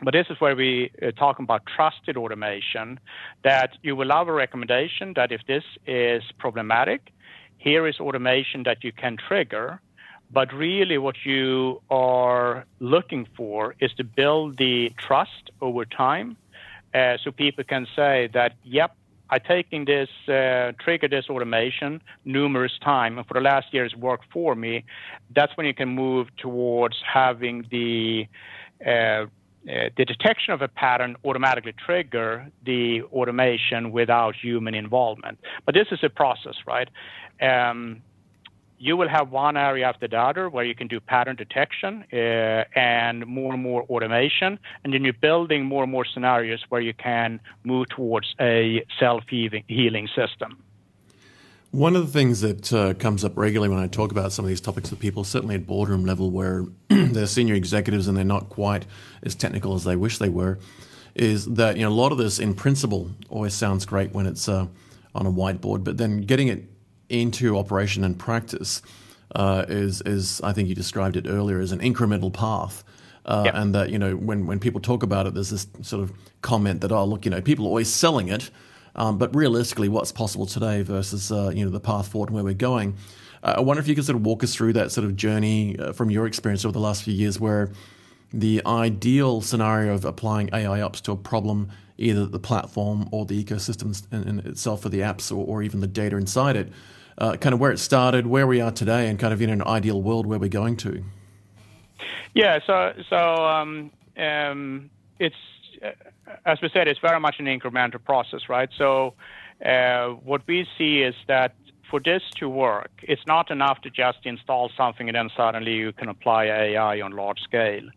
but 0.02 0.12
this 0.12 0.26
is 0.30 0.40
where 0.40 0.54
we 0.54 0.90
uh, 1.02 1.10
talk 1.12 1.38
about 1.38 1.62
trusted 1.66 2.16
automation. 2.16 3.00
That 3.42 3.70
you 3.82 3.96
will 3.96 4.10
have 4.10 4.28
a 4.28 4.32
recommendation 4.32 5.14
that 5.14 5.32
if 5.32 5.42
this 5.46 5.64
is 5.86 6.22
problematic, 6.38 7.12
here 7.58 7.86
is 7.86 7.98
automation 8.00 8.64
that 8.64 8.84
you 8.84 8.92
can 8.92 9.16
trigger. 9.16 9.80
But 10.30 10.52
really, 10.52 10.98
what 10.98 11.24
you 11.24 11.80
are 11.88 12.66
looking 12.80 13.28
for 13.36 13.76
is 13.80 13.92
to 13.94 14.04
build 14.04 14.56
the 14.56 14.92
trust 14.98 15.50
over 15.60 15.84
time, 15.84 16.36
uh, 16.92 17.16
so 17.22 17.30
people 17.30 17.62
can 17.62 17.86
say 17.94 18.28
that, 18.32 18.54
yep, 18.64 18.96
I 19.28 19.38
taking 19.38 19.84
this 19.84 20.08
uh, 20.28 20.72
trigger 20.78 21.08
this 21.08 21.28
automation 21.28 22.00
numerous 22.24 22.78
times, 22.78 23.18
and 23.18 23.26
for 23.26 23.34
the 23.34 23.40
last 23.40 23.66
year's 23.72 23.94
worked 23.94 24.26
for 24.32 24.54
me. 24.54 24.84
That's 25.34 25.56
when 25.56 25.66
you 25.66 25.74
can 25.74 25.88
move 25.88 26.28
towards 26.36 26.96
having 27.02 27.66
the 27.70 28.26
uh, 28.84 29.26
uh, 29.68 29.90
the 29.96 30.04
detection 30.04 30.52
of 30.52 30.62
a 30.62 30.68
pattern 30.68 31.16
automatically 31.24 31.74
trigger 31.84 32.50
the 32.64 33.02
automation 33.12 33.90
without 33.90 34.34
human 34.34 34.74
involvement. 34.74 35.38
But 35.64 35.74
this 35.74 35.88
is 35.90 36.00
a 36.02 36.08
process, 36.08 36.54
right? 36.66 36.88
Um, 37.40 38.02
you 38.78 38.96
will 38.96 39.08
have 39.08 39.30
one 39.30 39.56
area 39.56 39.86
after 39.86 40.06
the 40.06 40.18
other 40.18 40.50
where 40.50 40.64
you 40.64 40.74
can 40.74 40.86
do 40.86 41.00
pattern 41.00 41.36
detection 41.36 42.04
uh, 42.12 42.64
and 42.76 43.26
more 43.26 43.54
and 43.54 43.62
more 43.62 43.82
automation, 43.84 44.58
and 44.84 44.92
then 44.92 45.02
you're 45.02 45.14
building 45.14 45.64
more 45.64 45.82
and 45.82 45.90
more 45.90 46.04
scenarios 46.04 46.62
where 46.68 46.80
you 46.80 46.92
can 46.94 47.40
move 47.64 47.88
towards 47.88 48.34
a 48.40 48.84
self-healing 49.00 50.08
system. 50.14 50.62
One 51.76 51.94
of 51.94 52.06
the 52.06 52.10
things 52.10 52.40
that 52.40 52.72
uh, 52.72 52.94
comes 52.94 53.22
up 53.22 53.36
regularly 53.36 53.68
when 53.68 53.82
I 53.82 53.86
talk 53.86 54.10
about 54.10 54.32
some 54.32 54.46
of 54.46 54.48
these 54.48 54.62
topics 54.62 54.90
with 54.90 54.98
people, 54.98 55.24
certainly 55.24 55.56
at 55.56 55.66
boardroom 55.66 56.06
level, 56.06 56.30
where 56.30 56.64
they're 56.88 57.26
senior 57.26 57.52
executives 57.52 58.08
and 58.08 58.16
they're 58.16 58.24
not 58.24 58.48
quite 58.48 58.86
as 59.22 59.34
technical 59.34 59.74
as 59.74 59.84
they 59.84 59.94
wish 59.94 60.16
they 60.16 60.30
were, 60.30 60.58
is 61.14 61.44
that 61.44 61.76
you 61.76 61.82
know 61.82 61.90
a 61.90 61.92
lot 61.92 62.12
of 62.12 62.18
this, 62.18 62.38
in 62.38 62.54
principle, 62.54 63.10
always 63.28 63.52
sounds 63.52 63.84
great 63.84 64.12
when 64.12 64.24
it's 64.24 64.48
uh, 64.48 64.66
on 65.14 65.26
a 65.26 65.30
whiteboard, 65.30 65.84
but 65.84 65.98
then 65.98 66.22
getting 66.22 66.48
it 66.48 66.64
into 67.10 67.58
operation 67.58 68.04
and 68.04 68.18
practice 68.18 68.80
uh, 69.34 69.66
is 69.68 70.00
is 70.06 70.40
I 70.40 70.54
think 70.54 70.70
you 70.70 70.74
described 70.74 71.18
it 71.18 71.26
earlier 71.28 71.60
as 71.60 71.72
an 71.72 71.80
incremental 71.80 72.32
path. 72.32 72.84
Uh, 73.26 73.42
yep. 73.44 73.54
And 73.54 73.74
that 73.74 73.90
you 73.90 73.98
know 73.98 74.16
when 74.16 74.46
when 74.46 74.60
people 74.60 74.80
talk 74.80 75.02
about 75.02 75.26
it, 75.26 75.34
there's 75.34 75.50
this 75.50 75.66
sort 75.82 76.02
of 76.02 76.12
comment 76.40 76.80
that 76.80 76.90
oh 76.90 77.04
look 77.04 77.26
you 77.26 77.30
know 77.30 77.42
people 77.42 77.66
are 77.66 77.68
always 77.68 77.92
selling 77.92 78.28
it, 78.28 78.50
um, 78.96 79.18
but 79.18 79.34
realistically, 79.34 79.88
what's 79.88 80.10
possible 80.10 80.46
today 80.46 80.82
versus 80.82 81.30
uh, 81.30 81.50
you 81.54 81.64
know 81.64 81.70
the 81.70 81.80
path 81.80 82.08
forward 82.08 82.30
and 82.30 82.34
where 82.34 82.44
we're 82.44 82.54
going. 82.54 82.96
Uh, 83.42 83.54
I 83.58 83.60
wonder 83.60 83.80
if 83.80 83.86
you 83.86 83.94
could 83.94 84.04
sort 84.04 84.16
of 84.16 84.24
walk 84.24 84.42
us 84.42 84.54
through 84.54 84.72
that 84.72 84.90
sort 84.90 85.04
of 85.04 85.14
journey 85.14 85.78
uh, 85.78 85.92
from 85.92 86.10
your 86.10 86.26
experience 86.26 86.64
over 86.64 86.72
the 86.72 86.80
last 86.80 87.02
few 87.02 87.14
years, 87.14 87.38
where 87.38 87.70
the 88.32 88.62
ideal 88.66 89.40
scenario 89.40 89.94
of 89.94 90.04
applying 90.04 90.50
AI 90.52 90.80
ops 90.80 91.00
to 91.02 91.12
a 91.12 91.16
problem, 91.16 91.70
either 91.98 92.26
the 92.26 92.38
platform 92.38 93.08
or 93.12 93.24
the 93.24 93.42
ecosystem 93.42 94.02
in, 94.10 94.26
in 94.26 94.38
itself 94.40 94.82
for 94.82 94.88
the 94.88 95.00
apps 95.00 95.30
or, 95.30 95.46
or, 95.46 95.62
even 95.62 95.80
the 95.80 95.86
data 95.86 96.16
inside 96.16 96.56
it, 96.56 96.72
uh, 97.18 97.36
kind 97.36 97.52
of 97.52 97.60
where 97.60 97.70
it 97.70 97.78
started, 97.78 98.26
where 98.26 98.46
we 98.46 98.60
are 98.60 98.72
today, 98.72 99.08
and 99.08 99.18
kind 99.18 99.32
of 99.32 99.40
in 99.40 99.50
an 99.50 99.62
ideal 99.62 100.02
world 100.02 100.26
where 100.26 100.38
we're 100.38 100.48
going 100.48 100.76
to. 100.76 101.04
Yeah, 102.34 102.58
so 102.66 102.92
so 103.08 103.16
um, 103.16 103.90
um, 104.18 104.90
it's 105.18 105.36
as 106.44 106.60
we 106.60 106.68
said, 106.72 106.88
it's 106.88 107.00
very 107.00 107.20
much 107.20 107.36
an 107.38 107.46
incremental 107.46 108.02
process, 108.02 108.48
right? 108.48 108.68
So 108.76 109.14
uh, 109.64 110.08
what 110.08 110.42
we 110.46 110.66
see 110.76 111.02
is 111.02 111.14
that 111.28 111.54
for 111.90 112.00
this 112.00 112.22
to 112.36 112.48
work, 112.48 112.90
it's 113.02 113.26
not 113.26 113.50
enough 113.50 113.80
to 113.82 113.90
just 113.90 114.18
install 114.24 114.70
something 114.76 115.08
and 115.08 115.16
then 115.16 115.30
suddenly 115.36 115.74
you 115.74 115.92
can 115.92 116.08
apply 116.08 116.44
AI 116.44 117.00
on 117.00 117.12
large 117.12 117.40
scale. 117.40 117.88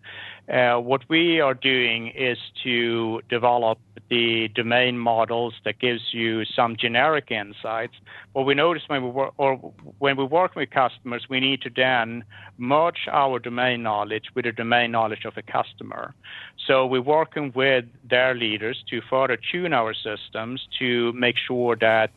Uh, 0.52 0.78
what 0.80 1.08
we 1.10 1.40
are 1.40 1.54
doing 1.54 2.08
is 2.08 2.38
to 2.64 3.22
develop 3.30 3.78
the 4.10 4.48
domain 4.56 4.98
models 4.98 5.54
that 5.64 5.78
gives 5.78 6.02
you 6.12 6.44
some 6.44 6.76
generic 6.76 7.30
insights. 7.30 7.94
What 8.34 8.48
we 8.48 8.56
notice 8.56 8.82
when 8.88 9.04
we 9.04 9.10
work 9.12 9.34
or 9.38 9.58
when 10.00 10.18
we 10.18 10.24
work 10.24 10.56
with 10.56 10.72
customers, 10.72 11.28
we 11.30 11.40
need 11.40 11.62
to 11.62 11.70
then 11.70 12.24
merge 12.58 13.08
our 13.12 13.38
domain 13.38 13.84
knowledge 13.84 14.26
with 14.34 14.46
the 14.46 14.52
domain 14.52 14.90
knowledge 14.90 15.26
of 15.26 15.38
a 15.38 15.44
customer. 15.44 16.16
So 16.66 16.88
we're 16.88 17.02
working 17.02 17.52
with 17.56 17.86
their 18.10 18.34
leaders 18.34 18.84
to 18.90 19.02
further 19.08 19.38
tune 19.52 19.74
our 19.74 19.94
systems 19.94 20.68
to 20.80 21.14
make 21.14 21.36
sure 21.38 21.76
that 21.76 22.10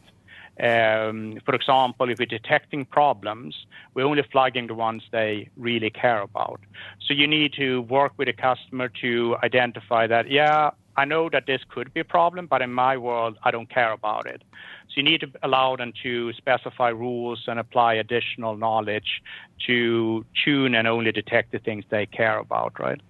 um, 0.63 1.39
for 1.45 1.55
example, 1.55 2.09
if 2.09 2.19
we're 2.21 2.27
detecting 2.27 2.85
problems, 2.85 3.67
we're 3.95 4.07
only 4.07 4.23
flagging 4.31 4.69
the 4.69 4.75
ones 4.75 5.03
they 5.11 5.51
really 5.57 5.91
care 5.91 6.23
about. 6.23 6.61
So 7.07 7.15
you 7.15 7.27
need 7.27 7.53
to 7.55 7.83
work 7.83 8.13
with 8.17 8.29
a 8.29 8.33
customer 8.33 8.89
to 9.01 9.37
identify 9.43 10.07
that, 10.07 10.31
yeah, 10.31 10.71
I 10.97 11.05
know 11.05 11.29
that 11.31 11.47
this 11.47 11.63
could 11.69 11.93
be 11.93 12.01
a 12.01 12.05
problem, 12.05 12.47
but 12.47 12.63
in 12.63 12.73
my 12.73 12.97
world, 12.97 13.39
I 13.43 13.51
don't 13.51 13.69
care 13.69 13.93
about 13.93 14.27
it. 14.27 14.43
So 14.89 14.97
you 14.97 15.03
need 15.03 15.23
to 15.23 15.31
allow 15.43 15.75
them 15.75 15.93
to 16.03 16.33
specify 16.35 16.91
rules 16.91 17.45
and 17.49 17.59
apply 17.59 17.95
additional 17.95 18.57
knowledge 18.57 19.23
to 19.67 20.25
tune 20.45 20.75
and 20.75 20.87
only 20.87 21.11
detect 21.11 21.53
the 21.53 21.59
things 21.59 21.85
they 21.89 22.07
care 22.07 22.39
about, 22.39 22.79
right? 22.79 23.01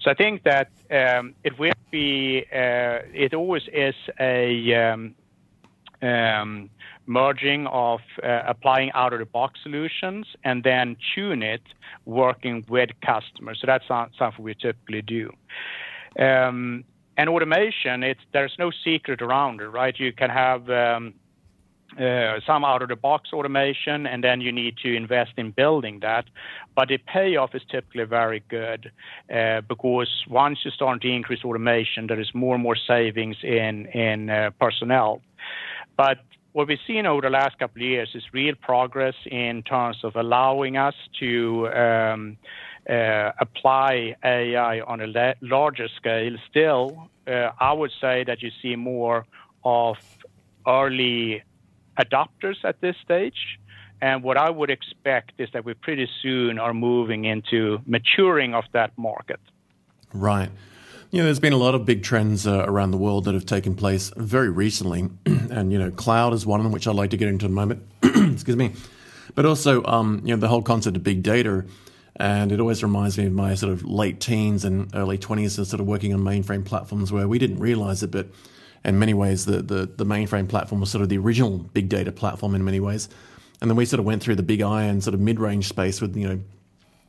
So 0.00 0.10
I 0.10 0.14
think 0.14 0.42
that 0.42 0.68
um, 0.90 1.34
it 1.44 1.58
will 1.58 1.72
be, 1.90 2.44
uh, 2.52 2.98
it 3.14 3.32
always 3.32 3.62
is 3.72 3.94
a 4.18 4.74
um, 4.74 5.14
um, 6.02 6.70
merging 7.06 7.66
of 7.66 8.00
uh, 8.22 8.42
applying 8.46 8.90
out 8.92 9.12
of 9.12 9.18
the 9.18 9.26
box 9.26 9.60
solutions 9.62 10.26
and 10.44 10.64
then 10.64 10.96
tune 11.14 11.42
it 11.42 11.62
working 12.04 12.64
with 12.68 12.90
customers. 13.04 13.58
So 13.60 13.66
that's 13.66 13.86
something 13.88 14.44
we 14.44 14.54
typically 14.54 15.02
do. 15.02 15.32
Um, 16.18 16.84
and 17.16 17.28
automation, 17.28 18.02
it's, 18.02 18.20
there's 18.32 18.54
no 18.58 18.70
secret 18.84 19.20
around 19.20 19.60
it, 19.60 19.66
right? 19.66 19.98
You 19.98 20.12
can 20.12 20.30
have 20.30 20.70
um, 20.70 21.14
uh, 21.98 22.40
some 22.46 22.64
out 22.64 22.82
of 22.82 22.88
the 22.88 22.96
box 22.96 23.30
automation, 23.32 24.06
and 24.06 24.22
then 24.22 24.40
you 24.40 24.52
need 24.52 24.76
to 24.78 24.94
invest 24.94 25.32
in 25.36 25.50
building 25.50 26.00
that. 26.00 26.24
But 26.76 26.88
the 26.88 26.98
payoff 26.98 27.54
is 27.54 27.62
typically 27.70 28.04
very 28.04 28.42
good 28.48 28.92
uh, 29.34 29.60
because 29.62 30.08
once 30.28 30.60
you 30.64 30.70
start 30.70 31.02
to 31.02 31.08
increase 31.08 31.44
automation, 31.44 32.06
there 32.06 32.20
is 32.20 32.30
more 32.32 32.54
and 32.54 32.62
more 32.62 32.76
savings 32.76 33.36
in 33.42 33.86
in 33.86 34.30
uh, 34.30 34.50
personnel. 34.60 35.20
But 36.00 36.20
what 36.52 36.66
we've 36.66 36.78
seen 36.86 37.04
over 37.04 37.20
the 37.20 37.28
last 37.28 37.58
couple 37.58 37.82
of 37.82 37.86
years 37.86 38.08
is 38.14 38.22
real 38.32 38.54
progress 38.54 39.14
in 39.26 39.62
terms 39.62 39.98
of 40.02 40.16
allowing 40.16 40.78
us 40.78 40.94
to 41.18 41.68
um, 41.68 42.38
uh, 42.88 43.32
apply 43.38 44.16
AI 44.24 44.80
on 44.80 45.02
a 45.02 45.06
la- 45.06 45.34
larger 45.42 45.88
scale. 45.88 46.34
Still, 46.48 47.10
uh, 47.26 47.50
I 47.60 47.74
would 47.74 47.90
say 48.00 48.24
that 48.24 48.40
you 48.40 48.50
see 48.62 48.76
more 48.76 49.26
of 49.62 49.98
early 50.66 51.42
adopters 51.98 52.64
at 52.64 52.80
this 52.80 52.96
stage. 53.04 53.58
And 54.00 54.22
what 54.22 54.38
I 54.38 54.48
would 54.48 54.70
expect 54.70 55.32
is 55.36 55.50
that 55.52 55.66
we 55.66 55.74
pretty 55.74 56.08
soon 56.22 56.58
are 56.58 56.72
moving 56.72 57.26
into 57.26 57.78
maturing 57.84 58.54
of 58.54 58.64
that 58.72 58.96
market. 58.96 59.40
Right. 60.14 60.50
You 61.10 61.18
know, 61.18 61.24
there's 61.24 61.40
been 61.40 61.52
a 61.52 61.56
lot 61.58 61.74
of 61.74 61.84
big 61.84 62.04
trends 62.04 62.46
uh, 62.46 62.64
around 62.68 62.92
the 62.92 62.96
world 62.96 63.24
that 63.24 63.34
have 63.34 63.44
taken 63.44 63.74
place 63.74 64.12
very 64.16 64.48
recently, 64.48 65.10
and 65.26 65.72
you 65.72 65.78
know, 65.78 65.90
cloud 65.90 66.32
is 66.34 66.46
one 66.46 66.60
of 66.60 66.64
them, 66.64 66.72
which 66.72 66.86
I'd 66.86 66.94
like 66.94 67.10
to 67.10 67.16
get 67.16 67.26
into 67.26 67.46
in 67.46 67.52
a 67.52 67.54
moment. 67.54 67.82
Excuse 68.02 68.56
me, 68.56 68.74
but 69.34 69.44
also, 69.44 69.82
um, 69.86 70.22
you 70.24 70.32
know, 70.32 70.40
the 70.40 70.46
whole 70.46 70.62
concept 70.62 70.96
of 70.96 71.02
big 71.02 71.24
data, 71.24 71.64
and 72.14 72.52
it 72.52 72.60
always 72.60 72.84
reminds 72.84 73.18
me 73.18 73.26
of 73.26 73.32
my 73.32 73.56
sort 73.56 73.72
of 73.72 73.84
late 73.84 74.20
teens 74.20 74.64
and 74.64 74.94
early 74.94 75.18
twenties, 75.18 75.58
of 75.58 75.66
sort 75.66 75.80
of 75.80 75.88
working 75.88 76.14
on 76.14 76.20
mainframe 76.20 76.64
platforms 76.64 77.10
where 77.10 77.26
we 77.26 77.40
didn't 77.40 77.58
realize 77.58 78.04
it, 78.04 78.12
but 78.12 78.28
in 78.84 78.96
many 79.00 79.12
ways, 79.12 79.46
the, 79.46 79.62
the 79.62 79.86
the 79.86 80.06
mainframe 80.06 80.48
platform 80.48 80.80
was 80.80 80.92
sort 80.92 81.02
of 81.02 81.08
the 81.08 81.18
original 81.18 81.58
big 81.58 81.88
data 81.88 82.12
platform 82.12 82.54
in 82.54 82.64
many 82.64 82.78
ways, 82.78 83.08
and 83.60 83.68
then 83.68 83.76
we 83.76 83.84
sort 83.84 83.98
of 83.98 84.06
went 84.06 84.22
through 84.22 84.36
the 84.36 84.44
big 84.44 84.62
iron 84.62 85.00
sort 85.00 85.14
of 85.14 85.20
mid 85.20 85.40
range 85.40 85.66
space 85.66 86.00
with 86.00 86.16
you 86.16 86.28
know 86.28 86.40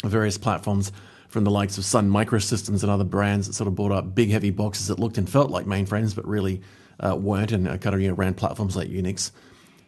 various 0.04 0.40
platforms 0.40 0.92
from 1.32 1.46
the 1.46 1.52
likes 1.52 1.78
of 1.78 1.86
Sun 1.86 2.10
Microsystems 2.10 2.84
and 2.84 2.91
other 2.91 3.06
brands 3.06 3.48
that 3.48 3.54
sort 3.54 3.70
of 3.70 3.76
bought 3.76 3.94
up 3.94 4.13
big, 4.13 4.30
heavy 4.30 4.50
boxes 4.50 4.88
that 4.88 5.00
looked 5.00 5.17
and 5.17 5.30
felt 5.30 5.50
like 5.50 5.65
mainframes, 5.65 6.13
but 6.13 6.28
really 6.28 6.62
uh, 7.00 7.15
weren't, 7.15 7.54
and 7.54 7.67
uh, 7.67 7.78
kind 7.78 7.96
of 7.96 8.02
you 8.02 8.10
know 8.10 8.13
ran 8.13 8.34
platforms 8.34 8.76
like 8.76 8.89
Unix. 8.89 9.32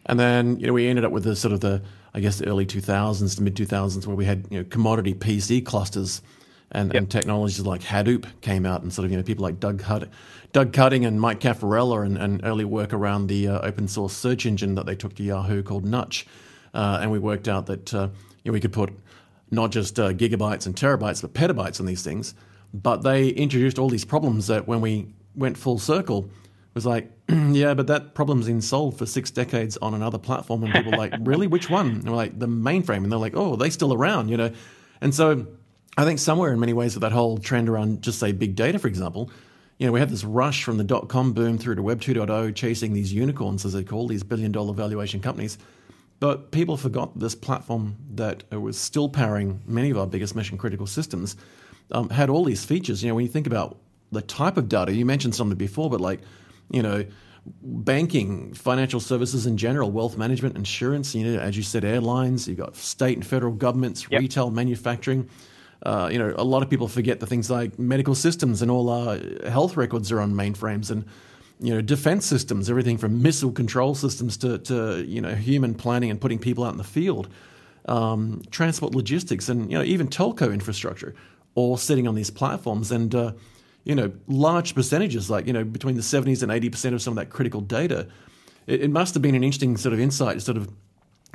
And 0.06 0.20
then 0.20 0.60
you 0.60 0.68
know 0.68 0.74
we 0.74 0.88
ended 0.88 1.04
up 1.04 1.12
with 1.12 1.26
the 1.26 1.36
sort 1.36 1.54
of 1.54 1.60
the 1.60 1.82
I 2.14 2.22
guess 2.22 2.40
the 2.40 2.48
early 2.48 2.66
2000s 2.66 3.36
to 3.36 3.44
mid 3.44 3.56
2000s 3.56 4.08
where 4.08 4.16
we 4.16 4.26
had 4.26 4.48
you 4.50 4.60
know 4.60 4.64
commodity 4.64 5.14
PC 5.14 5.64
clusters. 5.66 6.22
And, 6.76 6.92
yep. 6.92 7.02
and, 7.02 7.12
technologies 7.12 7.60
like 7.60 7.82
Hadoop 7.82 8.26
came 8.42 8.66
out, 8.66 8.82
and 8.82 8.92
sort 8.92 9.06
of 9.06 9.12
you 9.12 9.18
know 9.18 9.22
people 9.22 9.44
like 9.44 9.60
Doug 9.60 9.84
Hud- 9.84 10.10
Doug 10.54 10.74
Cutting 10.74 11.06
and 11.06 11.22
Mike 11.22 11.40
Cafarella, 11.40 12.04
and, 12.04 12.18
and 12.18 12.44
early 12.44 12.66
work 12.66 12.94
around 12.94 13.28
the 13.28 13.48
uh, 13.48 13.60
open 13.60 13.88
source 13.88 14.14
search 14.14 14.48
engine 14.48 14.74
that 14.74 14.88
they 14.88 14.96
took 14.96 15.14
to 15.16 15.24
Yahoo 15.24 15.62
called 15.62 15.86
Nutch, 15.86 16.26
uh, 16.74 16.98
and 17.00 17.12
we 17.12 17.20
worked 17.20 17.48
out 17.48 17.68
that 17.68 17.94
uh, 17.94 18.08
you 18.44 18.52
know, 18.52 18.54
we 18.54 18.60
could 18.60 18.74
put 18.74 18.92
not 19.54 19.72
just 19.72 20.00
uh, 20.00 20.14
gigabytes 20.14 20.66
and 20.66 20.76
terabytes, 20.76 21.22
but 21.22 21.34
petabytes 21.34 21.80
on 21.80 21.86
these 21.86 22.04
things. 22.04 22.36
But 22.74 23.04
they 23.04 23.30
introduced 23.30 23.78
all 23.78 23.90
these 23.90 24.06
problems 24.06 24.48
that 24.48 24.68
when 24.68 24.82
we 24.82 25.14
went 25.36 25.58
full 25.58 25.80
circle, 25.80 26.30
was 26.74 26.86
like, 26.86 27.12
yeah, 27.30 27.74
but 27.74 27.88
that 27.88 28.16
problem's 28.16 28.48
been 28.48 28.62
solved 28.62 28.98
for 28.98 29.06
six 29.06 29.32
decades 29.32 29.78
on 29.78 29.94
another 29.94 30.18
platform. 30.18 30.64
And 30.64 30.74
people 30.74 30.92
were 30.92 30.98
like, 30.98 31.14
really? 31.22 31.48
Which 31.48 31.70
one? 31.70 31.88
And 31.88 32.10
we're 32.10 32.16
like, 32.16 32.38
the 32.38 32.48
mainframe. 32.48 33.04
And 33.04 33.12
they're 33.12 33.20
like, 33.20 33.36
oh, 33.36 33.54
are 33.54 33.58
they 33.58 33.70
still 33.70 33.94
around, 33.94 34.30
you 34.30 34.38
know? 34.38 34.52
And 35.02 35.14
so 35.14 35.46
I 35.98 36.06
think 36.06 36.20
somewhere 36.20 36.52
in 36.52 36.60
many 36.60 36.74
ways 36.74 36.96
with 36.96 37.02
that 37.02 37.12
whole 37.12 37.38
trend 37.38 37.70
around 37.70 38.02
just 38.02 38.20
say 38.20 38.32
big 38.32 38.56
data, 38.56 38.80
for 38.80 38.88
example, 38.88 39.30
you 39.78 39.88
know, 39.88 39.94
we 39.94 40.00
had 40.00 40.10
this 40.10 40.24
rush 40.24 40.64
from 40.64 40.78
the 40.78 40.84
dot 40.84 41.10
com 41.10 41.34
boom 41.34 41.58
through 41.58 41.76
to 41.76 41.84
Web 41.84 42.00
2.0, 42.00 42.56
chasing 42.56 42.94
these 42.94 43.12
unicorns, 43.12 43.66
as 43.66 43.74
they 43.74 43.84
call 43.84 44.08
these 44.08 44.24
billion 44.24 44.52
dollar 44.52 44.74
valuation 44.74 45.20
companies. 45.20 45.58
But 46.24 46.52
people 46.52 46.78
forgot 46.78 47.20
this 47.20 47.36
platform 47.36 47.98
that 48.12 48.50
was 48.50 48.78
still 48.78 49.10
powering 49.10 49.60
many 49.68 49.90
of 49.90 49.98
our 49.98 50.08
biggest 50.08 50.38
mission 50.38 50.58
critical 50.58 50.88
systems 50.88 51.36
um, 51.92 52.08
had 52.08 52.30
all 52.30 52.46
these 52.46 52.64
features. 52.64 53.04
You 53.04 53.10
know, 53.10 53.16
when 53.16 53.26
you 53.26 53.30
think 53.30 53.46
about 53.46 53.78
the 54.10 54.22
type 54.22 54.56
of 54.56 54.70
data, 54.70 54.94
you 54.94 55.06
mentioned 55.06 55.36
something 55.36 55.58
before, 55.58 55.90
but 55.90 56.00
like, 56.00 56.22
you 56.72 56.82
know, 56.82 57.06
banking, 57.62 58.54
financial 58.54 59.02
services 59.02 59.46
in 59.46 59.58
general, 59.58 59.92
wealth 59.92 60.18
management, 60.18 60.56
insurance, 60.56 61.14
you 61.14 61.26
know, 61.26 61.42
as 61.42 61.58
you 61.58 61.64
said, 61.64 61.84
airlines, 61.84 62.48
you've 62.48 62.58
got 62.58 62.78
state 62.78 63.18
and 63.18 63.26
federal 63.26 63.52
governments, 63.52 64.08
yep. 64.10 64.22
retail, 64.22 64.50
manufacturing. 64.50 65.30
Uh, 65.86 66.08
you 66.10 66.18
know, 66.18 66.34
a 66.38 66.46
lot 66.46 66.64
of 66.64 66.70
people 66.70 66.88
forget 66.88 67.20
the 67.20 67.28
things 67.28 67.50
like 67.50 67.78
medical 67.78 68.16
systems 68.16 68.62
and 68.62 68.72
all 68.72 68.90
our 68.90 69.20
health 69.50 69.76
records 69.76 70.10
are 70.10 70.22
on 70.22 70.34
mainframes 70.34 70.90
and 70.90 71.04
you 71.60 71.74
know 71.74 71.82
defense 71.82 72.26
systems, 72.26 72.70
everything 72.70 72.98
from 72.98 73.22
missile 73.22 73.52
control 73.52 73.96
systems 73.96 74.38
to, 74.38 74.58
to 74.60 75.04
you 75.06 75.22
know 75.22 75.36
human 75.36 75.74
planning 75.74 76.10
and 76.12 76.20
putting 76.20 76.40
people 76.40 76.64
out 76.64 76.72
in 76.72 76.78
the 76.78 76.84
field, 76.84 77.28
um, 77.88 78.42
transport 78.52 78.96
logistics, 78.96 79.50
and 79.50 79.72
you 79.72 79.78
know 79.78 79.84
even 79.84 80.08
telco 80.08 80.54
infrastructure, 80.54 81.16
all 81.56 81.78
sitting 81.78 82.08
on 82.08 82.16
these 82.16 82.30
platforms 82.30 82.92
and. 82.92 83.14
Uh, 83.16 83.34
you 83.86 83.96
know, 83.96 84.12
large 84.28 84.76
percentages, 84.76 85.30
like, 85.30 85.46
you 85.46 85.52
know, 85.52 85.64
between 85.64 85.96
the 85.96 86.02
70s 86.02 86.42
and 86.42 86.50
80% 86.50 86.94
of 86.94 87.02
some 87.02 87.12
of 87.12 87.16
that 87.18 87.30
critical 87.30 87.60
data. 87.60 88.08
It, 88.66 88.84
it 88.84 88.90
must 88.90 89.14
have 89.14 89.22
been 89.22 89.36
an 89.36 89.44
interesting 89.44 89.76
sort 89.76 89.92
of 89.92 90.00
insight 90.00 90.36
to 90.36 90.40
sort 90.40 90.56
of 90.56 90.70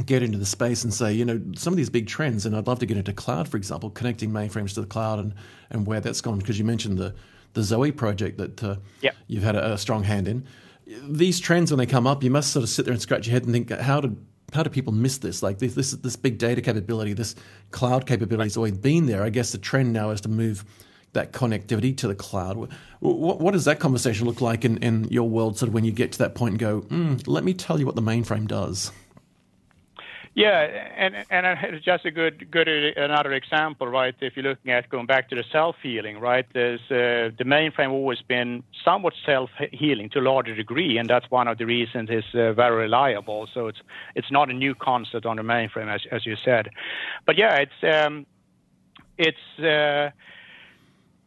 get 0.06 0.22
into 0.22 0.38
the 0.38 0.46
space 0.46 0.84
and 0.84 0.94
say, 0.94 1.12
you 1.12 1.24
know, 1.24 1.40
some 1.56 1.72
of 1.72 1.76
these 1.76 1.90
big 1.90 2.06
trends, 2.06 2.46
and 2.46 2.56
I'd 2.56 2.66
love 2.66 2.78
to 2.78 2.86
get 2.86 2.96
into 2.96 3.12
cloud, 3.12 3.48
for 3.48 3.56
example, 3.56 3.90
connecting 3.90 4.30
mainframes 4.30 4.74
to 4.74 4.80
the 4.80 4.86
cloud 4.86 5.18
and, 5.18 5.34
and 5.70 5.86
where 5.86 6.00
that's 6.00 6.20
gone, 6.20 6.38
because 6.38 6.58
you 6.58 6.64
mentioned 6.64 6.98
the, 6.98 7.14
the 7.54 7.62
Zowe 7.62 7.94
project 7.94 8.38
that 8.38 8.62
uh, 8.62 8.76
yep. 9.00 9.16
you've 9.26 9.42
had 9.42 9.56
a, 9.56 9.74
a, 9.74 9.78
strong 9.78 10.04
hand 10.04 10.28
in. 10.28 10.46
These 10.86 11.40
trends, 11.40 11.70
when 11.70 11.78
they 11.78 11.86
come 11.86 12.06
up, 12.06 12.22
you 12.22 12.30
must 12.30 12.52
sort 12.52 12.62
of 12.62 12.68
sit 12.68 12.84
there 12.84 12.92
and 12.92 13.02
scratch 13.02 13.26
your 13.26 13.32
head 13.32 13.44
and 13.44 13.52
think, 13.52 13.70
how 13.70 14.00
did 14.00 14.16
how 14.54 14.62
do 14.62 14.70
people 14.70 14.92
miss 14.92 15.18
this? 15.18 15.42
Like 15.42 15.58
this, 15.58 15.74
this, 15.74 15.92
this 15.92 16.16
big 16.16 16.38
data 16.38 16.62
capability, 16.62 17.12
this 17.12 17.34
cloud 17.70 18.06
capability 18.06 18.46
has 18.46 18.56
always 18.56 18.72
been 18.72 19.06
there. 19.06 19.22
I 19.22 19.30
guess 19.30 19.52
the 19.52 19.58
trend 19.58 19.92
now 19.92 20.10
is 20.10 20.22
to 20.22 20.28
move 20.28 20.64
that 21.12 21.32
connectivity 21.32 21.96
to 21.98 22.08
the 22.08 22.14
cloud. 22.14 22.70
What, 23.00 23.40
what 23.40 23.52
does 23.52 23.64
that 23.66 23.78
conversation 23.78 24.26
look 24.26 24.40
like 24.40 24.64
in, 24.64 24.78
in 24.78 25.04
your 25.04 25.28
world, 25.28 25.58
sort 25.58 25.68
of 25.68 25.74
when 25.74 25.84
you 25.84 25.92
get 25.92 26.12
to 26.12 26.18
that 26.18 26.34
point 26.34 26.52
and 26.52 26.58
go, 26.58 26.80
mm, 26.82 27.22
let 27.26 27.44
me 27.44 27.54
tell 27.54 27.78
you 27.78 27.86
what 27.86 27.94
the 27.94 28.02
mainframe 28.02 28.46
does? 28.46 28.92
Yeah, 30.38 30.60
and 30.96 31.16
and 31.30 31.82
just 31.82 32.04
a 32.04 32.12
good 32.12 32.48
good 32.48 32.68
another 32.68 33.32
example, 33.32 33.88
right? 33.88 34.14
If 34.20 34.36
you're 34.36 34.44
looking 34.44 34.70
at 34.70 34.88
going 34.88 35.06
back 35.06 35.28
to 35.30 35.34
the 35.34 35.42
self 35.50 35.74
healing, 35.82 36.20
right? 36.20 36.46
There's 36.54 36.80
uh, 36.92 37.34
the 37.36 37.44
mainframe 37.44 37.90
always 37.90 38.22
been 38.22 38.62
somewhat 38.84 39.14
self 39.26 39.50
healing 39.72 40.10
to 40.10 40.20
a 40.20 40.26
larger 40.30 40.54
degree, 40.54 40.96
and 40.96 41.10
that's 41.10 41.28
one 41.28 41.48
of 41.48 41.58
the 41.58 41.66
reasons 41.66 42.08
it's 42.08 42.32
uh, 42.34 42.52
very 42.52 42.82
reliable. 42.82 43.48
So 43.52 43.66
it's 43.66 43.80
it's 44.14 44.30
not 44.30 44.48
a 44.48 44.52
new 44.52 44.76
concept 44.76 45.26
on 45.26 45.38
the 45.38 45.42
mainframe, 45.42 45.92
as 45.92 46.02
as 46.12 46.24
you 46.24 46.36
said, 46.36 46.68
but 47.26 47.36
yeah, 47.36 47.56
it's 47.56 48.06
um, 48.06 48.24
it's. 49.18 49.58
Uh, 49.58 50.10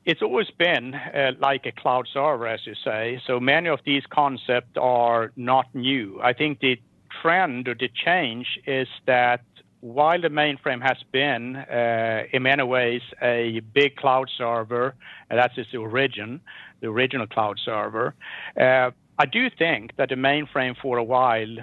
it's 0.04 0.24
always 0.24 0.50
been 0.58 0.96
uh, 0.96 1.34
like 1.38 1.68
a 1.68 1.72
cloud 1.72 2.08
server, 2.12 2.48
as 2.48 2.66
you 2.66 2.74
say. 2.74 3.22
So 3.28 3.40
many 3.40 3.70
of 3.70 3.82
these 3.86 4.04
concepts 4.10 4.76
are 4.76 5.32
not 5.36 5.68
new. 5.76 6.20
I 6.24 6.34
think 6.34 6.60
the 6.60 6.80
trend 7.22 7.68
or 7.68 7.76
the 7.76 7.90
change 7.90 8.60
is 8.66 8.88
that 9.06 9.42
while 9.82 10.22
the 10.22 10.30
mainframe 10.30 10.82
has 10.82 10.98
been, 11.12 11.56
uh, 11.56 12.24
in 12.32 12.44
many 12.44 12.64
ways, 12.64 13.02
a 13.22 13.62
big 13.74 13.96
cloud 13.96 14.30
server, 14.38 14.94
and 15.30 15.40
that's 15.40 15.58
its 15.58 15.74
origin, 15.74 16.40
the 16.82 16.88
original 16.88 17.28
cloud 17.28 17.60
server, 17.64 18.14
uh, 18.60 18.92
I 19.18 19.26
do 19.26 19.50
think 19.50 19.96
that 19.98 20.10
the 20.10 20.16
mainframe 20.16 20.76
for 20.80 20.98
a 20.98 21.04
while 21.04 21.58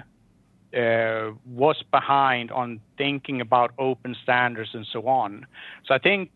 uh, 0.77 1.31
was 1.45 1.81
behind 1.91 2.51
on 2.51 2.79
thinking 2.97 3.41
about 3.41 3.71
open 3.79 4.15
standards 4.21 4.71
and 4.73 4.85
so 4.91 5.07
on. 5.07 5.45
So 5.85 5.93
I 5.93 5.97
think 5.97 6.29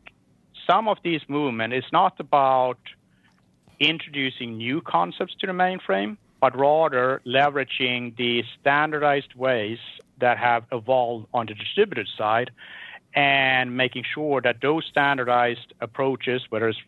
some 0.70 0.88
of 0.88 0.97
these 1.03 1.22
movement 1.28 1.74
is 1.74 1.84
not 1.91 2.20
about 2.20 2.80
introducing 3.80 4.57
new 4.57 4.82
concepts 4.82 5.36
to 5.39 5.47
the 5.47 5.53
mainframe, 5.53 6.18
but 6.44 6.60
rather 6.60 7.22
leveraging 7.26 8.18
the 8.18 8.44
standardized 8.60 9.34
ways 9.34 9.78
that 10.20 10.38
have 10.38 10.66
evolved 10.74 11.26
on 11.34 11.46
the 11.46 11.54
distributed 11.54 12.06
side 12.18 12.52
and 13.16 13.78
making 13.78 14.04
sure 14.14 14.41
that 14.41 14.58
those 14.62 14.84
standardized 14.84 15.74
approaches, 15.80 16.41
whether 16.50 16.68
it's 16.68 16.80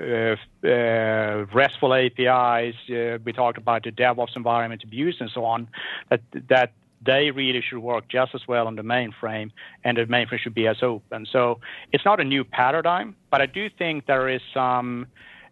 uh, 0.00 0.66
uh, 0.66 1.44
RESTful 1.52 1.92
APIs, 1.92 2.76
uh, 2.88 3.18
we 3.26 3.30
talked 3.34 3.58
about 3.58 3.82
the 3.82 3.92
DevOps 3.92 4.34
environment 4.34 4.82
abuse 4.82 5.18
and 5.20 5.28
so 5.34 5.44
on, 5.44 5.68
that, 6.08 6.22
that 6.48 6.72
they 7.04 7.30
really 7.30 7.60
should 7.60 7.80
work 7.80 8.08
just 8.08 8.34
as 8.34 8.48
well 8.48 8.66
on 8.66 8.76
the 8.76 8.82
mainframe, 8.94 9.50
and 9.84 9.98
the 9.98 10.06
mainframe 10.06 10.38
should 10.38 10.54
be 10.54 10.66
as 10.66 10.82
open. 10.82 11.26
So 11.30 11.60
it's 11.92 12.06
not 12.06 12.20
a 12.20 12.24
new 12.24 12.42
paradigm, 12.42 13.16
but 13.30 13.42
I 13.42 13.46
do 13.46 13.68
think 13.68 14.06
there 14.06 14.30
is 14.30 14.40
some 14.54 15.08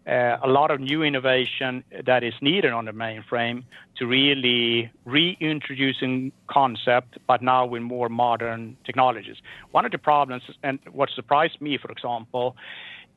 uh, 0.06 0.38
a 0.42 0.48
lot 0.48 0.70
of 0.70 0.80
new 0.80 1.02
innovation 1.02 1.82
that 2.04 2.22
is 2.22 2.34
needed 2.40 2.72
on 2.72 2.84
the 2.84 2.92
mainframe 2.92 3.64
to 3.96 4.06
really 4.06 4.90
reintroducing 5.04 6.30
concept, 6.48 7.18
but 7.26 7.42
now 7.42 7.66
with 7.66 7.82
more 7.82 8.08
modern 8.08 8.76
technologies. 8.84 9.36
One 9.72 9.84
of 9.84 9.90
the 9.90 9.98
problems, 9.98 10.44
and 10.62 10.78
what 10.92 11.10
surprised 11.10 11.60
me, 11.60 11.76
for 11.78 11.90
example, 11.90 12.56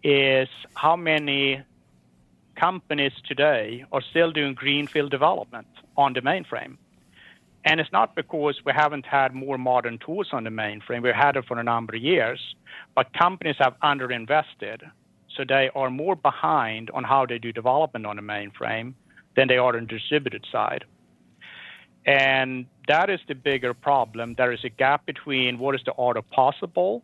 is 0.04 0.48
how 0.74 0.96
many 0.96 1.62
companies 2.56 3.14
today 3.28 3.86
are 3.92 4.02
still 4.02 4.32
doing 4.32 4.54
greenfield 4.54 5.12
development 5.12 5.68
on 5.96 6.14
the 6.14 6.22
mainframe. 6.22 6.78
And 7.66 7.80
it's 7.80 7.92
not 7.92 8.16
because 8.16 8.62
we 8.66 8.72
haven't 8.74 9.06
had 9.06 9.34
more 9.34 9.58
modern 9.58 10.00
tools 10.00 10.30
on 10.32 10.46
the 10.46 10.50
mainframe. 10.50 11.04
We've 11.04 11.14
had 11.14 11.36
it 11.36 11.46
for 11.46 11.60
a 11.60 11.64
number 11.64 11.96
of 11.96 12.02
years, 12.02 12.56
but 12.96 13.14
companies 13.14 13.58
have 13.60 13.76
underinvested 13.84 14.90
so 15.36 15.44
they 15.48 15.70
are 15.76 15.90
more 15.90 16.16
behind 16.16 16.90
on 16.92 17.04
how 17.04 17.26
they 17.26 17.38
do 17.38 17.52
development 17.52 18.06
on 18.06 18.16
the 18.16 18.22
mainframe 18.22 18.94
than 19.36 19.48
they 19.48 19.58
are 19.58 19.76
on 19.76 19.86
the 19.86 19.88
distributed 19.88 20.46
side. 20.52 20.86
And 22.06 22.66
that 22.88 23.10
is 23.10 23.20
the 23.28 23.36
bigger 23.36 23.74
problem. 23.74 24.36
There 24.38 24.52
is 24.52 24.64
a 24.64 24.70
gap 24.70 25.06
between 25.06 25.60
what 25.60 25.76
is 25.76 25.82
the 25.86 25.94
art 25.94 26.18
of 26.18 26.30
possible 26.30 27.04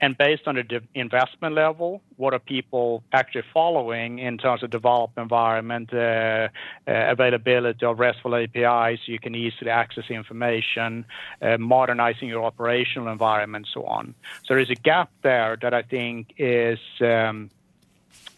and 0.00 0.16
based 0.16 0.46
on 0.46 0.54
the 0.54 0.62
de- 0.62 0.80
investment 0.94 1.54
level, 1.54 2.00
what 2.16 2.32
are 2.32 2.38
people 2.38 3.02
actually 3.12 3.44
following 3.52 4.18
in 4.18 4.38
terms 4.38 4.62
of 4.62 4.70
development 4.70 5.24
environment, 5.24 5.92
uh, 5.92 6.48
uh, 6.88 7.10
availability 7.10 7.84
of 7.84 7.98
RESTful 7.98 8.34
APIs, 8.34 9.00
you 9.06 9.18
can 9.18 9.34
easily 9.34 9.70
access 9.70 10.04
information, 10.08 11.04
uh, 11.42 11.58
modernizing 11.58 12.28
your 12.28 12.44
operational 12.44 13.08
environment, 13.08 13.68
so 13.72 13.84
on. 13.84 14.14
So 14.44 14.54
there 14.54 14.58
is 14.58 14.70
a 14.70 14.74
gap 14.74 15.10
there 15.22 15.58
that 15.60 15.74
I 15.74 15.82
think 15.82 16.32
is 16.38 16.78
um, 17.00 17.50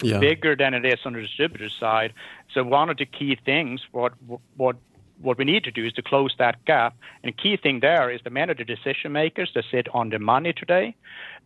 yeah. 0.02 0.18
bigger 0.18 0.56
than 0.56 0.74
it 0.74 0.84
is 0.84 0.98
on 1.04 1.12
the 1.12 1.20
distributor 1.20 1.68
side. 1.68 2.12
So 2.52 2.64
one 2.64 2.90
of 2.90 2.96
the 2.96 3.06
key 3.06 3.36
things, 3.36 3.80
what 3.92 4.12
what 4.56 4.76
what 5.22 5.38
we 5.38 5.44
need 5.44 5.62
to 5.64 5.70
do 5.70 5.86
is 5.86 5.92
to 5.92 6.02
close 6.02 6.34
that 6.38 6.64
gap. 6.64 6.96
And 7.22 7.36
key 7.36 7.56
thing 7.56 7.80
there 7.80 8.10
is 8.10 8.20
the 8.24 8.30
the 8.30 8.64
decision 8.64 9.12
makers 9.12 9.52
that 9.54 9.64
sit 9.70 9.88
on 9.94 10.10
the 10.10 10.18
money 10.18 10.52
today 10.52 10.96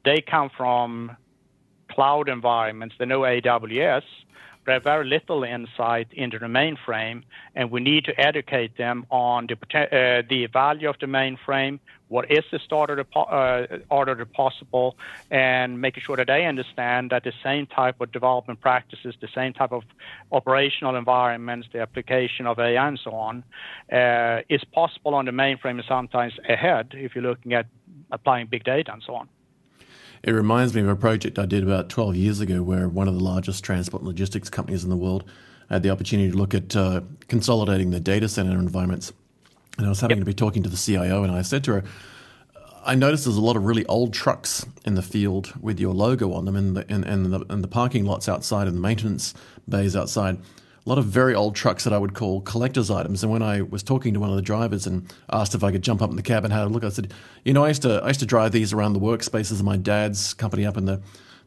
they 0.07 0.21
come 0.23 0.51
from 0.57 1.17
cloud 1.91 2.29
environments, 2.29 2.95
they 2.99 3.05
know 3.05 3.21
AWS, 3.21 4.05
but 4.65 4.73
have 4.73 4.85
very 4.85 5.05
little 5.05 5.45
insight 5.45 6.09
into 6.13 6.39
the 6.39 6.47
mainframe, 6.47 7.23
and 7.55 7.71
we 7.71 7.81
need 7.81 8.05
to 8.05 8.21
educate 8.21 8.77
them 8.77 9.05
on 9.11 9.49
the 9.49 9.57
uh, 9.75 10.23
the 10.29 10.47
value 10.47 10.89
of 10.89 10.97
the 11.01 11.07
mainframe, 11.07 11.79
what 12.09 12.31
is 12.31 12.45
the 12.53 12.59
start 12.61 12.91
of 12.91 12.97
the 12.99 13.19
uh, 13.19 13.79
art 13.91 14.09
of 14.09 14.33
possible, 14.33 14.97
and 15.31 15.81
making 15.81 16.03
sure 16.03 16.17
that 16.17 16.29
they 16.29 16.47
understand 16.47 17.11
that 17.11 17.25
the 17.25 17.33
same 17.43 17.67
type 17.67 18.01
of 18.01 18.13
development 18.13 18.61
practices, 18.61 19.15
the 19.21 19.29
same 19.35 19.53
type 19.53 19.73
of 19.73 19.83
operational 20.31 20.95
environments, 20.97 21.69
the 21.73 21.81
application 21.81 22.47
of 22.47 22.59
AI 22.59 22.89
and 22.89 23.01
so 23.03 23.11
on, 23.13 23.45
uh, 23.93 24.43
is 24.49 24.63
possible 24.73 25.15
on 25.15 25.25
the 25.25 25.33
mainframe 25.33 25.79
and 25.81 25.85
sometimes 25.89 26.35
ahead 26.49 26.87
if 26.93 27.15
you're 27.15 27.25
looking 27.25 27.55
at 27.55 27.67
applying 28.13 28.47
big 28.47 28.63
data 28.65 28.93
and 28.93 29.03
so 29.05 29.15
on. 29.15 29.29
It 30.27 30.33
reminds 30.33 30.75
me 30.75 30.81
of 30.81 30.89
a 30.89 30.97
project 30.97 31.39
I 31.39 31.47
did 31.47 31.63
about 31.63 31.89
12 31.89 32.17
years 32.17 32.41
ago 32.41 32.61
where 32.61 32.89
one 32.89 33.07
of 33.07 33.15
the 33.15 33.23
largest 33.23 33.63
transport 33.63 34.03
and 34.03 34.09
logistics 34.09 34.51
companies 34.51 34.83
in 34.83 34.91
the 34.91 34.97
world 34.97 35.23
had 35.71 35.85
the 35.85 35.91
opportunity 35.91 36.33
to 36.33 36.37
look 36.37 36.53
at 36.53 36.75
uh, 36.75 37.03
consolidating 37.29 37.91
the 37.91 38.01
data 38.01 38.29
center 38.29 38.59
environments. 38.59 39.13
And 39.79 39.87
I 39.87 39.89
was 39.89 40.01
having 40.01 40.17
yep. 40.17 40.23
to 40.23 40.27
be 40.27 40.35
talking 40.35 40.65
to 40.65 40.69
the 40.69 40.77
CIO, 40.77 41.23
and 41.23 41.31
I 41.31 41.43
said 41.43 41.63
to 41.65 41.75
her, 41.75 41.85
I 42.85 42.97
noticed 42.97 43.25
there's 43.25 43.37
a 43.37 43.41
lot 43.41 43.57
of 43.57 43.65
really 43.67 43.87
old 43.87 44.13
trucks 44.13 44.67
in 44.85 44.95
the 44.95 45.03
field 45.03 45.53
with 45.61 45.79
your 45.79 45.95
logo 45.95 46.33
on 46.33 46.45
them, 46.45 46.57
and 46.57 46.77
the, 46.77 46.85
and, 46.89 47.05
and 47.05 47.33
the, 47.33 47.45
and 47.49 47.63
the 47.63 47.69
parking 47.69 48.05
lots 48.05 48.29
outside 48.29 48.67
and 48.67 48.77
the 48.77 48.81
maintenance 48.81 49.33
bays 49.69 49.95
outside. 49.95 50.39
A 50.87 50.89
lot 50.89 50.99
of 50.99 51.05
very 51.07 51.35
old 51.35 51.57
trucks 51.57 51.83
that 51.85 51.93
I 51.93 51.99
would 51.99 52.15
call 52.15 52.41
collector's 52.43 52.91
items. 52.93 53.25
And 53.25 53.33
when 53.33 53.43
I 53.43 53.63
was 53.63 53.83
talking 53.83 54.15
to 54.15 54.21
one 54.21 54.31
of 54.31 54.37
the 54.37 54.43
drivers 54.43 54.87
and 54.87 55.13
asked 55.31 55.55
if 55.55 55.65
I 55.65 55.73
could 55.73 55.83
jump 55.83 56.01
up 56.01 56.11
in 56.11 56.17
the 56.17 56.23
cab 56.23 56.45
and 56.45 56.53
have 56.53 56.71
a 56.71 56.73
look, 56.73 56.85
I 56.85 56.91
said, 56.91 57.13
you 57.45 57.53
know, 57.53 57.65
I 57.65 57.69
used 57.69 57.83
to 57.83 58.01
I 58.05 58.09
used 58.09 58.21
to 58.21 58.27
drive 58.27 58.53
these 58.53 58.73
around 58.73 58.93
the 58.93 59.01
workspaces 59.01 59.53
of 59.53 59.65
my 59.65 59.77
dad's 59.77 60.33
company 60.35 60.65
up 60.65 60.77
in 60.77 60.85
the 60.85 61.03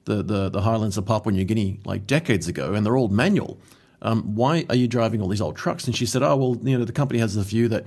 the, 0.06 0.24
the, 0.24 0.50
the 0.50 0.62
highlands 0.62 0.98
of 0.98 1.06
Papua 1.06 1.32
New 1.32 1.46
Guinea 1.46 1.80
like 1.86 2.08
decades 2.08 2.48
ago, 2.48 2.74
and 2.74 2.86
they're 2.86 2.98
all 2.98 3.10
manual. 3.10 3.60
Um, 4.02 4.36
why 4.36 4.66
are 4.70 4.76
you 4.76 4.88
driving 4.88 5.22
all 5.22 5.28
these 5.28 5.42
old 5.42 5.56
trucks? 5.56 5.86
And 5.86 5.96
she 5.96 6.06
said, 6.06 6.24
oh, 6.24 6.36
well, 6.36 6.58
you 6.64 6.78
know, 6.78 6.86
the 6.86 6.94
company 6.94 7.20
has 7.20 7.36
a 7.36 7.44
view 7.44 7.68
that 7.70 7.86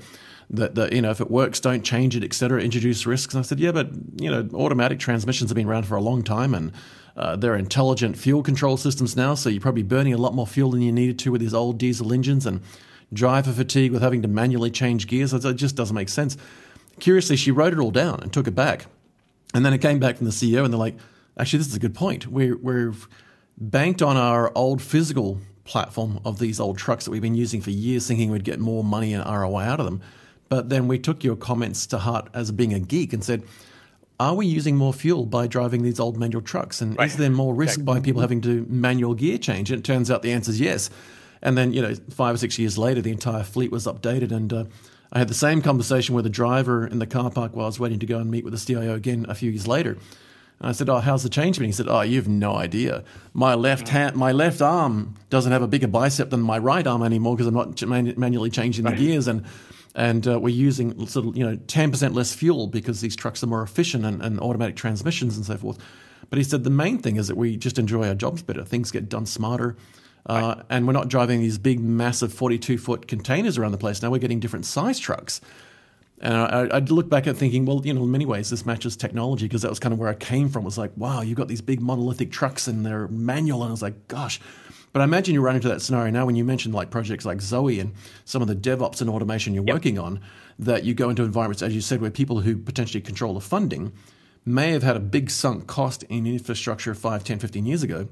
that, 0.50 0.74
that, 0.74 0.92
you 0.92 1.00
know 1.00 1.10
if 1.10 1.20
it 1.20 1.30
works 1.30 1.60
don't 1.60 1.82
change 1.82 2.14
it 2.14 2.22
etc 2.22 2.60
introduce 2.60 3.06
risks 3.06 3.32
and 3.32 3.42
i 3.42 3.42
said 3.42 3.58
yeah 3.58 3.72
but 3.72 3.88
you 4.16 4.30
know 4.30 4.46
automatic 4.54 4.98
transmissions 4.98 5.48
have 5.48 5.54
been 5.54 5.68
around 5.68 5.86
for 5.86 5.96
a 5.96 6.00
long 6.00 6.22
time 6.22 6.52
and 6.52 6.72
uh, 7.16 7.36
they're 7.36 7.56
intelligent 7.56 8.16
fuel 8.16 8.42
control 8.42 8.76
systems 8.76 9.16
now 9.16 9.34
so 9.34 9.48
you're 9.48 9.60
probably 9.60 9.82
burning 9.82 10.14
a 10.14 10.18
lot 10.18 10.34
more 10.34 10.46
fuel 10.46 10.70
than 10.70 10.80
you 10.80 10.92
needed 10.92 11.18
to 11.18 11.32
with 11.32 11.40
these 11.40 11.54
old 11.54 11.78
diesel 11.78 12.12
engines 12.12 12.46
and 12.46 12.60
driver 13.12 13.52
fatigue 13.52 13.92
with 13.92 14.02
having 14.02 14.22
to 14.22 14.28
manually 14.28 14.70
change 14.70 15.06
gears. 15.06 15.32
It 15.32 15.56
just 15.56 15.76
doesn't 15.76 15.94
make 15.94 16.08
sense. 16.08 16.36
Curiously 17.00 17.36
she 17.36 17.50
wrote 17.50 17.72
it 17.72 17.78
all 17.78 17.90
down 17.90 18.20
and 18.22 18.32
took 18.32 18.46
it 18.46 18.54
back. 18.54 18.86
And 19.54 19.64
then 19.66 19.72
it 19.74 19.78
came 19.78 19.98
back 19.98 20.16
from 20.16 20.26
the 20.26 20.32
ceo 20.32 20.64
and 20.64 20.72
they're 20.72 20.78
like 20.78 20.96
actually 21.38 21.58
this 21.58 21.68
is 21.68 21.74
a 21.74 21.80
good 21.80 21.94
point. 21.94 22.26
We're, 22.26 22.56
we've 22.56 23.08
banked 23.58 24.02
on 24.02 24.16
our 24.16 24.50
old 24.54 24.80
physical 24.80 25.38
platform 25.64 26.20
of 26.24 26.38
these 26.38 26.58
old 26.58 26.78
trucks 26.78 27.04
that 27.04 27.10
we've 27.10 27.22
been 27.22 27.34
using 27.34 27.60
for 27.60 27.70
years 27.70 28.06
thinking 28.06 28.30
we'd 28.30 28.44
get 28.44 28.58
more 28.58 28.82
money 28.82 29.12
and 29.14 29.24
roi 29.24 29.62
out 29.62 29.78
of 29.78 29.86
them. 29.86 30.00
But 30.48 30.68
then 30.68 30.88
we 30.88 30.98
took 30.98 31.24
your 31.24 31.36
comments 31.36 31.86
to 31.88 31.98
heart 31.98 32.28
as 32.34 32.50
being 32.50 32.74
a 32.74 32.80
geek 32.80 33.12
and 33.12 33.24
said, 33.24 33.42
are 34.22 34.34
we 34.34 34.46
using 34.46 34.76
more 34.76 34.92
fuel 34.92 35.26
by 35.26 35.46
driving 35.46 35.82
these 35.82 35.98
old 35.98 36.16
manual 36.16 36.42
trucks? 36.42 36.80
And 36.80 36.96
right. 36.96 37.08
is 37.08 37.16
there 37.16 37.30
more 37.30 37.54
risk 37.54 37.80
exactly. 37.80 38.00
by 38.00 38.04
people 38.04 38.20
having 38.20 38.40
to 38.42 38.64
manual 38.68 39.14
gear 39.14 39.36
change? 39.38 39.70
And 39.70 39.80
it 39.80 39.84
turns 39.84 40.10
out 40.10 40.22
the 40.22 40.32
answer 40.32 40.50
is 40.50 40.60
yes. 40.60 40.90
And 41.42 41.58
then, 41.58 41.72
you 41.72 41.82
know, 41.82 41.94
five 42.10 42.36
or 42.36 42.38
six 42.38 42.58
years 42.58 42.78
later, 42.78 43.00
the 43.00 43.10
entire 43.10 43.42
fleet 43.42 43.72
was 43.72 43.86
updated. 43.86 44.30
And 44.30 44.52
uh, 44.52 44.64
I 45.12 45.18
had 45.18 45.28
the 45.28 45.34
same 45.34 45.60
conversation 45.60 46.14
with 46.14 46.24
a 46.24 46.30
driver 46.30 46.86
in 46.86 47.00
the 47.00 47.06
car 47.06 47.30
park 47.30 47.56
while 47.56 47.64
I 47.64 47.68
was 47.68 47.80
waiting 47.80 47.98
to 47.98 48.06
go 48.06 48.18
and 48.18 48.30
meet 48.30 48.44
with 48.44 48.52
the 48.52 48.60
CIO 48.60 48.94
again 48.94 49.26
a 49.28 49.34
few 49.34 49.50
years 49.50 49.66
later. 49.66 49.98
And 50.60 50.68
I 50.68 50.72
said, 50.72 50.88
"Oh, 50.88 50.98
how's 50.98 51.24
the 51.24 51.28
change 51.28 51.58
been?" 51.58 51.66
He 51.66 51.72
said, 51.72 51.88
"Oh, 51.88 52.02
you've 52.02 52.28
no 52.28 52.54
idea. 52.54 53.02
My 53.34 53.54
left 53.54 53.88
hand, 53.88 54.14
my 54.14 54.30
left 54.30 54.62
arm 54.62 55.16
doesn't 55.28 55.50
have 55.50 55.62
a 55.62 55.66
bigger 55.66 55.88
bicep 55.88 56.30
than 56.30 56.40
my 56.40 56.56
right 56.56 56.86
arm 56.86 57.02
anymore 57.02 57.36
because 57.36 57.48
I'm 57.48 57.54
not 57.54 57.82
manually 58.16 58.50
changing 58.50 58.84
the 58.84 58.92
gears, 58.92 59.26
and 59.26 59.44
and 59.94 60.26
uh, 60.26 60.40
we're 60.40 60.54
using 60.54 61.06
sort 61.06 61.26
of 61.26 61.36
you 61.36 61.44
know 61.44 61.56
ten 61.66 61.90
percent 61.90 62.14
less 62.14 62.32
fuel 62.32 62.66
because 62.66 63.00
these 63.00 63.16
trucks 63.16 63.42
are 63.42 63.46
more 63.46 63.62
efficient 63.62 64.04
and, 64.04 64.22
and, 64.22 64.40
automatic 64.40 64.76
transmissions 64.76 65.36
and 65.36 65.44
so 65.44 65.56
forth. 65.56 65.78
But 66.30 66.38
he 66.38 66.44
said 66.44 66.64
the 66.64 66.70
main 66.70 66.98
thing 66.98 67.16
is 67.16 67.28
that 67.28 67.36
we 67.36 67.56
just 67.56 67.78
enjoy 67.78 68.08
our 68.08 68.14
jobs 68.14 68.42
better. 68.42 68.64
Things 68.64 68.90
get 68.90 69.08
done 69.08 69.26
smarter. 69.26 69.76
Uh, 70.24 70.54
right. 70.56 70.66
And 70.70 70.86
we're 70.86 70.92
not 70.92 71.08
driving 71.08 71.40
these 71.40 71.58
big, 71.58 71.80
massive 71.80 72.32
42 72.32 72.78
foot 72.78 73.08
containers 73.08 73.58
around 73.58 73.72
the 73.72 73.78
place. 73.78 74.00
Now 74.02 74.10
we're 74.10 74.18
getting 74.18 74.40
different 74.40 74.64
size 74.64 74.98
trucks. 74.98 75.40
And 76.20 76.34
I, 76.34 76.68
I'd 76.76 76.90
look 76.90 77.08
back 77.08 77.26
at 77.26 77.36
thinking, 77.36 77.66
well, 77.66 77.82
you 77.84 77.92
know, 77.92 78.04
in 78.04 78.10
many 78.12 78.24
ways, 78.24 78.48
this 78.48 78.64
matches 78.64 78.96
technology 78.96 79.46
because 79.46 79.62
that 79.62 79.70
was 79.70 79.80
kind 79.80 79.92
of 79.92 79.98
where 79.98 80.08
I 80.08 80.14
came 80.14 80.48
from. 80.48 80.62
It 80.62 80.66
was 80.66 80.78
like, 80.78 80.92
wow, 80.96 81.20
you've 81.20 81.36
got 81.36 81.48
these 81.48 81.60
big 81.60 81.80
monolithic 81.80 82.30
trucks 82.30 82.68
and 82.68 82.86
they're 82.86 83.08
manual. 83.08 83.62
And 83.62 83.70
I 83.70 83.72
was 83.72 83.82
like, 83.82 84.06
gosh, 84.06 84.40
but 84.92 85.00
I 85.00 85.04
imagine 85.04 85.34
you 85.34 85.40
run 85.40 85.56
into 85.56 85.68
that 85.68 85.82
scenario 85.82 86.10
now 86.10 86.26
when 86.26 86.36
you 86.36 86.44
mentioned 86.44 86.74
like 86.74 86.90
projects 86.90 87.24
like 87.24 87.38
Zowe 87.38 87.80
and 87.80 87.94
some 88.24 88.42
of 88.42 88.48
the 88.48 88.56
DevOps 88.56 89.00
and 89.00 89.08
automation 89.08 89.54
you're 89.54 89.64
yep. 89.66 89.74
working 89.74 89.98
on, 89.98 90.20
that 90.58 90.84
you 90.84 90.94
go 90.94 91.10
into 91.10 91.22
environments, 91.22 91.62
as 91.62 91.74
you 91.74 91.80
said, 91.80 92.00
where 92.00 92.10
people 92.10 92.40
who 92.40 92.56
potentially 92.56 93.00
control 93.00 93.34
the 93.34 93.40
funding 93.40 93.92
may 94.44 94.72
have 94.72 94.82
had 94.82 94.96
a 94.96 95.00
big 95.00 95.30
sunk 95.30 95.66
cost 95.66 96.02
in 96.04 96.26
infrastructure 96.26 96.94
5, 96.94 97.24
10, 97.24 97.38
15 97.38 97.64
years 97.64 97.82
ago 97.82 98.08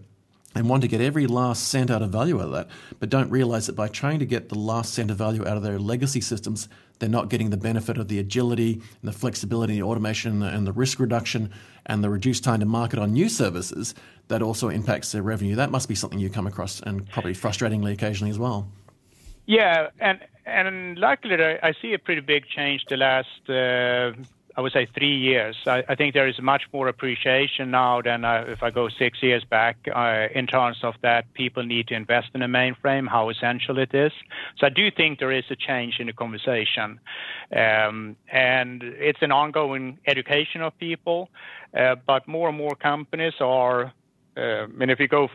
and 0.54 0.68
want 0.68 0.82
to 0.82 0.88
get 0.88 1.00
every 1.00 1.26
last 1.26 1.68
cent 1.68 1.90
out 1.90 2.02
of 2.02 2.10
value 2.10 2.40
out 2.40 2.46
of 2.46 2.52
that, 2.52 2.68
but 2.98 3.08
don't 3.08 3.30
realize 3.30 3.66
that 3.66 3.74
by 3.74 3.88
trying 3.88 4.18
to 4.18 4.26
get 4.26 4.48
the 4.48 4.58
last 4.58 4.92
cent 4.92 5.10
of 5.10 5.16
value 5.16 5.46
out 5.46 5.56
of 5.56 5.62
their 5.62 5.78
legacy 5.78 6.20
systems, 6.20 6.68
they're 7.01 7.09
not 7.09 7.28
getting 7.28 7.51
the 7.51 7.57
benefit 7.57 7.98
of 7.98 8.09
the 8.09 8.18
agility 8.18 8.74
and 8.74 9.09
the 9.09 9.12
flexibility, 9.12 9.74
the 9.74 9.82
automation, 9.82 10.42
and 10.42 10.66
the, 10.66 10.72
risk 10.72 11.01
reduction, 11.01 11.51
and 11.86 12.05
the 12.05 12.11
reduced 12.11 12.44
time 12.44 12.61
to 12.61 12.66
market 12.66 12.98
on 12.98 13.12
new 13.12 13.28
services 13.28 13.94
that 14.28 14.42
also 14.42 14.68
impacts 14.68 15.11
their 15.11 15.22
revenue. 15.22 15.57
That 15.57 15.70
must 15.70 15.88
be 15.88 15.94
something 15.94 16.18
you 16.18 16.30
come 16.30 16.46
across, 16.46 16.80
and 16.80 17.09
probably 17.11 17.32
frustratingly 17.32 17.92
occasionally 17.92 18.30
as 18.30 18.38
well. 18.38 18.68
Yeah, 19.46 19.88
and 19.98 20.20
and 20.46 20.98
luckily 20.98 21.36
I 21.62 21.72
see 21.82 21.92
a 21.94 21.98
pretty 21.98 22.20
big 22.20 22.46
change 22.46 22.84
the 22.88 22.96
last 22.96 23.48
uh, 23.48 24.12
I 24.57 24.61
would 24.61 24.72
say 24.72 24.86
three 24.94 25.16
years. 25.16 25.57
I, 25.66 25.84
I, 25.88 25.94
think 25.94 26.14
there 26.14 26.26
is 26.26 26.40
much 26.40 26.62
more 26.72 26.88
appreciation 26.88 27.70
now 27.70 28.03
than 28.03 28.24
uh, 28.24 28.44
if 28.48 28.62
I 28.62 28.70
go 28.70 28.88
six 28.88 29.22
years 29.22 29.44
back 29.44 29.76
uh, 29.94 30.26
in 30.34 30.46
terms 30.46 30.78
of 30.82 30.94
that 31.03 31.32
people 31.34 31.62
need 31.62 31.88
to 31.88 31.94
invest 31.94 32.30
in 32.34 32.42
a 32.42 32.48
mainframe, 32.48 33.09
how 33.09 33.30
essential 33.30 33.78
it 33.78 33.94
is. 33.94 34.12
So 34.59 34.66
I 34.66 34.70
do 34.70 34.90
think 34.90 35.18
there 35.18 35.32
is 35.32 35.44
a 35.51 35.57
change 35.57 36.01
in 36.01 36.07
the 36.09 36.12
conversation. 36.12 37.01
Um, 37.55 38.16
and 38.30 38.82
it's 38.82 39.22
an 39.22 39.32
ongoing 39.32 39.98
education 40.07 40.62
of 40.62 40.76
people, 40.78 41.28
uh, 41.76 41.96
but 42.07 42.26
more 42.26 42.48
and 42.48 42.59
more 42.59 42.74
companies 42.74 43.34
are, 43.40 43.92
uh, 44.36 44.40
I 44.40 44.66
mean, 44.66 44.90
if 44.90 44.98
you 44.98 45.09
go 45.09 45.28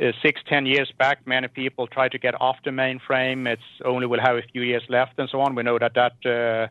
uh, 0.00 0.10
six, 0.22 0.40
ten 0.48 0.66
years 0.66 0.92
back, 0.98 1.26
many 1.26 1.46
people 1.46 1.86
try 1.86 2.08
to 2.08 2.18
get 2.18 2.40
off 2.40 2.56
the 2.64 2.70
mainframe. 2.70 3.46
It's 3.46 3.62
only 3.84 4.06
will 4.06 4.20
have 4.20 4.36
a 4.36 4.42
few 4.52 4.62
years 4.62 4.82
left 4.88 5.18
and 5.18 5.28
so 5.30 5.40
on. 5.40 5.54
We 5.54 5.62
know 5.62 5.78
that 5.78 5.94
that 5.94 6.12
uh, 6.26 6.66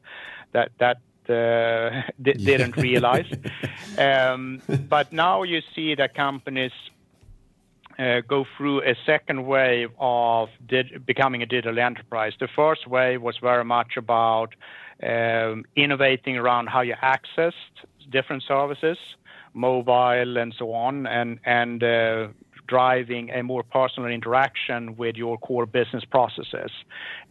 that 0.52 0.72
that 0.80 0.98
uh, 0.98 1.13
didn't 2.22 2.78
realize. 2.78 3.32
um, 3.98 4.62
but 4.90 5.12
now 5.12 5.44
you 5.44 5.62
see 5.76 5.96
that 5.96 6.16
companies 6.16 6.72
uh, 8.00 8.22
go 8.28 8.46
through 8.58 8.82
a 8.82 8.96
second 9.06 9.46
wave 9.46 9.90
of 10.00 10.50
did, 10.68 11.06
becoming 11.06 11.44
a 11.44 11.46
digital 11.46 11.80
enterprise. 11.80 12.34
The 12.40 12.48
first 12.48 12.88
wave 12.88 13.22
was 13.22 13.38
very 13.38 13.64
much 13.64 13.98
about 13.98 14.56
um, 15.02 15.66
innovating 15.76 16.38
around 16.38 16.68
how 16.68 16.82
you 16.82 16.96
accessed 16.96 17.54
different 18.10 18.44
services, 18.44 18.98
mobile 19.54 20.38
and 20.38 20.54
so 20.58 20.74
on, 20.74 21.06
and 21.06 21.40
and 21.46 21.84
uh, 21.84 22.28
driving 22.74 23.30
a 23.30 23.44
more 23.44 23.62
personal 23.62 24.10
interaction 24.10 24.96
with 24.96 25.16
your 25.16 25.38
core 25.38 25.68
business 25.68 26.04
processes. 26.06 26.72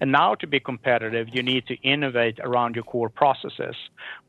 And 0.01 0.13
now 0.13 0.37
to 0.37 0.47
be 0.47 0.61
competitive, 0.61 1.27
you 1.35 1.43
need 1.43 1.67
to 1.67 1.75
innovate 1.95 2.39
around 2.39 2.77
your 2.77 2.85
core 2.85 3.09
processes. 3.09 3.75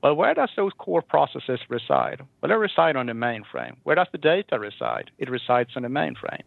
Well, 0.02 0.16
where 0.16 0.34
does 0.34 0.50
those 0.56 0.72
core 0.86 1.04
processes 1.04 1.60
reside? 1.70 2.20
Well, 2.42 2.50
they 2.50 2.56
reside 2.56 2.96
on 2.96 3.06
the 3.06 3.14
mainframe. 3.28 3.76
Where 3.84 3.96
does 3.96 4.08
the 4.12 4.18
data 4.18 4.58
reside? 4.58 5.12
It 5.20 5.30
resides 5.30 5.70
on 5.76 5.84
the 5.84 5.94
mainframe. 6.02 6.46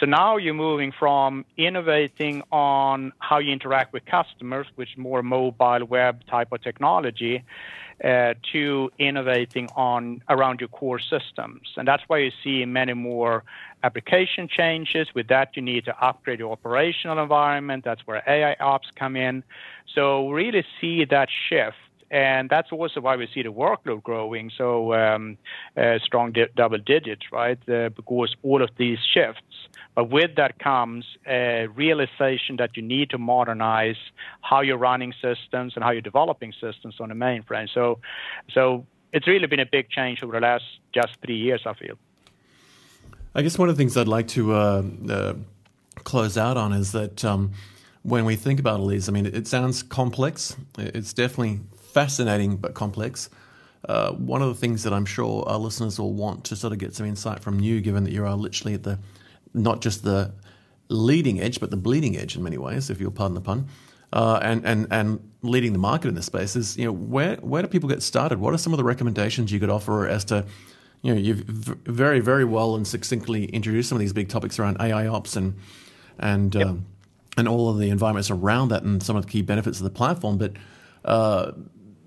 So 0.00 0.06
now 0.06 0.38
you're 0.38 0.54
moving 0.54 0.90
from 0.98 1.44
innovating 1.58 2.42
on 2.50 3.12
how 3.18 3.38
you 3.40 3.52
interact 3.52 3.92
with 3.92 4.06
customers, 4.06 4.66
which 4.76 4.96
more 4.96 5.22
mobile 5.22 5.84
web 5.86 6.24
type 6.30 6.50
of 6.50 6.62
technology, 6.62 7.44
uh, 8.02 8.34
to 8.52 8.90
innovating 8.98 9.68
on 9.76 10.22
around 10.28 10.60
your 10.60 10.68
core 10.68 10.98
systems. 10.98 11.72
And 11.76 11.86
that's 11.86 12.02
why 12.08 12.18
you 12.18 12.32
see 12.42 12.64
many 12.64 12.94
more 12.94 13.44
application 13.84 14.48
changes. 14.48 15.08
With 15.14 15.28
that, 15.28 15.56
you 15.56 15.62
need 15.62 15.84
to 15.84 16.04
upgrade 16.04 16.40
your 16.40 16.52
operational 16.52 17.22
environment. 17.22 17.84
That's 17.84 18.04
where 18.06 18.22
AI 18.26 18.56
ops 18.60 18.88
come 18.96 19.16
in. 19.16 19.44
So 19.94 20.30
really 20.30 20.64
see 20.80 21.04
that 21.04 21.28
shift 21.48 21.76
and 22.12 22.50
that's 22.50 22.70
also 22.70 23.00
why 23.00 23.16
we 23.16 23.26
see 23.32 23.42
the 23.42 23.48
workload 23.48 24.02
growing 24.02 24.50
so 24.56 24.92
um, 24.92 25.38
uh, 25.78 25.98
strong 26.04 26.30
di- 26.30 26.46
double 26.54 26.76
digits, 26.76 27.22
right? 27.32 27.58
Uh, 27.66 27.88
because 27.88 28.36
all 28.42 28.62
of 28.62 28.68
these 28.76 28.98
shifts. 29.14 29.40
But 29.94 30.10
with 30.10 30.36
that 30.36 30.58
comes 30.58 31.06
a 31.26 31.68
realization 31.74 32.56
that 32.58 32.76
you 32.76 32.82
need 32.82 33.08
to 33.10 33.18
modernize 33.18 33.96
how 34.42 34.60
you're 34.60 34.76
running 34.76 35.14
systems 35.22 35.72
and 35.74 35.82
how 35.82 35.90
you're 35.90 36.02
developing 36.02 36.52
systems 36.52 36.96
on 37.00 37.08
the 37.08 37.14
mainframe. 37.14 37.68
So, 37.72 37.98
so 38.52 38.86
it's 39.14 39.26
really 39.26 39.46
been 39.46 39.60
a 39.60 39.66
big 39.66 39.88
change 39.88 40.22
over 40.22 40.34
the 40.34 40.40
last 40.40 40.64
just 40.92 41.16
three 41.24 41.38
years, 41.38 41.62
I 41.64 41.72
feel. 41.72 41.96
I 43.34 43.40
guess 43.40 43.58
one 43.58 43.70
of 43.70 43.76
the 43.76 43.80
things 43.80 43.96
I'd 43.96 44.06
like 44.06 44.28
to 44.28 44.52
uh, 44.52 44.82
uh 45.08 45.34
close 46.04 46.36
out 46.36 46.58
on 46.58 46.74
is 46.74 46.92
that. 46.92 47.24
Um, 47.24 47.52
when 48.04 48.24
we 48.24 48.34
think 48.34 48.58
about 48.58 48.80
all 48.80 48.88
these, 48.88 49.08
I 49.08 49.12
mean, 49.12 49.26
it, 49.26 49.46
sounds 49.46 49.84
complex. 49.84 50.56
It's 50.76 51.12
definitely 51.12 51.60
fascinating 51.92 52.56
but 52.56 52.74
complex. 52.74 53.30
Uh, 53.88 54.12
one 54.12 54.42
of 54.42 54.48
the 54.48 54.54
things 54.54 54.84
that 54.84 54.92
I'm 54.92 55.04
sure 55.04 55.44
our 55.48 55.58
listeners 55.58 55.98
will 55.98 56.12
want 56.12 56.44
to 56.44 56.56
sort 56.56 56.72
of 56.72 56.78
get 56.78 56.94
some 56.94 57.06
insight 57.06 57.40
from 57.40 57.60
you, 57.60 57.80
given 57.80 58.04
that 58.04 58.12
you 58.12 58.24
are 58.24 58.36
literally 58.36 58.74
at 58.74 58.84
the 58.84 58.98
not 59.54 59.80
just 59.80 60.04
the 60.04 60.32
leading 60.88 61.40
edge, 61.40 61.60
but 61.60 61.70
the 61.70 61.76
bleeding 61.76 62.16
edge 62.16 62.36
in 62.36 62.42
many 62.42 62.58
ways, 62.58 62.90
if 62.90 63.00
you'll 63.00 63.10
pardon 63.10 63.34
the 63.34 63.40
pun, 63.40 63.66
uh, 64.12 64.38
and 64.42 64.64
and 64.64 64.86
and 64.90 65.30
leading 65.42 65.72
the 65.72 65.78
market 65.78 66.08
in 66.08 66.14
this 66.14 66.26
space 66.26 66.54
is 66.54 66.76
you 66.76 66.84
know 66.84 66.92
where 66.92 67.36
where 67.36 67.62
do 67.62 67.68
people 67.68 67.88
get 67.88 68.02
started? 68.02 68.38
What 68.38 68.54
are 68.54 68.58
some 68.58 68.72
of 68.72 68.76
the 68.76 68.84
recommendations 68.84 69.50
you 69.50 69.58
could 69.58 69.70
offer 69.70 70.06
as 70.06 70.24
to 70.26 70.44
you 71.02 71.12
know 71.12 71.20
you've 71.20 71.40
very 71.40 72.20
very 72.20 72.44
well 72.44 72.76
and 72.76 72.86
succinctly 72.86 73.46
introduced 73.46 73.88
some 73.88 73.96
of 73.96 74.00
these 74.00 74.12
big 74.12 74.28
topics 74.28 74.58
around 74.58 74.76
AI 74.80 75.08
ops 75.08 75.34
and 75.34 75.54
and 76.18 76.54
yep. 76.54 76.68
um, 76.68 76.86
and 77.36 77.48
all 77.48 77.68
of 77.68 77.78
the 77.78 77.90
environments 77.90 78.30
around 78.30 78.68
that 78.68 78.82
and 78.82 79.02
some 79.02 79.16
of 79.16 79.24
the 79.24 79.30
key 79.30 79.42
benefits 79.42 79.78
of 79.78 79.84
the 79.84 79.90
platform, 79.90 80.38
but 80.38 80.52
uh, 81.04 81.52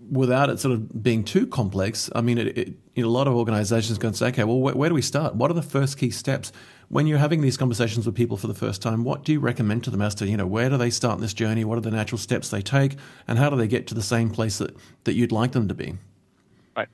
without 0.09 0.49
it 0.49 0.59
sort 0.59 0.73
of 0.73 1.03
being 1.03 1.23
too 1.23 1.47
complex, 1.47 2.09
I 2.15 2.21
mean, 2.21 2.37
it, 2.37 2.57
it, 2.57 2.73
you 2.95 3.03
know, 3.03 3.09
a 3.09 3.11
lot 3.11 3.27
of 3.27 3.35
organizations 3.35 3.97
to 3.97 4.13
say, 4.13 4.27
okay, 4.27 4.43
well, 4.43 4.59
where, 4.59 4.75
where 4.75 4.89
do 4.89 4.95
we 4.95 5.01
start? 5.01 5.35
What 5.35 5.51
are 5.51 5.53
the 5.53 5.61
first 5.61 5.97
key 5.97 6.11
steps? 6.11 6.51
When 6.89 7.07
you're 7.07 7.17
having 7.17 7.41
these 7.41 7.57
conversations 7.57 8.05
with 8.05 8.15
people 8.15 8.37
for 8.37 8.47
the 8.47 8.53
first 8.53 8.81
time, 8.81 9.03
what 9.03 9.23
do 9.23 9.31
you 9.31 9.39
recommend 9.39 9.83
to 9.85 9.89
them 9.89 10.01
as 10.01 10.13
to, 10.15 10.27
you 10.27 10.37
know, 10.37 10.45
where 10.45 10.69
do 10.69 10.77
they 10.77 10.89
start 10.89 11.15
in 11.15 11.21
this 11.21 11.33
journey? 11.33 11.63
What 11.65 11.77
are 11.77 11.81
the 11.81 11.91
natural 11.91 12.19
steps 12.19 12.49
they 12.49 12.61
take? 12.61 12.97
And 13.27 13.39
how 13.39 13.49
do 13.49 13.55
they 13.55 13.67
get 13.67 13.87
to 13.87 13.95
the 13.95 14.03
same 14.03 14.29
place 14.29 14.59
that, 14.59 14.75
that 15.05 15.13
you'd 15.13 15.31
like 15.31 15.53
them 15.53 15.67
to 15.67 15.73
be? 15.73 15.95
Right. 16.77 16.87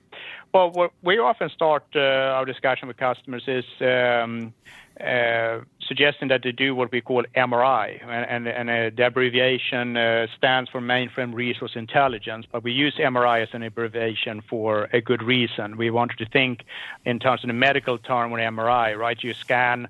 Well, 0.53 0.91
we 1.03 1.17
often 1.17 1.49
start 1.49 1.83
uh, 1.95 1.99
our 1.99 2.45
discussion 2.45 2.87
with 2.87 2.97
customers 2.97 3.43
is 3.47 3.65
um, 3.81 4.53
uh, 5.01 5.61
suggesting 5.87 6.29
that 6.29 6.41
they 6.43 6.51
do 6.51 6.73
what 6.75 6.91
we 6.91 7.01
call 7.01 7.23
MRI, 7.35 8.01
and, 8.07 8.47
and, 8.47 8.69
and 8.69 8.95
the 8.95 9.05
abbreviation 9.05 9.97
uh, 9.97 10.27
stands 10.37 10.69
for 10.69 10.79
Mainframe 10.79 11.33
Resource 11.33 11.73
Intelligence, 11.75 12.45
but 12.51 12.63
we 12.63 12.71
use 12.71 12.95
MRI 12.95 13.43
as 13.43 13.49
an 13.53 13.63
abbreviation 13.63 14.41
for 14.41 14.87
a 14.93 15.01
good 15.01 15.21
reason. 15.21 15.77
We 15.77 15.89
wanted 15.89 16.17
to 16.19 16.25
think 16.25 16.63
in 17.03 17.19
terms 17.19 17.43
of 17.43 17.47
the 17.47 17.53
medical 17.53 17.97
term 17.97 18.31
with 18.31 18.41
MRI, 18.41 18.97
right? 18.97 19.21
You 19.21 19.33
scan 19.33 19.87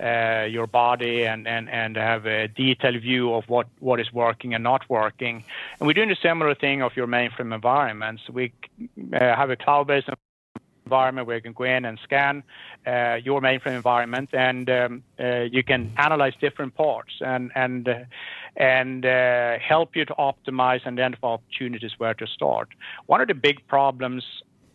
uh, 0.00 0.46
your 0.50 0.66
body 0.66 1.24
and, 1.24 1.46
and, 1.46 1.70
and 1.70 1.96
have 1.96 2.26
a 2.26 2.48
detailed 2.48 3.00
view 3.00 3.32
of 3.34 3.48
what, 3.48 3.68
what 3.80 4.00
is 4.00 4.12
working 4.12 4.54
and 4.54 4.64
not 4.64 4.88
working. 4.90 5.44
And 5.78 5.86
we're 5.86 5.94
doing 5.94 6.10
a 6.10 6.16
similar 6.16 6.54
thing 6.54 6.82
of 6.82 6.96
your 6.96 7.06
mainframe 7.06 7.54
environments. 7.54 8.22
We 8.28 8.52
uh, 9.12 9.18
have 9.18 9.50
a 9.50 9.56
cloud-based 9.56 10.08
environment 10.88 11.26
where 11.26 11.36
you 11.36 11.42
can 11.48 11.56
go 11.62 11.64
in 11.76 11.84
and 11.88 11.96
scan 12.06 12.42
uh, 12.86 13.16
your 13.28 13.40
mainframe 13.46 13.76
environment, 13.82 14.28
and 14.32 14.64
um, 14.70 15.02
uh, 15.20 15.44
you 15.56 15.62
can 15.70 15.82
analyze 16.06 16.34
different 16.46 16.72
parts 16.74 17.14
and 17.20 17.44
and 17.54 17.88
uh, 17.88 18.04
and 18.56 19.00
uh, 19.04 19.58
help 19.72 19.88
you 19.98 20.04
to 20.04 20.14
optimize 20.30 20.82
and 20.86 20.98
identify 20.98 21.28
opportunities 21.38 21.94
where 21.98 22.14
to 22.14 22.26
start. 22.26 22.68
One 23.06 23.20
of 23.20 23.28
the 23.28 23.34
big 23.48 23.58
problems 23.68 24.24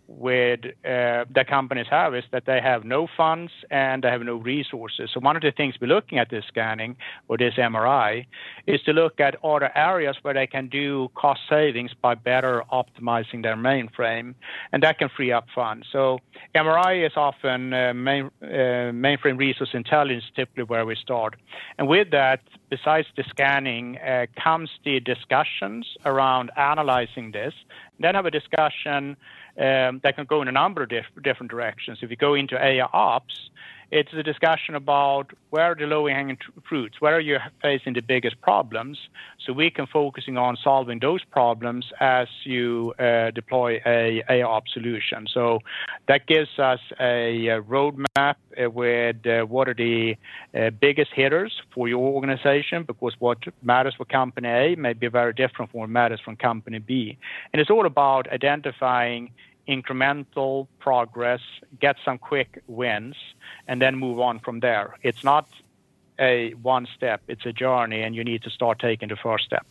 with 0.07 0.59
uh, 0.65 1.25
the 1.33 1.45
companies 1.47 1.87
have 1.89 2.13
is 2.13 2.23
that 2.31 2.45
they 2.45 2.59
have 2.61 2.83
no 2.83 3.07
funds 3.15 3.51
and 3.71 4.03
they 4.03 4.09
have 4.09 4.21
no 4.21 4.35
resources. 4.35 5.09
So 5.13 5.19
one 5.19 5.35
of 5.35 5.41
the 5.41 5.51
things 5.51 5.75
we're 5.79 5.87
looking 5.87 6.19
at 6.19 6.29
this 6.29 6.43
scanning 6.47 6.97
or 7.27 7.37
this 7.37 7.53
MRI 7.55 8.25
is 8.67 8.81
to 8.83 8.91
look 8.91 9.19
at 9.19 9.35
other 9.43 9.71
areas 9.75 10.17
where 10.21 10.33
they 10.33 10.47
can 10.47 10.67
do 10.67 11.09
cost 11.15 11.41
savings 11.49 11.91
by 12.01 12.15
better 12.15 12.63
optimizing 12.71 13.43
their 13.43 13.55
mainframe, 13.55 14.35
and 14.71 14.83
that 14.83 14.99
can 14.99 15.09
free 15.09 15.31
up 15.31 15.45
funds. 15.55 15.87
So 15.91 16.19
MRI 16.53 17.05
is 17.05 17.13
often 17.15 17.73
uh, 17.73 17.93
main, 17.93 18.29
uh, 18.41 18.91
mainframe 18.91 19.37
resource 19.37 19.69
intelligence, 19.73 20.25
typically 20.35 20.63
where 20.63 20.85
we 20.85 20.95
start. 20.95 21.35
And 21.77 21.87
with 21.87 22.11
that, 22.11 22.41
besides 22.69 23.07
the 23.15 23.23
scanning, 23.29 23.97
uh, 23.99 24.25
comes 24.41 24.69
the 24.83 24.99
discussions 24.99 25.87
around 26.05 26.51
analyzing 26.57 27.31
this. 27.31 27.53
Then 27.99 28.15
have 28.15 28.25
a 28.25 28.31
discussion 28.31 29.15
um, 29.57 29.99
that 30.03 30.15
can 30.15 30.25
go 30.25 30.41
in 30.41 30.47
a 30.47 30.51
number 30.51 30.83
of 30.83 30.89
diff- 30.89 31.05
different 31.23 31.51
directions. 31.51 31.99
If 32.01 32.09
you 32.09 32.15
go 32.15 32.33
into 32.33 32.57
AI 32.57 32.87
ops, 32.91 33.49
it's 33.93 34.11
a 34.13 34.23
discussion 34.23 34.73
about 34.73 35.25
where 35.51 35.65
are 35.71 35.75
the 35.75 35.85
low-hanging 35.85 36.39
fruits, 36.67 36.99
where 36.99 37.15
are 37.15 37.25
you 37.31 37.37
facing 37.61 37.93
the 37.93 38.01
biggest 38.01 38.41
problems, 38.41 38.97
so 39.45 39.53
we 39.53 39.69
can 39.69 39.85
focusing 39.85 40.35
on 40.35 40.57
solving 40.63 40.97
those 40.99 41.23
problems 41.25 41.85
as 41.99 42.27
you 42.43 42.95
uh, 42.97 43.29
deploy 43.29 43.79
a 43.85 44.23
AIOps 44.27 44.69
solution. 44.73 45.27
So 45.31 45.59
that 46.07 46.25
gives 46.25 46.57
us 46.57 46.79
a, 46.99 47.49
a 47.49 47.61
roadmap 47.61 48.37
uh, 48.57 48.69
with 48.71 49.27
uh, 49.27 49.43
what 49.53 49.69
are 49.69 49.75
the 49.75 50.17
uh, 50.57 50.71
biggest 50.71 51.11
hitters 51.13 51.53
for 51.71 51.87
your 51.87 52.03
organization, 52.17 52.81
because 52.91 53.13
what 53.19 53.37
matters 53.61 53.93
for 53.95 54.05
company 54.05 54.49
A 54.49 54.75
may 54.75 54.93
be 54.93 55.07
very 55.07 55.33
different 55.33 55.69
from 55.69 55.81
what 55.81 55.89
matters 55.89 56.19
from 56.25 56.35
company 56.35 56.79
B. 56.79 57.15
And 57.51 57.61
it's 57.61 57.69
all 57.69 57.85
about 57.85 58.27
identifying 58.31 59.31
incremental 59.67 60.67
progress, 60.79 61.41
get 61.79 61.95
some 62.03 62.17
quick 62.17 62.61
wins, 62.67 63.15
and 63.67 63.81
then 63.81 63.95
move 63.95 64.19
on 64.19 64.39
from 64.39 64.59
there. 64.59 64.97
It's 65.01 65.23
not 65.23 65.47
a 66.19 66.51
one 66.61 66.87
step, 66.95 67.21
it's 67.27 67.45
a 67.45 67.53
journey, 67.53 68.01
and 68.01 68.15
you 68.15 68.23
need 68.23 68.43
to 68.43 68.49
start 68.49 68.79
taking 68.79 69.09
the 69.09 69.15
first 69.15 69.45
step. 69.45 69.65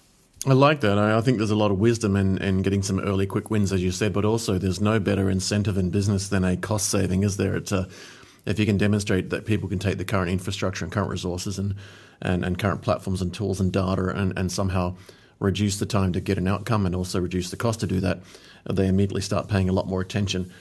I 0.45 0.55
like 0.55 0.81
that. 0.81 0.99
I 0.99 1.21
think 1.21 1.39
there's 1.39 1.53
a 1.53 1.57
lot 1.57 1.71
of 1.71 1.79
wisdom 1.79 2.17
in, 2.17 2.39
in 2.39 2.63
getting 2.63 2.83
some 2.83 2.99
early 2.99 3.27
quick 3.27 3.49
wins, 3.49 3.73
as 3.73 3.81
you 3.81 3.93
said, 3.93 4.13
but 4.13 4.25
also 4.25 4.59
there's 4.59 4.81
no 4.81 4.99
better 4.99 5.31
incentive 5.31 5.79
in 5.79 5.91
business 5.91 6.29
than 6.31 6.43
a 6.43 6.57
cost 6.57 6.89
saving, 6.89 7.23
is 7.23 7.37
there? 7.37 7.55
It's 7.55 7.71
a, 7.71 7.89
if 8.45 8.59
you 8.59 8.67
can 8.67 8.77
demonstrate 8.77 9.31
that 9.31 9.47
people 9.47 9.69
can 9.69 9.79
take 9.79 9.99
the 9.99 10.05
current 10.05 10.31
infrastructure 10.31 10.85
and 10.85 10.93
current 10.93 11.11
resources 11.11 11.61
and, 11.61 11.77
and, 12.21 12.45
and 12.45 12.59
current 12.59 12.83
platforms 12.83 13.23
and 13.23 13.33
tools 13.33 13.61
and 13.61 13.73
data 13.73 14.09
and, 14.09 14.37
and 14.37 14.51
somehow 14.51 14.97
reduce 15.43 15.79
the 15.79 15.87
time 15.87 16.13
to 16.13 16.21
get 16.21 16.39
an 16.39 16.49
outcome 16.49 16.87
and 16.87 16.95
also 16.95 17.21
reduce 17.21 17.51
the 17.51 17.57
cost 17.57 17.81
to 17.81 17.87
do 17.87 18.01
that, 18.01 18.21
they 18.71 18.87
immediately 18.87 19.21
start 19.21 19.49
paying 19.49 19.69
a 19.69 19.73
lot 19.73 19.87
more 19.87 20.01
attention. 20.01 20.53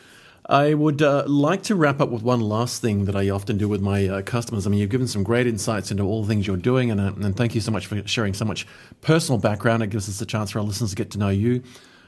I 0.47 0.73
would 0.73 1.01
uh, 1.01 1.23
like 1.27 1.63
to 1.63 1.75
wrap 1.75 2.01
up 2.01 2.09
with 2.09 2.23
one 2.23 2.41
last 2.41 2.81
thing 2.81 3.05
that 3.05 3.15
I 3.15 3.29
often 3.29 3.57
do 3.57 3.69
with 3.69 3.79
my 3.79 4.07
uh, 4.07 4.21
customers. 4.23 4.65
I 4.65 4.71
mean, 4.71 4.79
you've 4.79 4.89
given 4.89 5.07
some 5.07 5.23
great 5.23 5.45
insights 5.45 5.91
into 5.91 6.03
all 6.03 6.23
the 6.23 6.27
things 6.27 6.47
you're 6.47 6.57
doing, 6.57 6.89
and, 6.89 6.99
uh, 6.99 7.13
and 7.21 7.37
thank 7.37 7.53
you 7.53 7.61
so 7.61 7.71
much 7.71 7.85
for 7.85 8.05
sharing 8.07 8.33
so 8.33 8.43
much 8.43 8.65
personal 9.01 9.39
background. 9.39 9.83
It 9.83 9.91
gives 9.91 10.09
us 10.09 10.19
a 10.19 10.25
chance 10.25 10.51
for 10.51 10.59
our 10.59 10.65
listeners 10.65 10.89
to 10.89 10.95
get 10.95 11.11
to 11.11 11.19
know 11.19 11.29
you. 11.29 11.61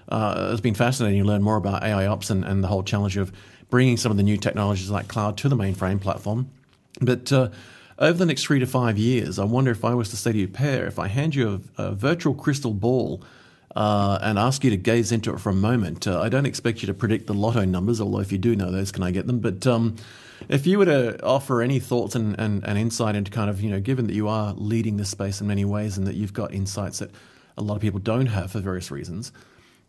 Uh, 0.09 0.49
it's 0.51 0.61
been 0.61 0.73
fascinating 0.73 1.21
to 1.21 1.27
learn 1.27 1.43
more 1.43 1.57
about 1.57 1.83
AI 1.83 2.07
ops 2.07 2.29
and, 2.29 2.43
and 2.43 2.63
the 2.63 2.67
whole 2.67 2.83
challenge 2.83 3.17
of 3.17 3.31
bringing 3.69 3.97
some 3.97 4.11
of 4.11 4.17
the 4.17 4.23
new 4.23 4.37
technologies 4.37 4.89
like 4.89 5.07
cloud 5.07 5.37
to 5.37 5.47
the 5.47 5.55
mainframe 5.55 6.01
platform. 6.01 6.49
But 6.99 7.31
uh, 7.31 7.49
over 7.99 8.17
the 8.17 8.25
next 8.25 8.43
three 8.43 8.59
to 8.59 8.65
five 8.65 8.97
years, 8.97 9.39
I 9.39 9.45
wonder 9.45 9.71
if 9.71 9.85
I 9.85 9.93
was 9.93 10.09
to 10.09 10.17
say 10.17 10.31
to 10.31 10.37
you, 10.37 10.47
Per, 10.47 10.85
if 10.85 10.99
I 10.99 11.07
hand 11.07 11.35
you 11.35 11.61
a, 11.77 11.83
a 11.83 11.91
virtual 11.91 12.33
crystal 12.33 12.73
ball 12.73 13.23
uh, 13.75 14.19
and 14.21 14.37
ask 14.37 14.63
you 14.63 14.69
to 14.69 14.77
gaze 14.77 15.11
into 15.11 15.33
it 15.33 15.39
for 15.39 15.49
a 15.49 15.55
moment, 15.55 16.07
uh, 16.07 16.19
I 16.19 16.29
don't 16.29 16.45
expect 16.45 16.81
you 16.81 16.87
to 16.87 16.93
predict 16.93 17.27
the 17.27 17.33
lotto 17.33 17.65
numbers, 17.65 18.01
although 18.01 18.19
if 18.19 18.31
you 18.31 18.37
do 18.37 18.55
know 18.55 18.71
those, 18.71 18.91
can 18.91 19.03
I 19.03 19.11
get 19.11 19.27
them? 19.27 19.39
But 19.39 19.65
um, 19.67 19.95
if 20.49 20.67
you 20.67 20.77
were 20.77 20.85
to 20.85 21.23
offer 21.23 21.61
any 21.61 21.79
thoughts 21.79 22.15
and, 22.15 22.39
and, 22.39 22.63
and 22.65 22.77
insight 22.77 23.15
into 23.15 23.31
kind 23.31 23.49
of, 23.49 23.61
you 23.61 23.69
know, 23.69 23.79
given 23.79 24.07
that 24.07 24.13
you 24.13 24.27
are 24.27 24.53
leading 24.53 24.97
this 24.97 25.09
space 25.09 25.41
in 25.41 25.47
many 25.47 25.65
ways 25.65 25.97
and 25.97 26.07
that 26.07 26.15
you've 26.15 26.33
got 26.33 26.53
insights 26.53 26.99
that 26.99 27.11
a 27.57 27.61
lot 27.61 27.75
of 27.75 27.81
people 27.81 27.99
don't 27.99 28.25
have 28.27 28.51
for 28.51 28.59
various 28.59 28.91
reasons, 28.91 29.31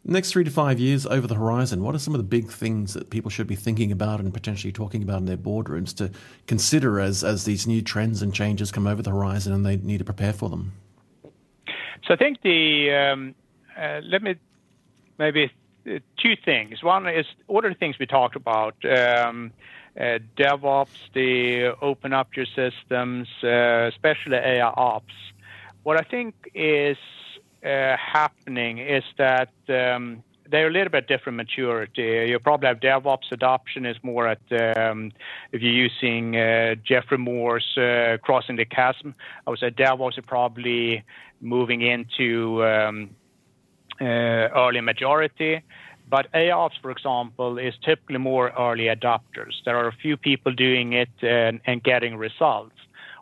Next 0.07 0.32
three 0.32 0.44
to 0.44 0.50
five 0.50 0.78
years 0.78 1.07
over 1.07 1.26
the 1.26 1.34
horizon, 1.34 1.82
what 1.82 1.94
are 1.94 1.98
some 1.98 2.14
of 2.14 2.18
the 2.18 2.24
big 2.24 2.50
things 2.50 2.92
that 2.92 3.09
people 3.09 3.30
should 3.30 3.46
be 3.46 3.55
thinking 3.55 3.90
about 3.90 4.20
and 4.20 4.34
potentially 4.34 4.70
talking 4.70 5.02
about 5.02 5.18
in 5.18 5.24
their 5.24 5.38
boardrooms 5.38 5.96
to 5.96 6.11
consider 6.46 7.00
as, 7.00 7.24
as 7.24 7.46
these 7.46 7.66
new 7.66 7.80
trends 7.80 8.20
and 8.20 8.34
changes 8.34 8.70
come 8.70 8.86
over 8.86 9.00
the 9.00 9.11
horizon 9.11 9.55
and 9.55 9.64
they 9.64 9.78
need 9.78 9.98
to 9.98 10.05
prepare 10.05 10.34
for 10.34 10.50
them? 10.50 10.72
So 12.07 12.12
I 12.12 12.16
think 12.16 12.42
the, 12.42 12.92
um, 12.92 13.34
uh, 13.78 14.00
let 14.05 14.22
me 14.22 14.34
maybe 15.18 15.50
two 15.84 16.36
things. 16.44 16.82
One 16.82 17.09
is 17.09 17.24
all 17.48 17.62
the 17.62 17.72
things 17.72 17.98
we 17.98 18.05
talked 18.05 18.36
about. 18.36 18.74
Um, 18.84 19.52
uh, 19.98 20.18
DevOps, 20.36 20.88
the 21.14 21.74
open 21.80 22.12
up 22.12 22.36
your 22.36 22.46
systems, 22.46 23.28
uh, 23.42 23.88
especially 23.88 24.36
AI 24.36 24.66
ops. 24.66 25.14
What 25.82 25.98
I 25.98 26.02
think 26.02 26.34
is 26.55 26.98
uh, 27.64 27.96
happening 27.96 28.78
is 28.78 29.04
that 29.16 29.50
um, 29.68 30.22
they're 30.50 30.68
a 30.68 30.70
little 30.70 30.90
bit 30.90 31.08
different 31.08 31.36
maturity. 31.36 32.26
You 32.28 32.38
probably 32.38 32.68
have 32.68 32.80
DevOps 32.80 33.32
adoption 33.32 33.86
is 33.86 33.96
more 34.02 34.28
at 34.28 34.42
um, 34.76 35.12
if 35.52 35.62
you're 35.62 35.72
using 35.72 36.36
uh, 36.36 36.74
Geoffrey 36.84 37.18
Moore's 37.18 37.76
uh, 37.76 38.18
crossing 38.22 38.56
the 38.56 38.64
chasm. 38.64 39.14
I 39.46 39.50
would 39.50 39.58
say 39.58 39.70
DevOps 39.70 40.18
is 40.18 40.24
probably 40.26 41.04
moving 41.40 41.82
into 41.82 42.64
um, 42.64 43.10
uh, 44.00 44.04
early 44.04 44.80
majority. 44.80 45.62
But 46.08 46.30
AIOps, 46.32 46.80
for 46.82 46.90
example, 46.90 47.58
is 47.58 47.74
typically 47.82 48.18
more 48.18 48.52
early 48.58 48.84
adopters. 48.84 49.54
There 49.64 49.76
are 49.76 49.88
a 49.88 49.92
few 49.92 50.16
people 50.16 50.52
doing 50.52 50.92
it 50.92 51.08
and, 51.22 51.60
and 51.64 51.82
getting 51.82 52.16
results. 52.16 52.74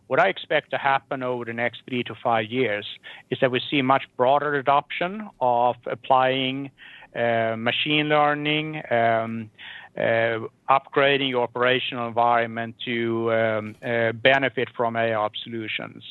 What 0.06 0.20
I 0.20 0.28
expect 0.28 0.70
to 0.70 0.78
happen 0.78 1.22
over 1.22 1.44
the 1.44 1.52
next 1.52 1.82
three 1.88 2.02
to 2.04 2.14
five 2.14 2.46
years 2.46 2.86
is 3.30 3.38
that 3.40 3.50
we 3.50 3.60
see 3.70 3.82
much 3.82 4.04
broader 4.16 4.54
adoption 4.54 5.28
of 5.40 5.76
applying 5.86 6.70
uh, 7.14 7.56
machine 7.58 8.08
learning, 8.08 8.82
um, 8.90 9.50
uh, 9.98 10.38
upgrading 10.70 11.28
your 11.28 11.42
operational 11.42 12.08
environment 12.08 12.74
to 12.82 13.30
um, 13.30 13.74
uh, 13.84 14.12
benefit 14.12 14.68
from 14.74 14.96
AI 14.96 15.28
solutions. 15.44 16.02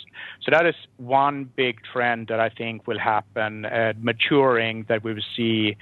So 0.44 0.52
that 0.52 0.68
is 0.68 0.76
one 0.98 1.50
big 1.56 1.80
trend 1.92 2.28
that 2.28 2.39
I 2.39 2.50
think 2.50 2.86
will 2.86 3.00
happen, 3.00 3.66
maturing 4.00 4.86
that 4.89 5.04
we 5.04 5.16
will 5.16 5.24
see 5.36 5.76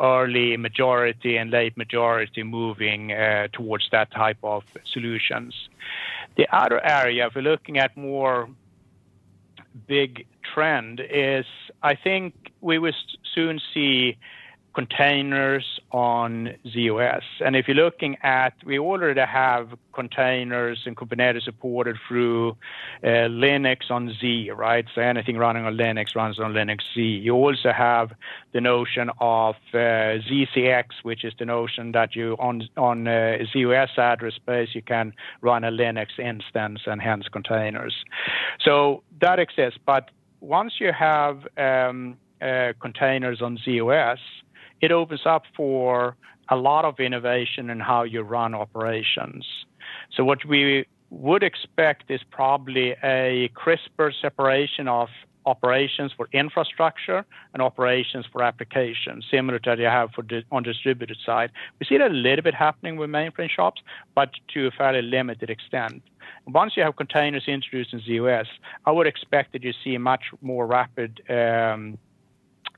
early 0.00 0.56
majority 0.56 1.36
and 1.36 1.50
late 1.50 1.76
majority 1.76 2.42
moving 2.42 3.12
uh, 3.12 3.48
towards 3.52 3.88
that 3.92 4.10
type 4.10 4.38
of 4.42 4.64
solutions. 4.92 5.54
The 6.36 6.46
other 6.54 6.84
area, 6.84 7.26
if 7.26 7.34
we're 7.34 7.42
looking 7.42 7.78
at 7.78 7.96
more 7.96 8.48
big 9.86 10.26
trend, 10.42 11.00
is 11.10 11.46
I 11.82 11.94
think 11.94 12.34
we 12.60 12.78
will 12.78 12.92
soon 13.34 13.60
see 13.72 14.16
containers 14.76 15.64
on 15.90 16.50
z/OS. 16.70 17.22
And 17.40 17.56
if 17.56 17.66
you're 17.66 17.82
looking 17.86 18.18
at, 18.22 18.52
we 18.62 18.78
already 18.78 19.22
have 19.22 19.70
containers 19.94 20.82
and 20.84 20.94
Kubernetes 20.94 21.44
supported 21.44 21.96
through 22.06 22.50
uh, 23.02 23.32
Linux 23.46 23.90
on 23.90 24.14
Z, 24.20 24.50
right? 24.50 24.84
So 24.94 25.00
anything 25.00 25.38
running 25.38 25.64
on 25.64 25.78
Linux 25.78 26.14
runs 26.14 26.38
on 26.38 26.52
Linux 26.52 26.80
Z. 26.94 27.00
You 27.00 27.34
also 27.34 27.72
have 27.72 28.12
the 28.52 28.60
notion 28.60 29.08
of 29.18 29.54
uh, 29.72 29.78
ZCX, 30.28 30.84
which 31.04 31.24
is 31.24 31.32
the 31.38 31.46
notion 31.46 31.92
that 31.92 32.14
you 32.14 32.36
on 32.38 32.68
on 32.76 33.08
uh, 33.08 33.38
z/OS 33.50 33.92
address 33.96 34.34
space 34.34 34.70
you 34.74 34.82
can 34.82 35.14
run 35.40 35.64
a 35.64 35.70
Linux 35.70 36.10
instance 36.18 36.80
and 36.84 37.00
hence 37.00 37.28
containers. 37.32 37.94
So 38.60 39.02
that 39.22 39.38
exists, 39.38 39.80
but 39.86 40.10
once 40.42 40.74
you 40.80 40.92
have 40.92 41.46
um, 41.56 42.18
uh, 42.42 42.74
containers 42.78 43.40
on 43.40 43.56
z/OS, 43.64 44.18
it 44.80 44.92
opens 44.92 45.22
up 45.24 45.44
for 45.56 46.16
a 46.48 46.56
lot 46.56 46.84
of 46.84 47.00
innovation 47.00 47.70
in 47.70 47.80
how 47.80 48.02
you 48.02 48.22
run 48.22 48.54
operations. 48.54 49.46
So 50.14 50.24
what 50.24 50.44
we 50.44 50.86
would 51.10 51.42
expect 51.42 52.10
is 52.10 52.20
probably 52.30 52.94
a 53.02 53.50
crisper 53.54 54.12
separation 54.20 54.88
of 54.88 55.08
operations 55.46 56.12
for 56.16 56.28
infrastructure 56.32 57.24
and 57.54 57.62
operations 57.62 58.26
for 58.32 58.42
applications, 58.42 59.24
similar 59.30 59.58
to 59.60 59.70
what 59.70 59.78
you 59.78 59.86
have 59.86 60.10
for 60.10 60.22
di- 60.22 60.44
on 60.50 60.64
distributed 60.64 61.16
side. 61.24 61.50
We 61.78 61.86
see 61.86 61.98
that 61.98 62.10
a 62.10 62.14
little 62.14 62.42
bit 62.42 62.54
happening 62.54 62.96
with 62.96 63.10
mainframe 63.10 63.48
shops, 63.48 63.80
but 64.14 64.30
to 64.54 64.66
a 64.66 64.70
fairly 64.72 65.02
limited 65.02 65.48
extent. 65.48 66.02
Once 66.48 66.76
you 66.76 66.82
have 66.82 66.96
containers 66.96 67.44
introduced 67.46 67.92
in 67.92 68.00
the 68.00 68.14
US, 68.14 68.46
I 68.84 68.90
would 68.90 69.06
expect 69.06 69.52
that 69.52 69.62
you 69.62 69.72
see 69.84 69.96
much 69.98 70.24
more 70.42 70.66
rapid 70.66 71.22
um, 71.30 71.96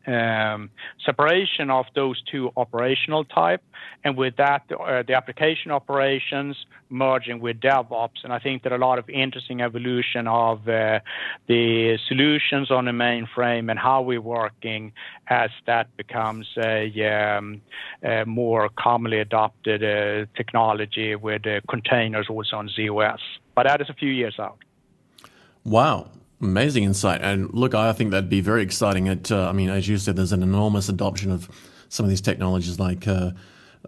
um, 0.08 0.70
separation 1.04 1.70
of 1.70 1.86
those 1.94 2.20
two 2.22 2.50
operational 2.56 3.24
type, 3.24 3.62
and 4.04 4.16
with 4.16 4.36
that, 4.36 4.62
uh, 4.72 5.02
the 5.06 5.14
application 5.14 5.70
operations 5.70 6.56
merging 6.88 7.40
with 7.40 7.60
DevOps. 7.60 8.24
And 8.24 8.32
I 8.32 8.38
think 8.38 8.62
that 8.62 8.72
a 8.72 8.78
lot 8.78 8.98
of 8.98 9.08
interesting 9.10 9.60
evolution 9.60 10.26
of 10.26 10.66
uh, 10.68 11.00
the 11.46 11.98
solutions 12.08 12.70
on 12.70 12.86
the 12.86 12.92
mainframe 12.92 13.70
and 13.70 13.78
how 13.78 14.02
we're 14.02 14.20
working 14.20 14.92
as 15.28 15.50
that 15.66 15.94
becomes 15.96 16.46
a, 16.56 16.90
um, 17.04 17.60
a 18.02 18.24
more 18.24 18.70
commonly 18.78 19.18
adopted 19.18 19.84
uh, 19.84 20.26
technology 20.36 21.14
with 21.14 21.42
containers 21.68 22.26
also 22.30 22.56
on 22.56 22.68
z/OS. 22.68 23.20
But 23.54 23.66
that 23.66 23.80
is 23.80 23.90
a 23.90 23.94
few 23.94 24.10
years 24.10 24.38
out. 24.38 24.58
Wow. 25.64 26.08
Amazing 26.40 26.84
insight. 26.84 27.20
And 27.22 27.52
look, 27.52 27.74
I 27.74 27.92
think 27.92 28.12
that'd 28.12 28.30
be 28.30 28.40
very 28.40 28.62
exciting. 28.62 29.08
It, 29.08 29.32
uh, 29.32 29.48
I 29.48 29.52
mean, 29.52 29.70
as 29.70 29.88
you 29.88 29.98
said, 29.98 30.14
there's 30.14 30.32
an 30.32 30.42
enormous 30.42 30.88
adoption 30.88 31.32
of 31.32 31.48
some 31.88 32.04
of 32.04 32.10
these 32.10 32.20
technologies 32.20 32.78
like 32.78 33.08
uh, 33.08 33.32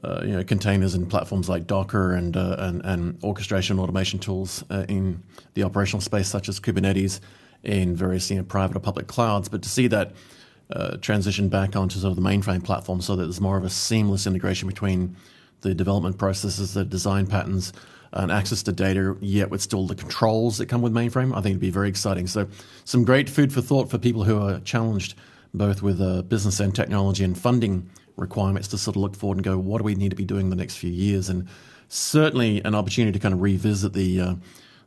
uh, 0.03 0.22
you 0.24 0.32
know 0.32 0.42
containers 0.42 0.94
and 0.94 1.09
platforms 1.09 1.48
like 1.48 1.66
Docker 1.66 2.12
and 2.12 2.36
uh, 2.36 2.57
and, 2.59 2.84
and, 2.84 3.22
orchestration 3.22 3.78
automation 3.78 4.18
tools 4.18 4.64
uh, 4.70 4.84
in 4.88 5.22
the 5.55 5.62
operational 5.62 6.01
space, 6.01 6.28
such 6.28 6.48
as 6.48 6.59
Kubernetes, 6.59 7.20
in 7.62 7.94
various 7.94 8.30
you 8.30 8.36
know, 8.36 8.42
private 8.42 8.76
or 8.76 8.80
public 8.80 9.07
clouds. 9.07 9.48
But 9.48 9.62
to 9.62 9.68
see 9.68 9.86
that 9.88 10.12
uh, 10.72 10.96
transition 10.96 11.48
back 11.48 11.76
onto 11.76 11.98
sort 11.98 12.16
of 12.16 12.16
the 12.16 12.28
mainframe 12.28 12.64
platform, 12.64 13.01
so 13.01 13.14
that 13.14 13.24
there's 13.24 13.40
more 13.40 13.59
of 13.59 13.64
a 13.64 13.70
seamless 13.70 14.26
integration 14.26 14.68
between 14.68 15.16
the 15.61 15.74
development 15.74 16.18
processes, 16.18 16.74
the 16.74 16.84
design 16.84 17.26
patterns 17.26 17.72
and 18.12 18.32
access 18.32 18.62
to 18.64 18.72
data, 18.72 19.16
yet 19.20 19.50
with 19.50 19.62
still 19.62 19.86
the 19.86 19.94
controls 19.94 20.58
that 20.58 20.66
come 20.66 20.82
with 20.82 20.92
mainframe. 20.92 21.32
I 21.32 21.36
think 21.36 21.52
it'd 21.52 21.61
be 21.61 21.70
very 21.70 21.88
exciting. 21.88 22.26
So, 22.26 22.48
some 22.84 23.04
great 23.04 23.30
food 23.30 23.52
for 23.52 23.61
thought 23.61 23.90
for 23.90 23.98
people 23.98 24.24
who 24.24 24.40
are 24.40 24.61
challenged 24.61 25.14
both 25.54 25.82
with 25.82 26.00
uh, 26.00 26.22
business 26.22 26.61
and 26.61 26.74
technology 26.74 27.24
and 27.24 27.36
funding 27.36 27.88
requirements 28.16 28.68
to 28.68 28.78
sort 28.78 28.96
of 28.96 29.02
look 29.02 29.16
forward 29.16 29.38
and 29.38 29.44
go, 29.44 29.58
what 29.58 29.78
do 29.78 29.84
we 29.84 29.94
need 29.94 30.11
to 30.11 30.16
be 30.16 30.24
doing 30.24 30.50
the 30.50 30.56
next 30.56 30.76
few 30.76 30.90
years? 30.90 31.28
And 31.28 31.48
certainly 31.88 32.62
an 32.64 32.74
opportunity 32.74 33.12
to 33.12 33.18
kind 33.18 33.34
of 33.34 33.40
revisit 33.40 33.92
the 33.92 34.20
uh, 34.20 34.34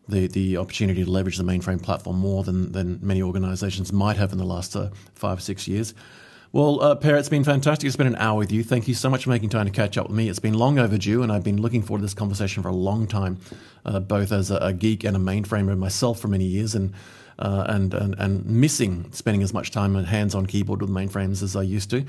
the 0.08 0.28
the 0.28 0.58
opportunity 0.58 1.04
to 1.04 1.10
leverage 1.10 1.38
the 1.38 1.44
mainframe 1.44 1.82
platform 1.82 2.18
more 2.18 2.44
than 2.44 2.72
than 2.72 3.00
many 3.02 3.22
organisations 3.22 3.92
might 3.92 4.18
have 4.18 4.32
in 4.32 4.38
the 4.38 4.46
last 4.46 4.76
uh, 4.76 4.90
five 5.16 5.38
or 5.38 5.42
six 5.42 5.68
years. 5.68 5.94
Well, 6.54 6.84
uh, 6.84 6.94
Per, 6.94 7.16
it's 7.16 7.30
been 7.30 7.44
fantastic. 7.44 7.88
It's 7.88 7.96
been 7.96 8.06
an 8.06 8.16
hour 8.18 8.38
with 8.38 8.52
you. 8.52 8.64
Thank 8.64 8.88
you 8.88 8.94
so 8.94 9.10
much 9.10 9.24
for 9.24 9.32
making 9.32 9.50
time 9.50 9.66
to 9.66 9.72
catch 9.72 9.98
up 9.98 10.08
with 10.08 10.16
me. 10.16 10.30
It's 10.30 10.38
been 10.38 10.54
long 10.54 10.78
overdue, 10.78 11.24
and 11.24 11.32
I've 11.32 11.44
been 11.44 11.60
looking 11.60 11.82
forward 11.82 12.02
to 12.02 12.06
this 12.06 12.14
conversation 12.14 12.62
for 12.62 12.70
a 12.70 12.76
long 12.76 13.08
time, 13.08 13.40
uh, 13.86 14.00
both 14.00 14.32
as 14.32 14.52
a, 14.52 14.58
a, 14.58 14.72
geek 14.72 15.04
and 15.04 15.18
a 15.18 15.20
mainframer 15.20 15.76
myself 15.76 16.20
for 16.20 16.28
many 16.28 16.46
years, 16.46 16.76
and, 16.76 16.94
uh, 17.40 17.66
and, 17.68 17.94
and 17.94 18.16
and 18.20 18.46
missing 18.46 19.12
spending 19.12 19.42
as 19.42 19.54
much 19.54 19.72
time 19.72 19.96
on 19.96 20.06
hands-on 20.06 20.46
keyboard 20.46 20.82
with 20.82 20.90
mainframes 20.90 21.42
as 21.44 21.56
I 21.56 21.64
used 21.64 21.90
to. 21.92 22.06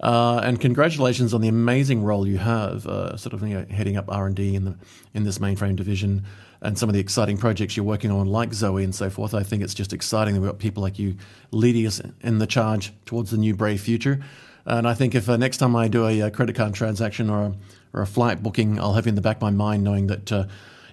Uh, 0.00 0.40
and 0.44 0.60
congratulations 0.60 1.32
on 1.32 1.40
the 1.40 1.48
amazing 1.48 2.04
role 2.04 2.28
you 2.28 2.36
have, 2.36 2.86
uh, 2.86 3.16
sort 3.16 3.32
of 3.32 3.42
you 3.42 3.54
know, 3.54 3.66
heading 3.70 3.96
up 3.96 4.04
R 4.12 4.26
and 4.26 4.36
D 4.36 4.54
in 4.54 4.64
the 4.64 4.76
in 5.14 5.24
this 5.24 5.38
mainframe 5.38 5.76
division 5.76 6.24
and 6.60 6.78
some 6.78 6.88
of 6.88 6.94
the 6.94 7.00
exciting 7.00 7.36
projects 7.36 7.76
you're 7.76 7.86
working 7.86 8.10
on, 8.10 8.26
like 8.26 8.50
Zowe 8.50 8.82
and 8.82 8.94
so 8.94 9.10
forth. 9.10 9.34
I 9.34 9.42
think 9.42 9.62
it's 9.62 9.74
just 9.74 9.92
exciting 9.92 10.34
that 10.34 10.40
we've 10.40 10.50
got 10.50 10.58
people 10.58 10.82
like 10.82 10.98
you 10.98 11.16
leading 11.50 11.86
us 11.86 12.00
in 12.22 12.38
the 12.38 12.46
charge 12.46 12.92
towards 13.04 13.30
the 13.30 13.36
new 13.36 13.54
brave 13.54 13.80
future. 13.80 14.20
And 14.64 14.88
I 14.88 14.94
think 14.94 15.14
if 15.14 15.28
uh, 15.28 15.36
next 15.36 15.58
time 15.58 15.76
I 15.76 15.86
do 15.88 16.06
a, 16.06 16.20
a, 16.22 16.30
credit 16.30 16.56
card 16.56 16.74
transaction 16.74 17.30
or 17.30 17.44
a, 17.44 17.54
or 17.92 18.02
a 18.02 18.06
flight 18.06 18.42
booking, 18.42 18.80
I'll 18.80 18.94
have 18.94 19.06
you 19.06 19.10
in 19.10 19.14
the 19.14 19.20
back 19.20 19.36
of 19.36 19.42
my 19.42 19.50
mind 19.50 19.84
knowing 19.84 20.08
that 20.08 20.32
uh, 20.32 20.46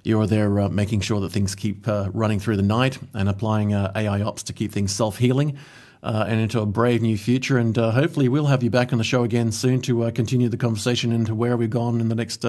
you're 0.04 0.28
there 0.28 0.60
uh, 0.60 0.70
making 0.70 1.01
sure 1.01 1.20
that 1.22 1.32
things 1.32 1.56
keep 1.56 1.88
uh, 1.88 2.10
running 2.14 2.39
through 2.39 2.58
the 2.58 2.64
night 2.64 2.99
and 3.14 3.30
applying 3.30 3.74
uh, 3.74 3.91
AI 3.95 4.22
ops 4.22 4.43
to 4.43 4.54
keep 4.54 4.72
things 4.72 4.93
self 4.93 5.18
healing. 5.18 5.58
Uh, 6.01 6.26
and 6.28 6.41
into 6.41 6.60
a 6.60 6.66
brave 6.66 7.01
new 7.01 7.18
future. 7.18 7.58
And 7.58 7.78
hopefully, 7.78 8.28
we'll 8.28 8.47
have 8.47 8.62
you 8.62 8.70
back 8.70 8.91
on 8.91 8.97
the 8.97 9.06
show 9.06 9.24
again 9.24 9.54
soon 9.54 9.80
to 9.84 10.12
continue 10.12 10.49
the 10.49 10.58
conversation 10.58 11.14
into 11.14 11.34
where 11.34 11.56
we've 11.56 11.70
gone 11.70 12.01
in 12.01 12.10
the 12.10 12.16
next 12.16 12.45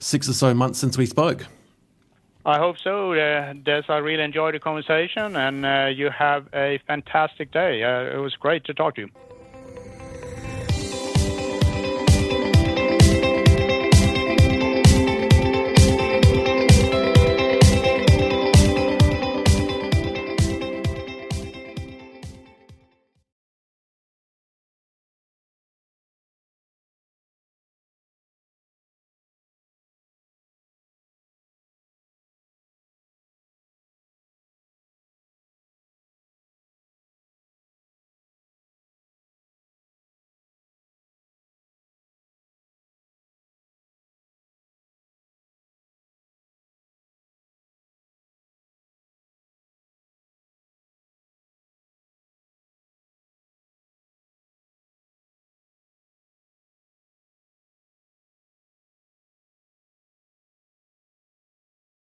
six 0.00 0.28
or 0.28 0.32
so 0.32 0.52
months 0.52 0.80
since 0.80 0.98
we 0.98 1.06
spoke. 1.06 1.46
I 2.48 2.56
hope 2.56 2.78
so, 2.78 3.12
uh, 3.12 3.52
Dez. 3.52 3.90
I 3.90 3.98
really 3.98 4.22
enjoyed 4.22 4.54
the 4.54 4.58
conversation, 4.58 5.36
and 5.36 5.66
uh, 5.66 5.90
you 5.94 6.08
have 6.08 6.46
a 6.54 6.80
fantastic 6.86 7.52
day. 7.52 7.82
Uh, 7.82 8.16
it 8.16 8.20
was 8.20 8.36
great 8.36 8.64
to 8.64 8.74
talk 8.74 8.94
to 8.94 9.02
you. 9.02 9.10